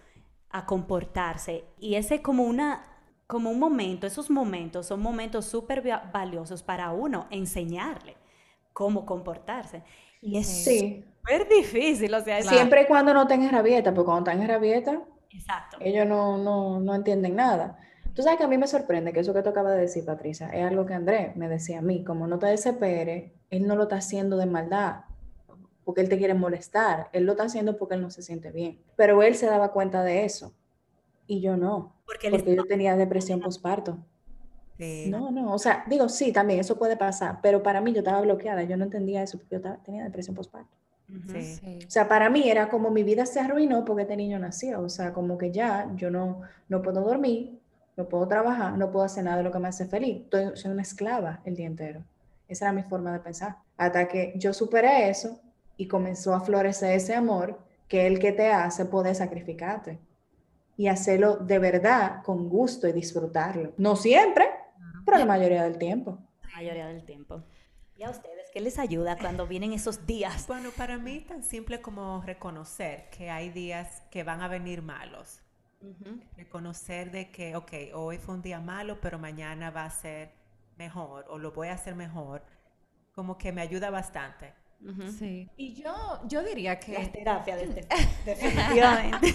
a 0.50 0.66
comportarse. 0.66 1.66
Y 1.80 1.96
ese 1.96 2.22
como 2.22 2.44
una 2.44 2.88
como 3.28 3.50
un 3.50 3.60
momento, 3.60 4.06
esos 4.08 4.30
momentos 4.30 4.88
son 4.88 5.02
momentos 5.02 5.46
súper 5.46 5.88
va- 5.88 6.10
valiosos 6.14 6.64
para 6.64 6.92
uno 6.92 7.28
enseñarle 7.32 8.18
cómo 8.74 9.06
comportarse. 9.06 9.84
Y 10.22 10.38
es 10.38 10.48
Sí, 10.48 11.06
súper 11.24 11.48
difícil, 11.50 12.14
o 12.14 12.22
sea, 12.22 12.40
es- 12.40 12.48
siempre 12.48 12.84
y 12.84 12.88
cuando 12.88 13.14
no 13.14 13.28
tengas 13.28 13.52
rabieta, 13.52 13.94
porque 13.94 14.06
cuando 14.06 14.32
en 14.32 14.48
rabieta, 14.48 15.02
Exacto. 15.34 15.78
ellos 15.80 16.06
no, 16.08 16.38
no, 16.38 16.80
no 16.80 16.96
entienden 16.96 17.36
nada. 17.36 17.78
Tú 18.14 18.22
sabes 18.24 18.38
que 18.38 18.44
a 18.44 18.48
mí 18.48 18.58
me 18.58 18.68
sorprende 18.68 19.14
que 19.14 19.22
eso 19.22 19.34
que 19.34 19.42
tú 19.42 19.50
acabas 19.50 19.74
de 19.76 19.82
decir, 19.82 20.04
Patricia, 20.06 20.50
es 20.50 20.66
algo 20.66 20.86
que 20.86 20.94
Andrés 20.94 21.36
me 21.38 21.48
decía 21.48 21.80
a 21.80 21.82
mí, 21.82 22.04
como 22.04 22.28
no 22.28 22.40
te 22.40 22.48
desesperes, 22.48 23.32
él 23.50 23.66
no 23.68 23.76
lo 23.76 23.84
está 23.84 23.98
haciendo 23.98 24.36
de 24.38 24.46
maldad, 24.46 25.02
porque 25.86 26.02
él 26.02 26.10
te 26.10 26.18
quiere 26.18 26.34
molestar, 26.34 27.10
él 27.14 27.24
lo 27.26 27.32
está 27.34 27.44
haciendo 27.44 27.78
porque 27.78 27.96
él 27.96 28.02
no 28.02 28.10
se 28.10 28.22
siente 28.22 28.52
bien. 28.52 28.82
Pero 28.98 29.24
él 29.24 29.36
se 29.36 29.46
daba 29.46 29.72
cuenta 29.72 30.04
de 30.04 30.26
eso 30.26 30.54
y 31.26 31.40
yo 31.42 31.56
no, 31.56 31.96
Porque 32.06 32.28
él 32.28 32.34
porque 32.34 32.56
yo 32.56 32.66
tenía 32.66 32.96
depresión 32.98 33.40
postparto. 33.40 33.98
Sí. 34.78 35.08
No, 35.10 35.32
no, 35.32 35.54
o 35.54 35.60
sea, 35.60 35.86
digo, 35.88 36.10
sí, 36.10 36.34
también 36.34 36.60
eso 36.60 36.78
puede 36.78 36.98
pasar, 36.98 37.40
pero 37.42 37.62
para 37.64 37.80
mí 37.82 37.94
yo 37.94 38.00
estaba 38.00 38.20
bloqueada, 38.22 38.64
yo 38.64 38.76
no 38.78 38.84
entendía 38.86 39.22
eso 39.24 39.38
porque 39.38 39.52
yo 39.56 39.58
estaba- 39.58 39.78
tenía 39.84 40.04
depresión 40.04 40.36
postparto. 40.36 40.76
Sí. 41.28 41.42
Sí. 41.42 41.80
O 41.86 41.92
sea, 41.92 42.08
para 42.08 42.30
mí 42.30 42.50
era 42.50 42.70
como 42.70 42.90
mi 42.90 43.04
vida 43.04 43.26
se 43.26 43.40
arruinó 43.40 43.84
porque 43.86 44.04
este 44.04 44.16
niño 44.16 44.40
nació. 44.40 44.82
O 44.82 44.90
sea, 44.90 45.14
como 45.14 45.38
que 45.38 45.52
ya 45.52 45.92
yo 45.96 46.10
no, 46.10 46.42
no 46.70 46.82
puedo 46.82 47.02
dormir, 47.02 47.60
no 47.98 48.08
puedo 48.08 48.28
trabajar, 48.28 48.78
no 48.78 48.92
puedo 48.92 49.06
hacer 49.06 49.24
nada 49.24 49.38
de 49.38 49.44
lo 49.44 49.52
que 49.52 49.60
me 49.60 49.68
hace 49.68 49.86
feliz. 49.86 50.22
Estoy, 50.24 50.56
soy 50.56 50.72
una 50.72 50.82
esclava 50.82 51.42
el 51.46 51.56
día 51.56 51.68
entero. 51.68 52.04
Esa 52.48 52.66
era 52.66 52.74
mi 52.74 52.84
forma 52.84 53.14
de 53.14 53.20
pensar. 53.20 53.58
Hasta 53.78 54.08
que 54.08 54.34
yo 54.36 54.54
superé 54.54 55.10
eso 55.10 55.40
y 55.78 55.88
comenzó 55.88 56.34
a 56.34 56.42
florecer 56.42 56.94
ese 56.94 57.16
amor 57.16 57.60
que 57.88 58.08
el 58.08 58.20
que 58.20 58.32
te 58.32 58.52
hace 58.52 58.86
poder 58.86 59.16
sacrificarte 59.16 60.00
y 60.78 60.88
hacerlo 60.88 61.38
de 61.38 61.60
verdad 61.60 62.24
con 62.24 62.50
gusto 62.50 62.88
y 62.88 62.92
disfrutarlo. 62.92 63.74
No 63.78 63.96
siempre, 63.96 64.46
pero 65.06 65.18
la 65.18 65.26
mayoría 65.26 65.64
del 65.64 65.78
tiempo. 65.78 66.18
La 66.44 66.56
mayoría 66.56 66.88
del 66.88 67.04
tiempo. 67.04 67.44
¿Y 67.98 68.04
a 68.04 68.10
ustedes 68.10 68.41
qué 68.52 68.60
les 68.60 68.78
ayuda 68.80 69.18
cuando 69.18 69.48
vienen 69.48 69.74
esos 69.74 70.06
días? 70.06 70.48
Bueno, 70.48 70.70
para 70.76 70.98
mí 70.98 71.22
tan 71.22 71.44
simple 71.44 71.82
como 71.82 72.22
reconocer 72.26 73.10
que 73.10 73.30
hay 73.30 73.50
días 73.50 74.04
que 74.12 74.24
van 74.24 74.42
a 74.42 74.48
venir 74.48 74.82
malos. 74.82 75.42
Reconocer 76.38 77.10
de 77.12 77.32
que, 77.32 77.56
ok, 77.56 77.72
hoy 77.96 78.18
fue 78.20 78.36
un 78.36 78.42
día 78.44 78.60
malo, 78.60 79.00
pero 79.02 79.18
mañana 79.18 79.72
va 79.72 79.86
a 79.86 79.90
ser 79.90 80.32
mejor 80.78 81.26
o 81.30 81.40
lo 81.40 81.52
voy 81.54 81.70
a 81.70 81.74
hacer 81.74 81.96
mejor. 81.96 82.44
Como 83.14 83.38
que 83.38 83.52
me 83.52 83.62
ayuda 83.62 83.90
bastante. 83.90 84.54
Sí. 85.18 85.50
Y 85.58 85.74
yo, 85.76 86.22
yo 86.28 86.44
diría 86.44 86.80
que... 86.80 86.94
Las 86.94 87.12
terapias, 87.12 87.60
de- 87.76 87.88
definitivamente. 88.26 89.34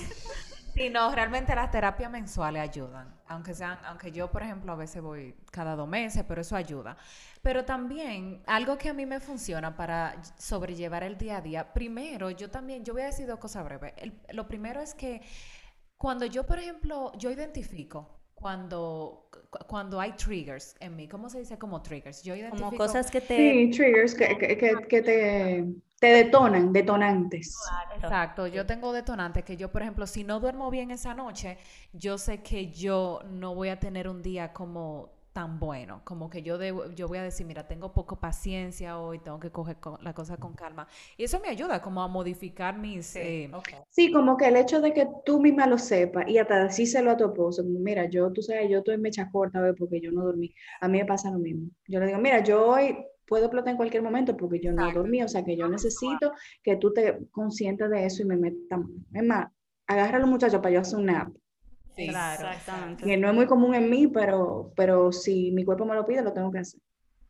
Sí, 0.75 0.91
no, 0.91 1.13
realmente 1.15 1.55
las 1.55 1.71
terapias 1.71 2.11
mensuales 2.11 2.63
ayudan. 2.63 3.16
Aunque 3.29 3.55
sean, 3.55 3.79
aunque 3.85 4.13
yo, 4.13 4.31
por 4.31 4.43
ejemplo, 4.43 4.73
a 4.73 4.77
veces 4.77 5.03
voy 5.03 5.35
cada 5.51 5.75
dos 5.75 5.89
meses, 5.89 6.25
pero 6.29 6.41
eso 6.43 6.55
ayuda. 6.57 6.97
Pero 7.43 7.65
también, 7.65 8.43
algo 8.47 8.79
que 8.79 8.89
a 8.89 8.95
mí 8.95 9.05
me 9.07 9.19
funciona 9.21 9.77
para 9.77 10.23
sobrellevar 10.39 11.03
el 11.03 11.19
día 11.19 11.39
a 11.39 11.41
día, 11.41 11.73
primero, 11.73 12.31
yo 12.31 12.51
también, 12.51 12.85
yo 12.85 12.93
voy 12.93 13.03
a 13.03 13.07
decir 13.07 13.27
dos 13.27 13.39
cosas 13.41 13.65
breves. 13.65 13.95
El- 13.97 14.21
lo 14.33 14.47
primero 14.47 14.81
es 14.81 14.95
que 14.95 15.23
cuando 15.97 16.27
yo, 16.27 16.47
por 16.47 16.59
ejemplo, 16.59 17.13
yo 17.19 17.31
identifico 17.31 18.21
cuando, 18.35 19.31
cu- 19.51 19.67
cuando 19.67 20.01
hay 20.01 20.13
triggers 20.13 20.77
en 20.81 20.97
mí, 20.97 21.09
¿cómo 21.09 21.29
se 21.31 21.39
dice 21.41 21.59
como 21.59 21.83
triggers? 21.83 22.23
Yo 22.23 22.35
identifico 22.37 22.69
Como 22.69 22.77
cosas 22.77 23.11
que 23.11 23.21
te... 23.21 23.37
Sí, 23.37 23.71
triggers 23.71 24.15
que, 24.15 24.39
que, 24.39 24.57
que, 24.59 24.87
que 24.89 25.03
te, 25.03 25.75
te 26.01 26.07
detonan, 26.07 26.73
detonantes. 26.73 27.75
Exacto, 27.95 28.47
yo 28.47 28.67
tengo 28.67 28.93
detonantes 28.93 29.45
que 29.45 29.57
yo, 29.57 29.71
por 29.73 29.83
ejemplo, 29.83 30.07
si 30.07 30.23
no 30.25 30.39
duermo 30.41 30.71
bien 30.71 30.91
esa 30.91 31.15
noche, 31.15 31.57
yo 31.93 32.19
sé 32.19 32.43
que 32.43 32.71
yo 32.71 33.21
no 33.31 33.55
voy 33.55 33.69
a 33.71 33.81
tener 33.81 34.09
un 34.09 34.23
día 34.23 34.53
como 34.53 35.11
tan 35.33 35.59
bueno, 35.59 36.01
como 36.05 36.31
que 36.31 36.43
yo 36.43 36.59
debo- 36.59 36.93
yo 36.95 37.09
voy 37.09 37.19
a 37.19 37.23
decir, 37.23 37.47
mira, 37.47 37.67
tengo 37.69 37.93
poco 37.93 38.17
paciencia 38.21 38.99
hoy, 38.99 39.19
tengo 39.19 39.39
que 39.41 39.51
coger 39.51 39.77
co- 39.81 39.99
la 40.03 40.15
cosa 40.15 40.37
con 40.39 40.55
calma. 40.55 40.87
Y 41.17 41.25
eso 41.25 41.41
me 41.41 41.49
ayuda 41.49 41.83
como 41.83 42.03
a 42.03 42.09
modificar 42.09 42.79
mis... 42.79 43.17
eh, 43.17 43.51
ok. 43.53 43.69
Sí, 43.89 44.13
como 44.13 44.37
que 44.37 44.47
el 44.49 44.57
hecho 44.57 44.81
de 44.81 44.93
que 44.93 45.09
tú 45.25 45.41
misma 45.41 45.67
lo 45.67 45.79
sepas 45.79 46.29
y 46.29 46.39
hasta 46.39 46.65
decírselo 46.65 47.11
a 47.13 47.17
tu 47.17 47.25
esposo, 47.27 47.63
como 47.65 47.79
mira, 47.81 48.05
yo, 48.11 48.31
tú 48.33 48.43
sabes, 48.43 48.69
yo 48.71 48.79
estoy 48.79 48.99
mecha 48.99 49.31
corta 49.31 49.61
hoy 49.63 49.73
porque 49.77 50.01
yo 50.01 50.13
no 50.13 50.25
dormí. 50.25 50.55
A 50.81 50.89
mí 50.89 50.99
me 50.99 51.07
pasa 51.07 51.31
lo 51.31 51.39
mismo. 51.39 51.71
Yo 51.89 51.99
le 52.01 52.07
digo, 52.07 52.19
mira, 52.19 52.43
yo 52.45 52.67
hoy 52.69 52.97
puedo 53.27 53.45
explotar 53.45 53.71
en 53.71 53.77
cualquier 53.77 54.03
momento 54.03 54.37
porque 54.37 54.61
yo 54.61 54.73
no 54.73 54.91
dormí, 54.93 55.23
o 55.23 55.29
sea 55.29 55.45
que 55.45 55.57
yo 55.57 55.69
necesito 55.69 56.33
que 56.63 56.77
tú 56.77 56.93
te 56.93 57.27
conscientes 57.31 57.91
de 57.91 58.07
eso 58.07 58.23
y 58.23 58.27
me 58.27 58.37
metas. 58.37 58.81
Es 59.13 59.25
más, 59.25 59.49
agarra 59.87 60.19
a 60.19 60.21
los 60.21 60.31
muchachos 60.31 60.61
para 60.61 60.75
yo 60.75 60.81
hacer 60.81 60.99
un 60.99 61.07
nap. 61.07 61.29
sí. 61.97 62.09
Claro. 62.09 62.49
Exactamente. 62.49 63.05
Que 63.05 63.17
no 63.17 63.29
es 63.29 63.35
muy 63.35 63.47
común 63.47 63.75
en 63.75 63.91
mí, 63.91 64.07
pero, 64.07 64.73
pero 64.77 65.13
si 65.13 65.51
mi 65.53 65.65
cuerpo 65.65 65.85
me 65.85 65.95
lo 65.95 66.07
pide, 66.07 66.23
lo 66.23 66.33
tengo 66.33 66.51
que 66.51 66.61
hacer. 66.61 66.81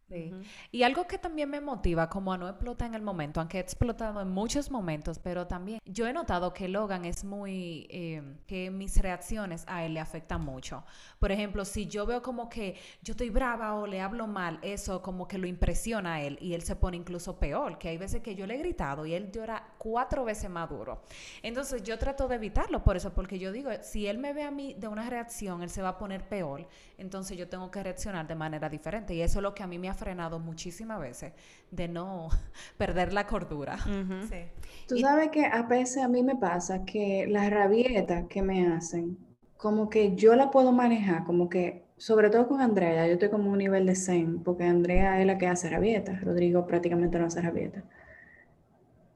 Sí. 0.09 0.33
Y 0.71 0.85
algo 0.85 1.09
que 1.09 1.19
también 1.19 1.51
me 1.51 1.61
motiva, 1.61 2.09
como 2.09 2.33
a 2.33 2.39
no 2.39 2.49
explotar 2.49 2.87
en 2.87 2.95
el 2.95 3.03
momento, 3.03 3.41
aunque 3.41 3.59
he 3.59 3.61
explotado 3.61 4.21
en 4.21 4.29
muchos 4.29 4.71
momentos, 4.71 5.19
pero 5.19 5.49
también 5.49 5.81
yo 5.85 6.07
he 6.07 6.13
notado 6.13 6.53
que 6.53 6.69
Logan 6.69 7.05
es 7.05 7.25
muy, 7.25 7.89
eh, 7.91 8.23
que 8.47 8.71
mis 8.71 9.03
reacciones 9.03 9.65
a 9.67 9.85
él 9.85 9.95
le 9.95 10.01
afectan 10.01 10.45
mucho. 10.45 10.85
Por 11.19 11.33
ejemplo, 11.33 11.65
si 11.65 11.87
yo 11.87 12.07
veo 12.07 12.23
como 12.23 12.49
que 12.49 12.77
yo 13.03 13.13
estoy 13.13 13.31
brava 13.31 13.75
o 13.75 13.89
le 13.89 14.01
hablo 14.01 14.29
mal, 14.29 14.61
eso 14.63 15.03
como 15.03 15.27
que 15.27 15.39
lo 15.39 15.49
impresiona 15.49 16.15
a 16.15 16.23
él 16.23 16.39
y 16.41 16.55
él 16.55 16.63
se 16.63 16.77
pone 16.77 16.97
incluso 16.97 17.41
peor, 17.41 17.77
que 17.77 17.89
hay 17.89 17.99
veces 17.99 18.23
que 18.23 18.37
yo 18.37 18.47
le 18.47 18.55
he 18.55 18.59
gritado 18.59 19.07
y 19.07 19.15
él 19.15 19.33
llora 19.33 19.75
cuatro 19.77 20.25
veces 20.25 20.49
más 20.49 20.69
duro. 20.69 21.03
Entonces 21.43 21.83
yo 21.83 21.99
trato 21.99 22.29
de 22.29 22.37
evitarlo 22.37 22.85
por 22.85 22.97
eso, 22.97 23.13
porque 23.13 23.41
yo 23.41 23.51
digo, 23.51 23.71
si 23.83 24.07
él 24.07 24.19
me 24.19 24.33
ve 24.33 24.45
a 24.45 24.53
mí 24.53 24.75
de 24.75 24.87
una 24.87 25.11
reacción, 25.11 25.65
él 25.65 25.71
se 25.71 25.83
va 25.83 25.89
a 25.91 25.99
poner 25.99 26.29
peor, 26.29 26.69
entonces 26.99 27.37
yo 27.37 27.49
tengo 27.49 27.71
que 27.71 27.83
reaccionar 27.83 28.27
de 28.27 28.35
manera 28.35 28.69
diferente 28.69 29.15
y 29.15 29.21
eso 29.21 29.39
es 29.39 29.43
lo 29.43 29.55
que 29.55 29.63
a 29.63 29.67
mí 29.67 29.79
me 29.79 29.93
frenado 29.93 30.39
muchísimas 30.39 31.01
veces 31.01 31.33
de 31.71 31.89
no 31.89 32.29
perder 32.79 33.13
la 33.13 33.27
cordura. 33.27 33.79
Sí. 33.79 34.45
Tú 34.89 34.99
sabes 34.99 35.31
que 35.31 35.45
a 35.45 35.63
veces 35.63 36.03
a 36.03 36.09
mí 36.09 36.23
me 36.23 36.37
pasa 36.37 36.85
que 36.85 37.27
las 37.29 37.51
rabietas 37.51 38.27
que 38.29 38.43
me 38.43 38.69
hacen, 38.69 39.19
como 39.57 39.89
que 39.91 40.15
yo 40.15 40.35
la 40.37 40.51
puedo 40.51 40.73
manejar, 40.73 41.25
como 41.25 41.49
que, 41.49 41.85
sobre 41.97 42.31
todo 42.31 42.47
con 42.47 42.61
Andrea, 42.61 43.07
yo 43.07 43.15
estoy 43.15 43.31
como 43.31 43.51
un 43.51 43.59
nivel 43.59 43.87
de 43.87 43.97
zen, 43.97 44.43
porque 44.43 44.65
Andrea 44.65 45.21
es 45.21 45.27
la 45.27 45.39
que 45.39 45.47
hace 45.47 45.69
rabietas, 45.69 46.23
Rodrigo 46.23 46.67
prácticamente 46.67 47.19
no 47.19 47.27
hace 47.27 47.41
rabietas. 47.41 47.85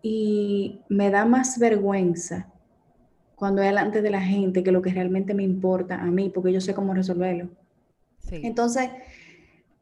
Y 0.02 0.80
me 0.88 1.10
da 1.10 1.26
más 1.26 1.58
vergüenza 1.58 2.48
cuando 3.34 3.62
es 3.62 3.68
delante 3.68 4.02
de 4.02 4.10
la 4.10 4.20
gente 4.20 4.62
que 4.62 4.72
lo 4.72 4.82
que 4.82 4.90
realmente 4.90 5.34
me 5.34 5.42
importa 5.42 6.00
a 6.00 6.06
mí, 6.06 6.30
porque 6.30 6.52
yo 6.52 6.60
sé 6.60 6.74
cómo 6.74 6.94
resolverlo. 6.94 7.50
Sí. 8.20 8.46
Entonces, 8.46 8.90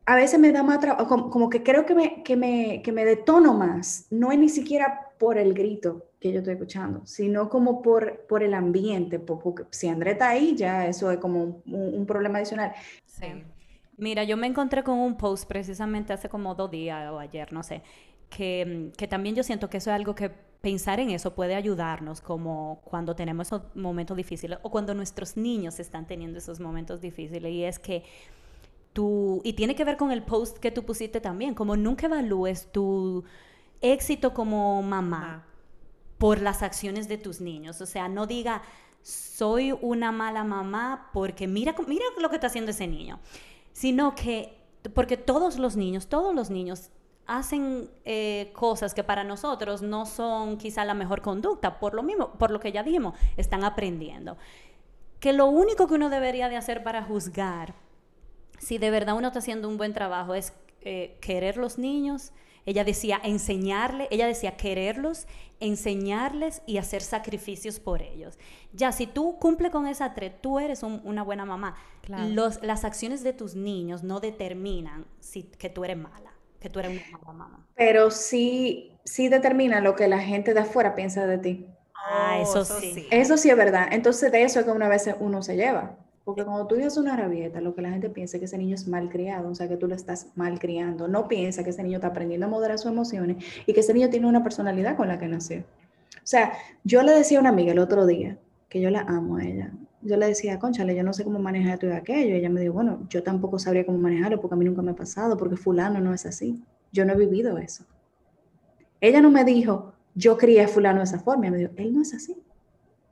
a 0.06 0.16
veces 0.16 0.40
me 0.40 0.52
da 0.52 0.62
más 0.62 0.80
trabajo, 0.80 1.06
como, 1.06 1.30
como 1.30 1.50
que 1.50 1.62
creo 1.62 1.84
que 1.84 1.94
me, 1.94 2.22
que, 2.22 2.36
me, 2.36 2.82
que 2.82 2.92
me 2.92 3.04
detono 3.04 3.54
más, 3.54 4.06
no 4.10 4.32
es 4.32 4.38
ni 4.38 4.48
siquiera 4.48 5.10
por 5.18 5.36
el 5.38 5.52
grito 5.54 6.06
que 6.20 6.32
yo 6.32 6.38
estoy 6.38 6.54
escuchando, 6.54 7.04
sino 7.06 7.48
como 7.50 7.82
por, 7.82 8.26
por 8.26 8.42
el 8.42 8.54
ambiente, 8.54 9.18
por- 9.18 9.38
porque 9.40 9.64
si 9.70 9.88
André 9.88 10.12
está 10.12 10.30
ahí, 10.30 10.56
ya 10.56 10.86
eso 10.86 11.10
es 11.10 11.18
como 11.18 11.42
un, 11.44 11.62
un- 11.66 12.06
problema 12.06 12.38
adicional. 12.38 12.72
Sí. 13.06 13.26
Mira, 13.96 14.24
yo 14.24 14.36
me 14.36 14.46
encontré 14.46 14.84
con 14.84 14.98
un 14.98 15.16
post 15.16 15.48
precisamente 15.48 16.12
hace 16.12 16.28
como 16.28 16.54
dos 16.54 16.70
días 16.70 17.10
o 17.10 17.18
ayer, 17.18 17.52
no 17.52 17.62
sé, 17.62 17.82
que, 18.30 18.92
que 18.96 19.08
también 19.08 19.34
yo 19.34 19.42
siento 19.42 19.68
que 19.68 19.78
eso 19.78 19.90
es 19.90 19.96
algo 19.96 20.14
que 20.14 20.30
pensar 20.60 21.00
en 21.00 21.10
eso 21.10 21.34
puede 21.34 21.54
ayudarnos, 21.54 22.20
como 22.20 22.80
cuando 22.84 23.14
tenemos 23.14 23.48
esos 23.48 23.62
momentos 23.74 24.16
difíciles 24.16 24.58
o 24.62 24.70
cuando 24.70 24.94
nuestros 24.94 25.36
niños 25.36 25.78
están 25.80 26.06
teniendo 26.06 26.38
esos 26.38 26.60
momentos 26.60 27.00
difíciles. 27.00 27.52
Y 27.52 27.64
es 27.64 27.78
que 27.78 28.04
tú, 28.92 29.40
y 29.44 29.52
tiene 29.52 29.74
que 29.74 29.84
ver 29.84 29.96
con 29.96 30.10
el 30.10 30.22
post 30.22 30.58
que 30.58 30.70
tú 30.70 30.84
pusiste 30.84 31.20
también, 31.20 31.54
como 31.54 31.76
nunca 31.76 32.06
evalúes 32.06 32.70
tu 32.72 33.24
éxito 33.80 34.34
como 34.34 34.82
mamá 34.82 35.44
Ah, 35.44 35.48
por 36.18 36.40
las 36.40 36.62
acciones 36.62 37.08
de 37.08 37.16
tus 37.16 37.40
niños. 37.40 37.80
O 37.80 37.86
sea, 37.86 38.08
no 38.08 38.26
diga, 38.26 38.62
soy 39.02 39.72
una 39.80 40.12
mala 40.12 40.44
mamá 40.44 41.10
porque 41.12 41.46
mira, 41.46 41.74
mira 41.86 42.04
lo 42.20 42.28
que 42.28 42.34
está 42.36 42.48
haciendo 42.48 42.72
ese 42.72 42.86
niño. 42.86 43.20
Sino 43.72 44.14
que, 44.14 44.58
porque 44.94 45.16
todos 45.16 45.58
los 45.58 45.76
niños, 45.76 46.08
todos 46.08 46.34
los 46.34 46.50
niños 46.50 46.90
hacen 47.28 47.88
eh, 48.04 48.50
cosas 48.54 48.94
que 48.94 49.04
para 49.04 49.22
nosotros 49.22 49.82
no 49.82 50.04
son 50.06 50.58
quizá 50.58 50.84
la 50.84 50.94
mejor 50.94 51.22
conducta, 51.22 51.78
por 51.78 51.94
lo 51.94 52.02
mismo, 52.02 52.32
por 52.32 52.50
lo 52.50 52.58
que 52.58 52.72
ya 52.72 52.82
dijimos, 52.82 53.14
están 53.36 53.62
aprendiendo. 53.62 54.36
Que 55.20 55.32
lo 55.32 55.46
único 55.46 55.86
que 55.86 55.94
uno 55.94 56.08
debería 56.10 56.48
de 56.48 56.56
hacer 56.56 56.82
para 56.82 57.02
juzgar 57.04 57.74
si 58.58 58.78
de 58.78 58.90
verdad 58.90 59.14
uno 59.16 59.28
está 59.28 59.38
haciendo 59.38 59.68
un 59.68 59.76
buen 59.76 59.92
trabajo 59.92 60.34
es 60.34 60.52
eh, 60.80 61.16
querer 61.20 61.56
los 61.56 61.78
niños. 61.78 62.32
Ella 62.66 62.84
decía 62.84 63.20
enseñarle, 63.22 64.08
ella 64.10 64.26
decía 64.26 64.56
quererlos, 64.56 65.26
enseñarles 65.58 66.62
y 66.66 66.78
hacer 66.78 67.02
sacrificios 67.02 67.78
por 67.80 68.02
ellos. 68.02 68.38
Ya, 68.72 68.92
si 68.92 69.06
tú 69.06 69.38
cumples 69.38 69.70
con 69.70 69.86
esa 69.86 70.12
tres, 70.14 70.32
tú 70.42 70.58
eres 70.58 70.82
un- 70.82 71.00
una 71.04 71.22
buena 71.22 71.44
mamá. 71.44 71.76
Claro. 72.02 72.28
Los, 72.28 72.62
las 72.62 72.84
acciones 72.84 73.22
de 73.22 73.32
tus 73.32 73.54
niños 73.54 74.02
no 74.02 74.20
determinan 74.20 75.06
si, 75.20 75.44
que 75.44 75.70
tú 75.70 75.84
eres 75.84 75.96
mala, 75.96 76.27
que 76.60 76.70
tú 76.70 76.80
eres 76.80 76.92
una 77.08 77.18
mala 77.18 77.32
mamá. 77.32 77.66
Pero 77.76 78.10
sí, 78.10 78.92
sí 79.04 79.28
determina 79.28 79.80
lo 79.80 79.94
que 79.94 80.08
la 80.08 80.18
gente 80.20 80.54
de 80.54 80.60
afuera 80.60 80.94
piensa 80.94 81.26
de 81.26 81.38
ti. 81.38 81.66
Ah, 81.94 82.36
Oh, 82.38 82.42
eso 82.42 82.64
sí. 82.64 83.06
Eso 83.10 83.36
sí 83.36 83.50
es 83.50 83.56
verdad. 83.56 83.88
Entonces 83.90 84.32
de 84.32 84.42
eso 84.42 84.60
es 84.60 84.64
que 84.66 84.72
una 84.72 84.88
vez 84.88 85.08
uno 85.20 85.42
se 85.42 85.56
lleva. 85.56 85.96
Porque 86.24 86.44
cuando 86.44 86.66
tú 86.66 86.74
dices 86.74 86.98
una 86.98 87.16
rabieta, 87.16 87.60
lo 87.60 87.74
que 87.74 87.80
la 87.80 87.90
gente 87.90 88.10
piensa 88.10 88.36
es 88.36 88.40
que 88.40 88.44
ese 88.44 88.58
niño 88.58 88.74
es 88.74 88.86
mal 88.86 89.08
criado, 89.08 89.48
o 89.48 89.54
sea, 89.54 89.66
que 89.66 89.78
tú 89.78 89.88
lo 89.88 89.94
estás 89.94 90.26
mal 90.36 90.58
criando. 90.58 91.08
No 91.08 91.26
piensa 91.26 91.64
que 91.64 91.70
ese 91.70 91.82
niño 91.82 91.96
está 91.96 92.08
aprendiendo 92.08 92.46
a 92.46 92.50
moderar 92.50 92.78
sus 92.78 92.90
emociones 92.90 93.42
y 93.66 93.72
que 93.72 93.80
ese 93.80 93.94
niño 93.94 94.10
tiene 94.10 94.26
una 94.26 94.42
personalidad 94.42 94.94
con 94.96 95.08
la 95.08 95.18
que 95.18 95.26
nació. 95.26 95.60
O 95.60 96.26
sea, 96.30 96.52
yo 96.84 97.02
le 97.02 97.12
decía 97.12 97.38
a 97.38 97.40
una 97.40 97.48
amiga 97.50 97.72
el 97.72 97.78
otro 97.78 98.04
día, 98.06 98.36
que 98.68 98.80
yo 98.80 98.90
la 98.90 99.00
amo 99.00 99.38
a 99.38 99.44
ella. 99.44 99.70
Yo 100.02 100.16
le 100.16 100.26
decía, 100.26 100.58
conchale, 100.58 100.94
yo 100.94 101.02
no 101.02 101.12
sé 101.12 101.24
cómo 101.24 101.38
manejar 101.38 101.74
esto 101.74 101.92
aquello. 101.94 102.34
Y 102.34 102.38
ella 102.38 102.50
me 102.50 102.60
dijo, 102.60 102.74
bueno, 102.74 103.06
yo 103.08 103.22
tampoco 103.22 103.58
sabría 103.58 103.84
cómo 103.84 103.98
manejarlo 103.98 104.40
porque 104.40 104.54
a 104.54 104.58
mí 104.58 104.64
nunca 104.64 104.82
me 104.82 104.92
ha 104.92 104.96
pasado, 104.96 105.36
porque 105.36 105.56
fulano 105.56 106.00
no 106.00 106.14
es 106.14 106.26
así. 106.26 106.62
Yo 106.92 107.04
no 107.04 107.12
he 107.14 107.16
vivido 107.16 107.58
eso. 107.58 107.84
Ella 109.00 109.20
no 109.20 109.30
me 109.30 109.44
dijo, 109.44 109.92
yo 110.14 110.36
crié 110.36 110.62
a 110.62 110.68
fulano 110.68 110.98
de 110.98 111.04
esa 111.04 111.18
forma. 111.18 111.50
Me 111.50 111.56
dijo, 111.56 111.72
él 111.76 111.94
no 111.94 112.02
es 112.02 112.14
así 112.14 112.36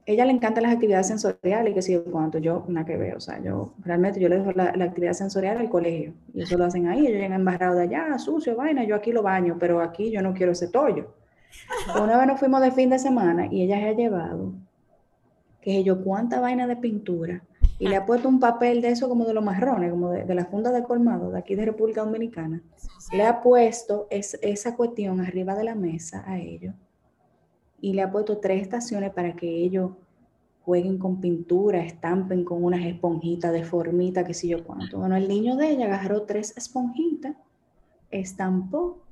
ella 0.06 0.24
le 0.24 0.30
encantan 0.30 0.62
las 0.62 0.72
actividades 0.72 1.08
sensoriales 1.08 1.72
y 1.72 1.74
que 1.74 1.82
si 1.82 1.92
yo 1.92 2.04
cuánto, 2.04 2.38
yo 2.38 2.64
nada 2.68 2.86
que 2.86 2.96
veo, 2.96 3.16
o 3.16 3.20
sea, 3.20 3.42
yo 3.42 3.72
realmente 3.84 4.20
yo 4.20 4.28
le 4.28 4.38
dejo 4.38 4.52
la, 4.52 4.72
la 4.76 4.84
actividad 4.84 5.14
sensorial 5.14 5.58
al 5.58 5.68
colegio 5.68 6.14
y 6.32 6.42
eso 6.42 6.56
lo 6.56 6.64
hacen 6.64 6.86
ahí, 6.86 7.00
ellos 7.00 7.20
llegan 7.20 7.32
embarrados 7.32 7.76
de 7.76 7.82
allá, 7.82 8.16
sucio, 8.18 8.54
vaina, 8.54 8.84
yo 8.84 8.94
aquí 8.94 9.10
lo 9.10 9.22
baño, 9.22 9.56
pero 9.58 9.80
aquí 9.80 10.12
yo 10.12 10.22
no 10.22 10.32
quiero 10.32 10.52
ese 10.52 10.68
tollo. 10.68 11.12
Una 12.00 12.18
vez 12.18 12.26
nos 12.28 12.38
fuimos 12.38 12.60
de 12.60 12.70
fin 12.70 12.90
de 12.90 13.00
semana 13.00 13.46
y 13.50 13.62
ella 13.62 13.78
se 13.78 13.88
ha 13.88 13.92
llevado, 13.94 14.52
que 15.66 15.82
yo, 15.82 16.04
cuánta 16.04 16.38
vaina 16.38 16.68
de 16.68 16.76
pintura 16.76 17.42
y 17.80 17.88
le 17.88 17.96
ha 17.96 18.06
puesto 18.06 18.28
un 18.28 18.38
papel 18.38 18.80
de 18.80 18.90
eso 18.90 19.08
como 19.08 19.24
de 19.24 19.34
los 19.34 19.42
marrones, 19.42 19.90
como 19.90 20.12
de, 20.12 20.24
de 20.24 20.34
la 20.36 20.44
funda 20.44 20.70
de 20.70 20.84
colmado 20.84 21.32
de 21.32 21.40
aquí 21.40 21.56
de 21.56 21.64
República 21.64 22.04
Dominicana, 22.04 22.62
le 23.12 23.24
ha 23.26 23.42
puesto 23.42 24.06
es, 24.08 24.38
esa 24.42 24.76
cuestión 24.76 25.20
arriba 25.20 25.56
de 25.56 25.64
la 25.64 25.74
mesa 25.74 26.22
a 26.24 26.38
ellos 26.38 26.72
y 27.80 27.94
le 27.94 28.02
ha 28.02 28.12
puesto 28.12 28.38
tres 28.38 28.62
estaciones 28.62 29.10
para 29.10 29.34
que 29.34 29.48
ellos 29.48 29.90
jueguen 30.62 30.98
con 30.98 31.20
pintura, 31.20 31.82
estampen 31.82 32.44
con 32.44 32.62
unas 32.62 32.86
esponjitas 32.86 33.52
de 33.52 33.64
formita, 33.64 34.22
que 34.22 34.34
sé 34.34 34.46
yo 34.46 34.62
cuánto. 34.62 35.00
Bueno, 35.00 35.16
el 35.16 35.26
niño 35.26 35.56
de 35.56 35.70
ella 35.72 35.86
agarró 35.86 36.22
tres 36.22 36.56
esponjitas, 36.56 37.34
estampó, 38.12 39.02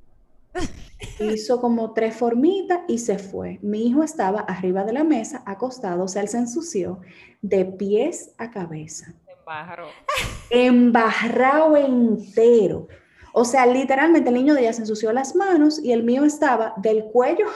hizo 1.19 1.61
como 1.61 1.93
tres 1.93 2.15
formitas 2.15 2.81
y 2.87 2.99
se 2.99 3.17
fue. 3.17 3.59
Mi 3.61 3.87
hijo 3.87 4.03
estaba 4.03 4.41
arriba 4.41 4.83
de 4.83 4.93
la 4.93 5.03
mesa, 5.03 5.43
acostado, 5.45 6.03
o 6.03 6.07
sea, 6.07 6.21
él 6.21 6.27
se 6.27 6.37
ensució 6.37 7.01
de 7.41 7.65
pies 7.65 8.33
a 8.37 8.51
cabeza, 8.51 9.13
Pájaro. 9.43 9.87
embarrado 10.49 11.77
entero. 11.77 12.87
O 13.33 13.43
sea, 13.43 13.65
literalmente 13.65 14.29
el 14.29 14.35
niño 14.35 14.53
de 14.53 14.61
ella 14.61 14.73
se 14.73 14.81
ensució 14.81 15.11
las 15.11 15.35
manos 15.35 15.83
y 15.83 15.91
el 15.91 16.03
mío 16.03 16.23
estaba 16.23 16.73
del 16.77 17.03
cuello, 17.05 17.47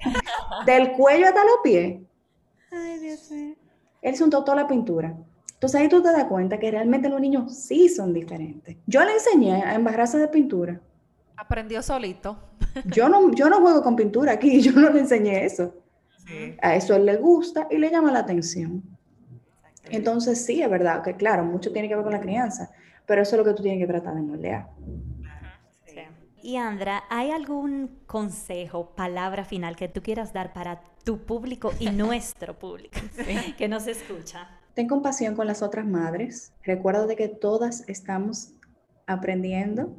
del 0.66 0.92
cuello 0.92 1.26
hasta 1.26 1.44
los 1.44 1.56
pies. 1.62 2.00
Ay, 2.72 2.98
Dios 2.98 3.30
mío. 3.30 3.54
Él 4.00 4.16
se 4.16 4.24
untó 4.24 4.44
toda 4.44 4.62
la 4.62 4.68
pintura. 4.68 5.14
Entonces 5.52 5.80
ahí 5.80 5.88
tú 5.88 6.02
te 6.02 6.12
das 6.12 6.24
cuenta 6.24 6.58
que 6.58 6.70
realmente 6.70 7.08
los 7.08 7.20
niños 7.20 7.56
sí 7.56 7.88
son 7.88 8.12
diferentes. 8.12 8.76
Yo 8.86 9.02
le 9.04 9.12
enseñé 9.12 9.62
a 9.62 9.74
embarrarse 9.74 10.18
de 10.18 10.28
pintura. 10.28 10.80
Aprendió 11.36 11.82
solito. 11.82 12.38
Yo 12.86 13.08
no, 13.08 13.32
yo 13.32 13.48
no 13.48 13.60
juego 13.60 13.82
con 13.82 13.96
pintura 13.96 14.32
aquí, 14.32 14.60
yo 14.62 14.72
no 14.72 14.90
le 14.90 15.00
enseñé 15.00 15.44
eso. 15.44 15.74
Sí. 16.26 16.56
A 16.60 16.74
eso 16.74 16.96
él 16.96 17.06
le 17.06 17.16
gusta 17.16 17.68
y 17.70 17.78
le 17.78 17.90
llama 17.90 18.10
la 18.10 18.20
atención. 18.20 18.82
Entonces 19.90 20.44
sí, 20.44 20.62
es 20.62 20.70
verdad 20.70 21.02
que 21.02 21.14
claro, 21.14 21.44
mucho 21.44 21.72
tiene 21.72 21.88
que 21.88 21.94
ver 21.94 22.04
con 22.04 22.12
la 22.12 22.20
crianza, 22.20 22.70
pero 23.06 23.22
eso 23.22 23.36
es 23.36 23.38
lo 23.38 23.44
que 23.44 23.54
tú 23.54 23.62
tienes 23.62 23.80
que 23.80 23.86
tratar 23.86 24.14
de 24.14 24.22
moldear. 24.22 24.68
Sí. 25.84 26.00
Y 26.42 26.56
Andra, 26.56 27.04
¿hay 27.08 27.30
algún 27.30 28.00
consejo, 28.06 28.90
palabra 28.96 29.44
final 29.44 29.76
que 29.76 29.88
tú 29.88 30.02
quieras 30.02 30.32
dar 30.32 30.52
para 30.52 30.80
tu 31.04 31.18
público 31.18 31.72
y 31.78 31.90
nuestro 31.90 32.58
público 32.58 32.98
que 33.58 33.68
nos 33.68 33.86
escucha? 33.86 34.48
Ten 34.74 34.88
compasión 34.88 35.34
con 35.34 35.46
las 35.46 35.62
otras 35.62 35.86
madres. 35.86 36.52
Recuerda 36.62 37.06
de 37.06 37.16
que 37.16 37.28
todas 37.28 37.88
estamos 37.88 38.52
aprendiendo. 39.06 39.96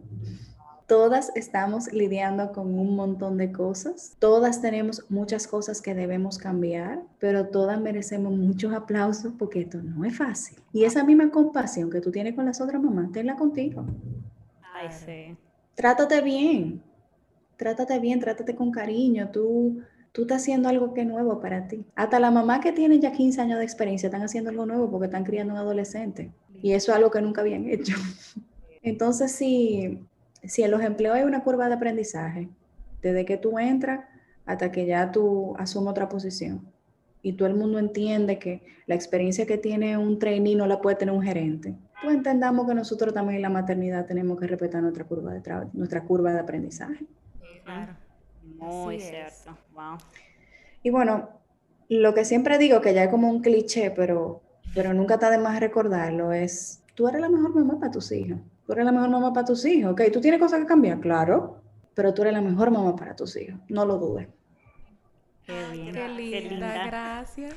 Todas 0.87 1.33
estamos 1.35 1.91
lidiando 1.91 2.53
con 2.53 2.79
un 2.79 2.95
montón 2.95 3.35
de 3.35 3.51
cosas. 3.51 4.15
Todas 4.19 4.61
tenemos 4.61 5.03
muchas 5.09 5.45
cosas 5.45 5.81
que 5.81 5.93
debemos 5.93 6.37
cambiar, 6.37 7.03
pero 7.19 7.47
todas 7.47 7.81
merecemos 7.81 8.31
muchos 8.31 8.73
aplausos 8.73 9.33
porque 9.37 9.59
esto 9.59 9.81
no 9.81 10.05
es 10.05 10.15
fácil. 10.15 10.57
Y 10.71 10.85
esa 10.85 11.03
misma 11.03 11.29
compasión 11.29 11.89
que 11.89 11.99
tú 11.99 12.09
tienes 12.09 12.35
con 12.35 12.45
las 12.45 12.61
otras 12.61 12.81
mamás, 12.81 13.11
tenla 13.11 13.35
contigo. 13.35 13.85
Ay, 14.73 14.87
sí. 14.89 15.37
Trátate 15.75 16.21
bien. 16.21 16.81
Trátate 17.57 17.99
bien, 17.99 18.21
trátate 18.21 18.55
con 18.55 18.71
cariño. 18.71 19.29
Tú, 19.29 19.81
tú 20.13 20.21
estás 20.21 20.41
haciendo 20.41 20.69
algo 20.69 20.93
que 20.93 21.01
es 21.01 21.07
nuevo 21.07 21.41
para 21.41 21.67
ti. 21.67 21.85
Hasta 21.95 22.17
la 22.21 22.31
mamá 22.31 22.61
que 22.61 22.71
tiene 22.71 22.97
ya 23.01 23.11
15 23.11 23.41
años 23.41 23.59
de 23.59 23.65
experiencia 23.65 24.07
están 24.07 24.21
haciendo 24.21 24.51
algo 24.51 24.65
nuevo 24.65 24.89
porque 24.89 25.07
están 25.07 25.25
criando 25.25 25.53
un 25.53 25.59
adolescente. 25.59 26.31
Y 26.63 26.71
eso 26.71 26.93
es 26.93 26.95
algo 26.95 27.11
que 27.11 27.21
nunca 27.21 27.41
habían 27.41 27.67
hecho. 27.67 27.93
Entonces, 28.81 29.33
si, 29.33 30.07
si 30.47 30.63
en 30.63 30.71
los 30.71 30.81
empleos 30.81 31.15
hay 31.15 31.23
una 31.23 31.43
curva 31.43 31.67
de 31.67 31.75
aprendizaje, 31.75 32.49
desde 33.01 33.25
que 33.25 33.37
tú 33.37 33.59
entras 33.59 34.05
hasta 34.45 34.71
que 34.71 34.85
ya 34.85 35.11
tú 35.11 35.55
asumes 35.57 35.91
otra 35.91 36.09
posición, 36.09 36.61
y 37.21 37.33
todo 37.33 37.47
el 37.47 37.55
mundo 37.55 37.79
entiende 37.79 38.39
que 38.39 38.63
la 38.85 38.95
experiencia 38.95 39.45
que 39.45 39.57
tiene 39.57 39.97
un 39.97 40.17
trainee 40.19 40.55
no 40.55 40.65
la 40.67 40.79
puede 40.79 40.95
tener 40.95 41.13
un 41.13 41.21
gerente, 41.21 41.75
pues 42.01 42.15
entendamos 42.15 42.67
que 42.67 42.75
nosotros 42.75 43.13
también 43.13 43.37
en 43.37 43.41
la 43.41 43.49
maternidad 43.49 44.05
tenemos 44.05 44.39
que 44.39 44.47
respetar 44.47 44.81
nuestra 44.81 45.03
curva 45.03 45.33
de, 45.33 45.41
tra- 45.41 45.69
nuestra 45.73 46.03
curva 46.03 46.31
de 46.31 46.39
aprendizaje. 46.39 47.05
Claro. 47.65 47.93
Muy 48.59 48.97
Así 48.97 49.05
es. 49.07 49.09
cierto. 49.09 49.59
Wow. 49.73 49.97
Y 50.83 50.89
bueno, 50.89 51.29
lo 51.89 52.13
que 52.13 52.23
siempre 52.23 52.57
digo, 52.57 52.79
que 52.81 52.93
ya 52.93 53.03
es 53.03 53.09
como 53.09 53.29
un 53.29 53.41
cliché, 53.41 53.91
pero, 53.91 54.41
pero 54.73 54.93
nunca 54.93 55.15
está 55.15 55.29
de 55.29 55.37
más 55.39 55.59
recordarlo, 55.59 56.31
es, 56.31 56.83
tú 56.95 57.07
eres 57.09 57.19
la 57.19 57.29
mejor 57.29 57.53
mamá 57.55 57.79
para 57.79 57.91
tus 57.91 58.11
hijos. 58.11 58.39
Tú 58.67 58.73
eres 58.73 58.85
la 58.85 58.91
mejor 58.91 59.09
mamá 59.09 59.31
para 59.31 59.45
tus 59.45 59.65
hijos, 59.65 59.93
¿ok? 59.93 60.01
Tú 60.11 60.19
tienes 60.19 60.41
cosas 60.41 60.59
que 60.59 60.65
cambiar, 60.65 60.99
claro, 60.99 61.61
pero 61.95 62.13
tú 62.13 62.23
eres 62.23 62.33
la 62.33 62.41
mejor 62.41 62.69
mamá 62.69 62.97
para 62.97 63.15
tus 63.15 63.37
hijos, 63.37 63.57
no 63.69 63.85
lo 63.85 63.97
dudes. 63.97 64.27
Qué 65.45 65.71
bien. 65.71 65.93
Qué 65.93 66.09
linda, 66.09 66.85
gracias. 66.87 67.55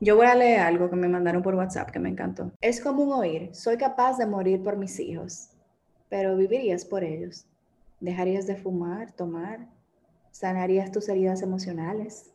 Yo 0.00 0.16
voy 0.16 0.26
a 0.26 0.34
leer 0.34 0.60
algo 0.60 0.90
que 0.90 0.96
me 0.96 1.06
mandaron 1.06 1.40
por 1.40 1.54
WhatsApp 1.54 1.90
que 1.90 2.00
me 2.00 2.08
encantó. 2.08 2.50
Es 2.60 2.80
común 2.80 3.12
oír, 3.12 3.54
soy 3.54 3.76
capaz 3.76 4.18
de 4.18 4.26
morir 4.26 4.60
por 4.60 4.76
mis 4.76 4.98
hijos, 4.98 5.50
pero 6.08 6.36
vivirías 6.36 6.84
por 6.84 7.04
ellos. 7.04 7.46
Dejarías 8.00 8.48
de 8.48 8.56
fumar, 8.56 9.12
tomar, 9.12 9.68
sanarías 10.32 10.90
tus 10.90 11.08
heridas 11.08 11.42
emocionales, 11.42 12.32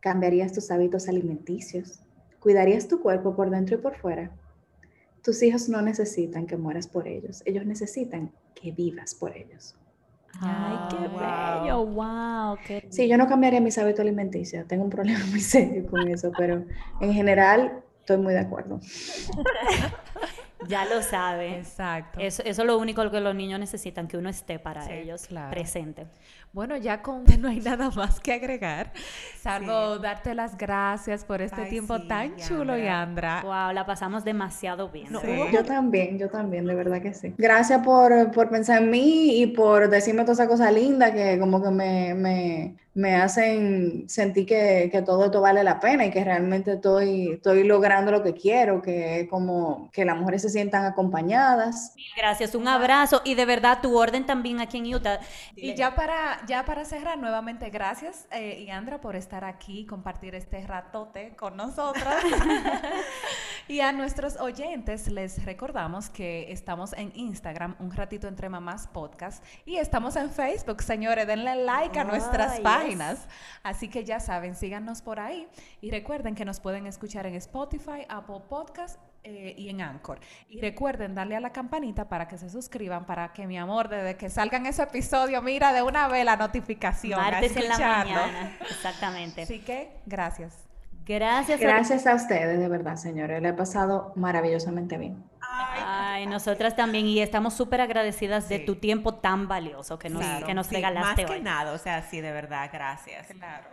cambiarías 0.00 0.54
tus 0.54 0.70
hábitos 0.70 1.06
alimenticios, 1.06 2.00
cuidarías 2.40 2.88
tu 2.88 3.02
cuerpo 3.02 3.36
por 3.36 3.50
dentro 3.50 3.76
y 3.76 3.78
por 3.78 3.94
fuera. 3.96 4.30
Tus 5.26 5.42
hijos 5.42 5.68
no 5.68 5.82
necesitan 5.82 6.46
que 6.46 6.56
mueras 6.56 6.86
por 6.86 7.08
ellos, 7.08 7.42
ellos 7.46 7.66
necesitan 7.66 8.30
que 8.54 8.70
vivas 8.70 9.12
por 9.12 9.36
ellos. 9.36 9.74
Ay, 10.40 10.76
qué 10.88 11.08
bello, 11.08 11.84
wow. 11.84 12.56
Qué... 12.64 12.86
Sí, 12.90 13.08
yo 13.08 13.18
no 13.18 13.26
cambiaría 13.26 13.60
mis 13.60 13.76
hábitos 13.76 14.02
alimenticios, 14.02 14.68
tengo 14.68 14.84
un 14.84 14.90
problema 14.90 15.26
muy 15.26 15.40
serio 15.54 15.84
con 15.88 16.06
eso, 16.06 16.30
pero 16.38 16.64
en 17.00 17.12
general 17.12 17.82
estoy 17.98 18.18
muy 18.18 18.34
de 18.34 18.38
acuerdo. 18.38 18.78
Ya 20.68 20.84
lo 20.86 21.02
sabe. 21.02 21.58
Exacto. 21.58 22.18
Eso, 22.20 22.42
eso 22.44 22.62
es 22.62 22.66
lo 22.66 22.78
único 22.78 23.08
que 23.10 23.20
los 23.20 23.34
niños 23.34 23.60
necesitan, 23.60 24.08
que 24.08 24.16
uno 24.16 24.28
esté 24.30 24.58
para 24.58 24.82
Sí, 24.82 24.92
ellos 24.92 25.26
claro. 25.26 25.50
presente. 25.50 26.06
Bueno, 26.52 26.76
ya 26.78 27.02
con 27.02 27.24
no 27.40 27.48
hay 27.48 27.60
nada 27.60 27.90
más 27.90 28.18
que 28.20 28.32
agregar, 28.32 28.92
salvo 29.38 29.98
darte 29.98 30.34
las 30.34 30.56
gracias 30.56 31.24
por 31.24 31.42
este 31.42 31.62
Ay, 31.62 31.70
tiempo 31.70 31.98
sí, 31.98 32.08
tan 32.08 32.36
chulo, 32.36 32.76
Yandra. 32.78 33.42
Wow, 33.42 33.72
la 33.74 33.84
pasamos 33.84 34.24
demasiado 34.24 34.88
bien. 34.88 35.12
No, 35.12 35.22
Yo 35.50 35.64
también, 35.64 36.18
yo 36.18 36.30
también, 36.30 36.64
de 36.66 36.74
verdad 36.74 37.02
que 37.02 37.12
sí. 37.12 37.34
Gracias 37.36 37.82
por, 37.84 38.30
por 38.32 38.48
pensar 38.48 38.82
en 38.82 38.90
mí 38.90 39.40
y 39.42 39.48
por 39.48 39.90
decirme 39.90 40.22
todas 40.22 40.38
esas 40.38 40.48
cosas 40.48 40.72
lindas 40.72 41.10
que 41.12 41.38
como 41.38 41.62
que 41.62 41.70
me, 41.70 42.14
me, 42.14 42.76
me 42.96 43.14
hacen 43.14 44.08
sentir 44.08 44.46
que, 44.46 44.88
que 44.90 45.02
todo 45.02 45.26
esto 45.26 45.42
vale 45.42 45.62
la 45.62 45.78
pena 45.80 46.06
y 46.06 46.10
que 46.10 46.24
realmente 46.24 46.72
estoy, 46.72 47.32
estoy 47.32 47.62
logrando 47.62 48.10
lo 48.10 48.22
que 48.22 48.32
quiero, 48.32 48.80
que 48.80 49.26
como 49.28 49.90
que 49.92 50.06
las 50.06 50.16
mujeres 50.16 50.40
se 50.40 50.48
sientan 50.48 50.86
acompañadas. 50.86 51.94
Gracias, 52.16 52.54
un 52.54 52.66
abrazo 52.66 53.20
y 53.22 53.34
de 53.34 53.44
verdad 53.44 53.80
tu 53.82 53.98
orden 53.98 54.24
también 54.24 54.60
aquí 54.60 54.78
en 54.78 54.94
Utah. 54.94 55.20
Y 55.54 55.74
ya 55.74 55.94
para, 55.94 56.40
ya 56.46 56.64
para 56.64 56.86
cerrar, 56.86 57.18
nuevamente, 57.18 57.68
gracias, 57.68 58.26
eh, 58.32 58.64
Yandra, 58.66 58.98
por 58.98 59.14
estar 59.14 59.44
aquí, 59.44 59.84
compartir 59.84 60.34
este 60.34 60.66
ratote 60.66 61.36
con 61.36 61.54
nosotras. 61.54 62.24
y 63.68 63.80
a 63.80 63.92
nuestros 63.92 64.36
oyentes 64.36 65.08
les 65.08 65.44
recordamos 65.44 66.08
que 66.08 66.50
estamos 66.50 66.94
en 66.94 67.12
Instagram, 67.14 67.76
Un 67.78 67.90
Ratito 67.90 68.26
Entre 68.26 68.48
Mamás 68.48 68.88
Podcast, 68.88 69.44
y 69.66 69.76
estamos 69.76 70.16
en 70.16 70.30
Facebook, 70.30 70.80
señores, 70.80 71.26
denle 71.26 71.56
like 71.56 71.98
a 71.98 72.04
nuestras 72.04 72.54
yes. 72.54 72.62
Páginas. 72.86 73.28
Así 73.62 73.88
que 73.88 74.04
ya 74.04 74.20
saben, 74.20 74.54
síganos 74.54 75.02
por 75.02 75.20
ahí 75.20 75.48
y 75.80 75.90
recuerden 75.90 76.34
que 76.34 76.44
nos 76.44 76.60
pueden 76.60 76.86
escuchar 76.86 77.26
en 77.26 77.34
Spotify, 77.34 78.06
Apple 78.08 78.42
Podcast 78.48 78.98
eh, 79.24 79.54
y 79.58 79.68
en 79.70 79.80
Anchor. 79.80 80.20
Y 80.48 80.60
recuerden 80.60 81.14
darle 81.14 81.36
a 81.36 81.40
la 81.40 81.50
campanita 81.50 82.08
para 82.08 82.28
que 82.28 82.38
se 82.38 82.48
suscriban, 82.48 83.06
para 83.06 83.32
que 83.32 83.46
mi 83.46 83.58
amor, 83.58 83.88
desde 83.88 84.16
que 84.16 84.30
salgan 84.30 84.66
ese 84.66 84.82
episodio, 84.84 85.42
mira 85.42 85.72
de 85.72 85.82
una 85.82 86.06
vez 86.08 86.24
la 86.24 86.36
notificación. 86.36 87.18
a 87.20 87.30
Martes 87.30 87.56
en 87.56 87.68
la 87.68 87.78
mañana. 87.78 88.56
Exactamente. 88.70 89.42
Así 89.42 89.58
que, 89.60 89.90
gracias. 90.06 90.62
Gracias. 91.04 91.60
a- 91.60 91.62
Gracias 91.62 92.06
a 92.06 92.14
ustedes, 92.14 92.58
de 92.58 92.68
verdad, 92.68 92.96
señores. 92.96 93.40
Le 93.40 93.50
he 93.50 93.52
pasado 93.52 94.12
maravillosamente 94.16 94.96
bien. 94.98 95.24
Ay, 95.58 96.26
nosotras 96.26 96.74
también 96.76 97.06
y 97.06 97.20
estamos 97.20 97.54
súper 97.54 97.80
agradecidas 97.80 98.48
de 98.48 98.58
Sí. 98.58 98.64
tu 98.66 98.76
tiempo 98.76 99.14
tan 99.14 99.48
valioso 99.48 99.98
que 99.98 100.08
nos, 100.10 100.22
Claro, 100.22 100.46
que 100.46 100.54
nos 100.54 100.66
sí, 100.66 100.74
regalaste 100.74 101.22
Más 101.22 101.30
que 101.30 101.36
hoy. 101.38 101.42
nada, 101.42 101.72
o 101.72 101.78
sea, 101.78 102.02
sí, 102.02 102.20
de 102.20 102.32
verdad, 102.32 102.68
gracias. 102.72 103.26
Claro. 103.28 103.66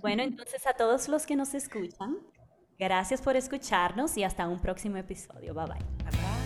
Bueno, 0.00 0.22
entonces 0.22 0.66
a 0.66 0.72
todos 0.74 1.08
los 1.08 1.26
que 1.26 1.36
nos 1.36 1.54
escuchan, 1.54 2.16
gracias 2.78 3.20
por 3.22 3.36
escucharnos 3.36 4.16
y 4.16 4.24
hasta 4.24 4.46
un 4.48 4.60
próximo 4.60 4.96
episodio. 4.96 5.54
Bye 5.54 5.64
bye. 5.66 5.74
Bye, 5.74 6.10
bye. 6.10 6.45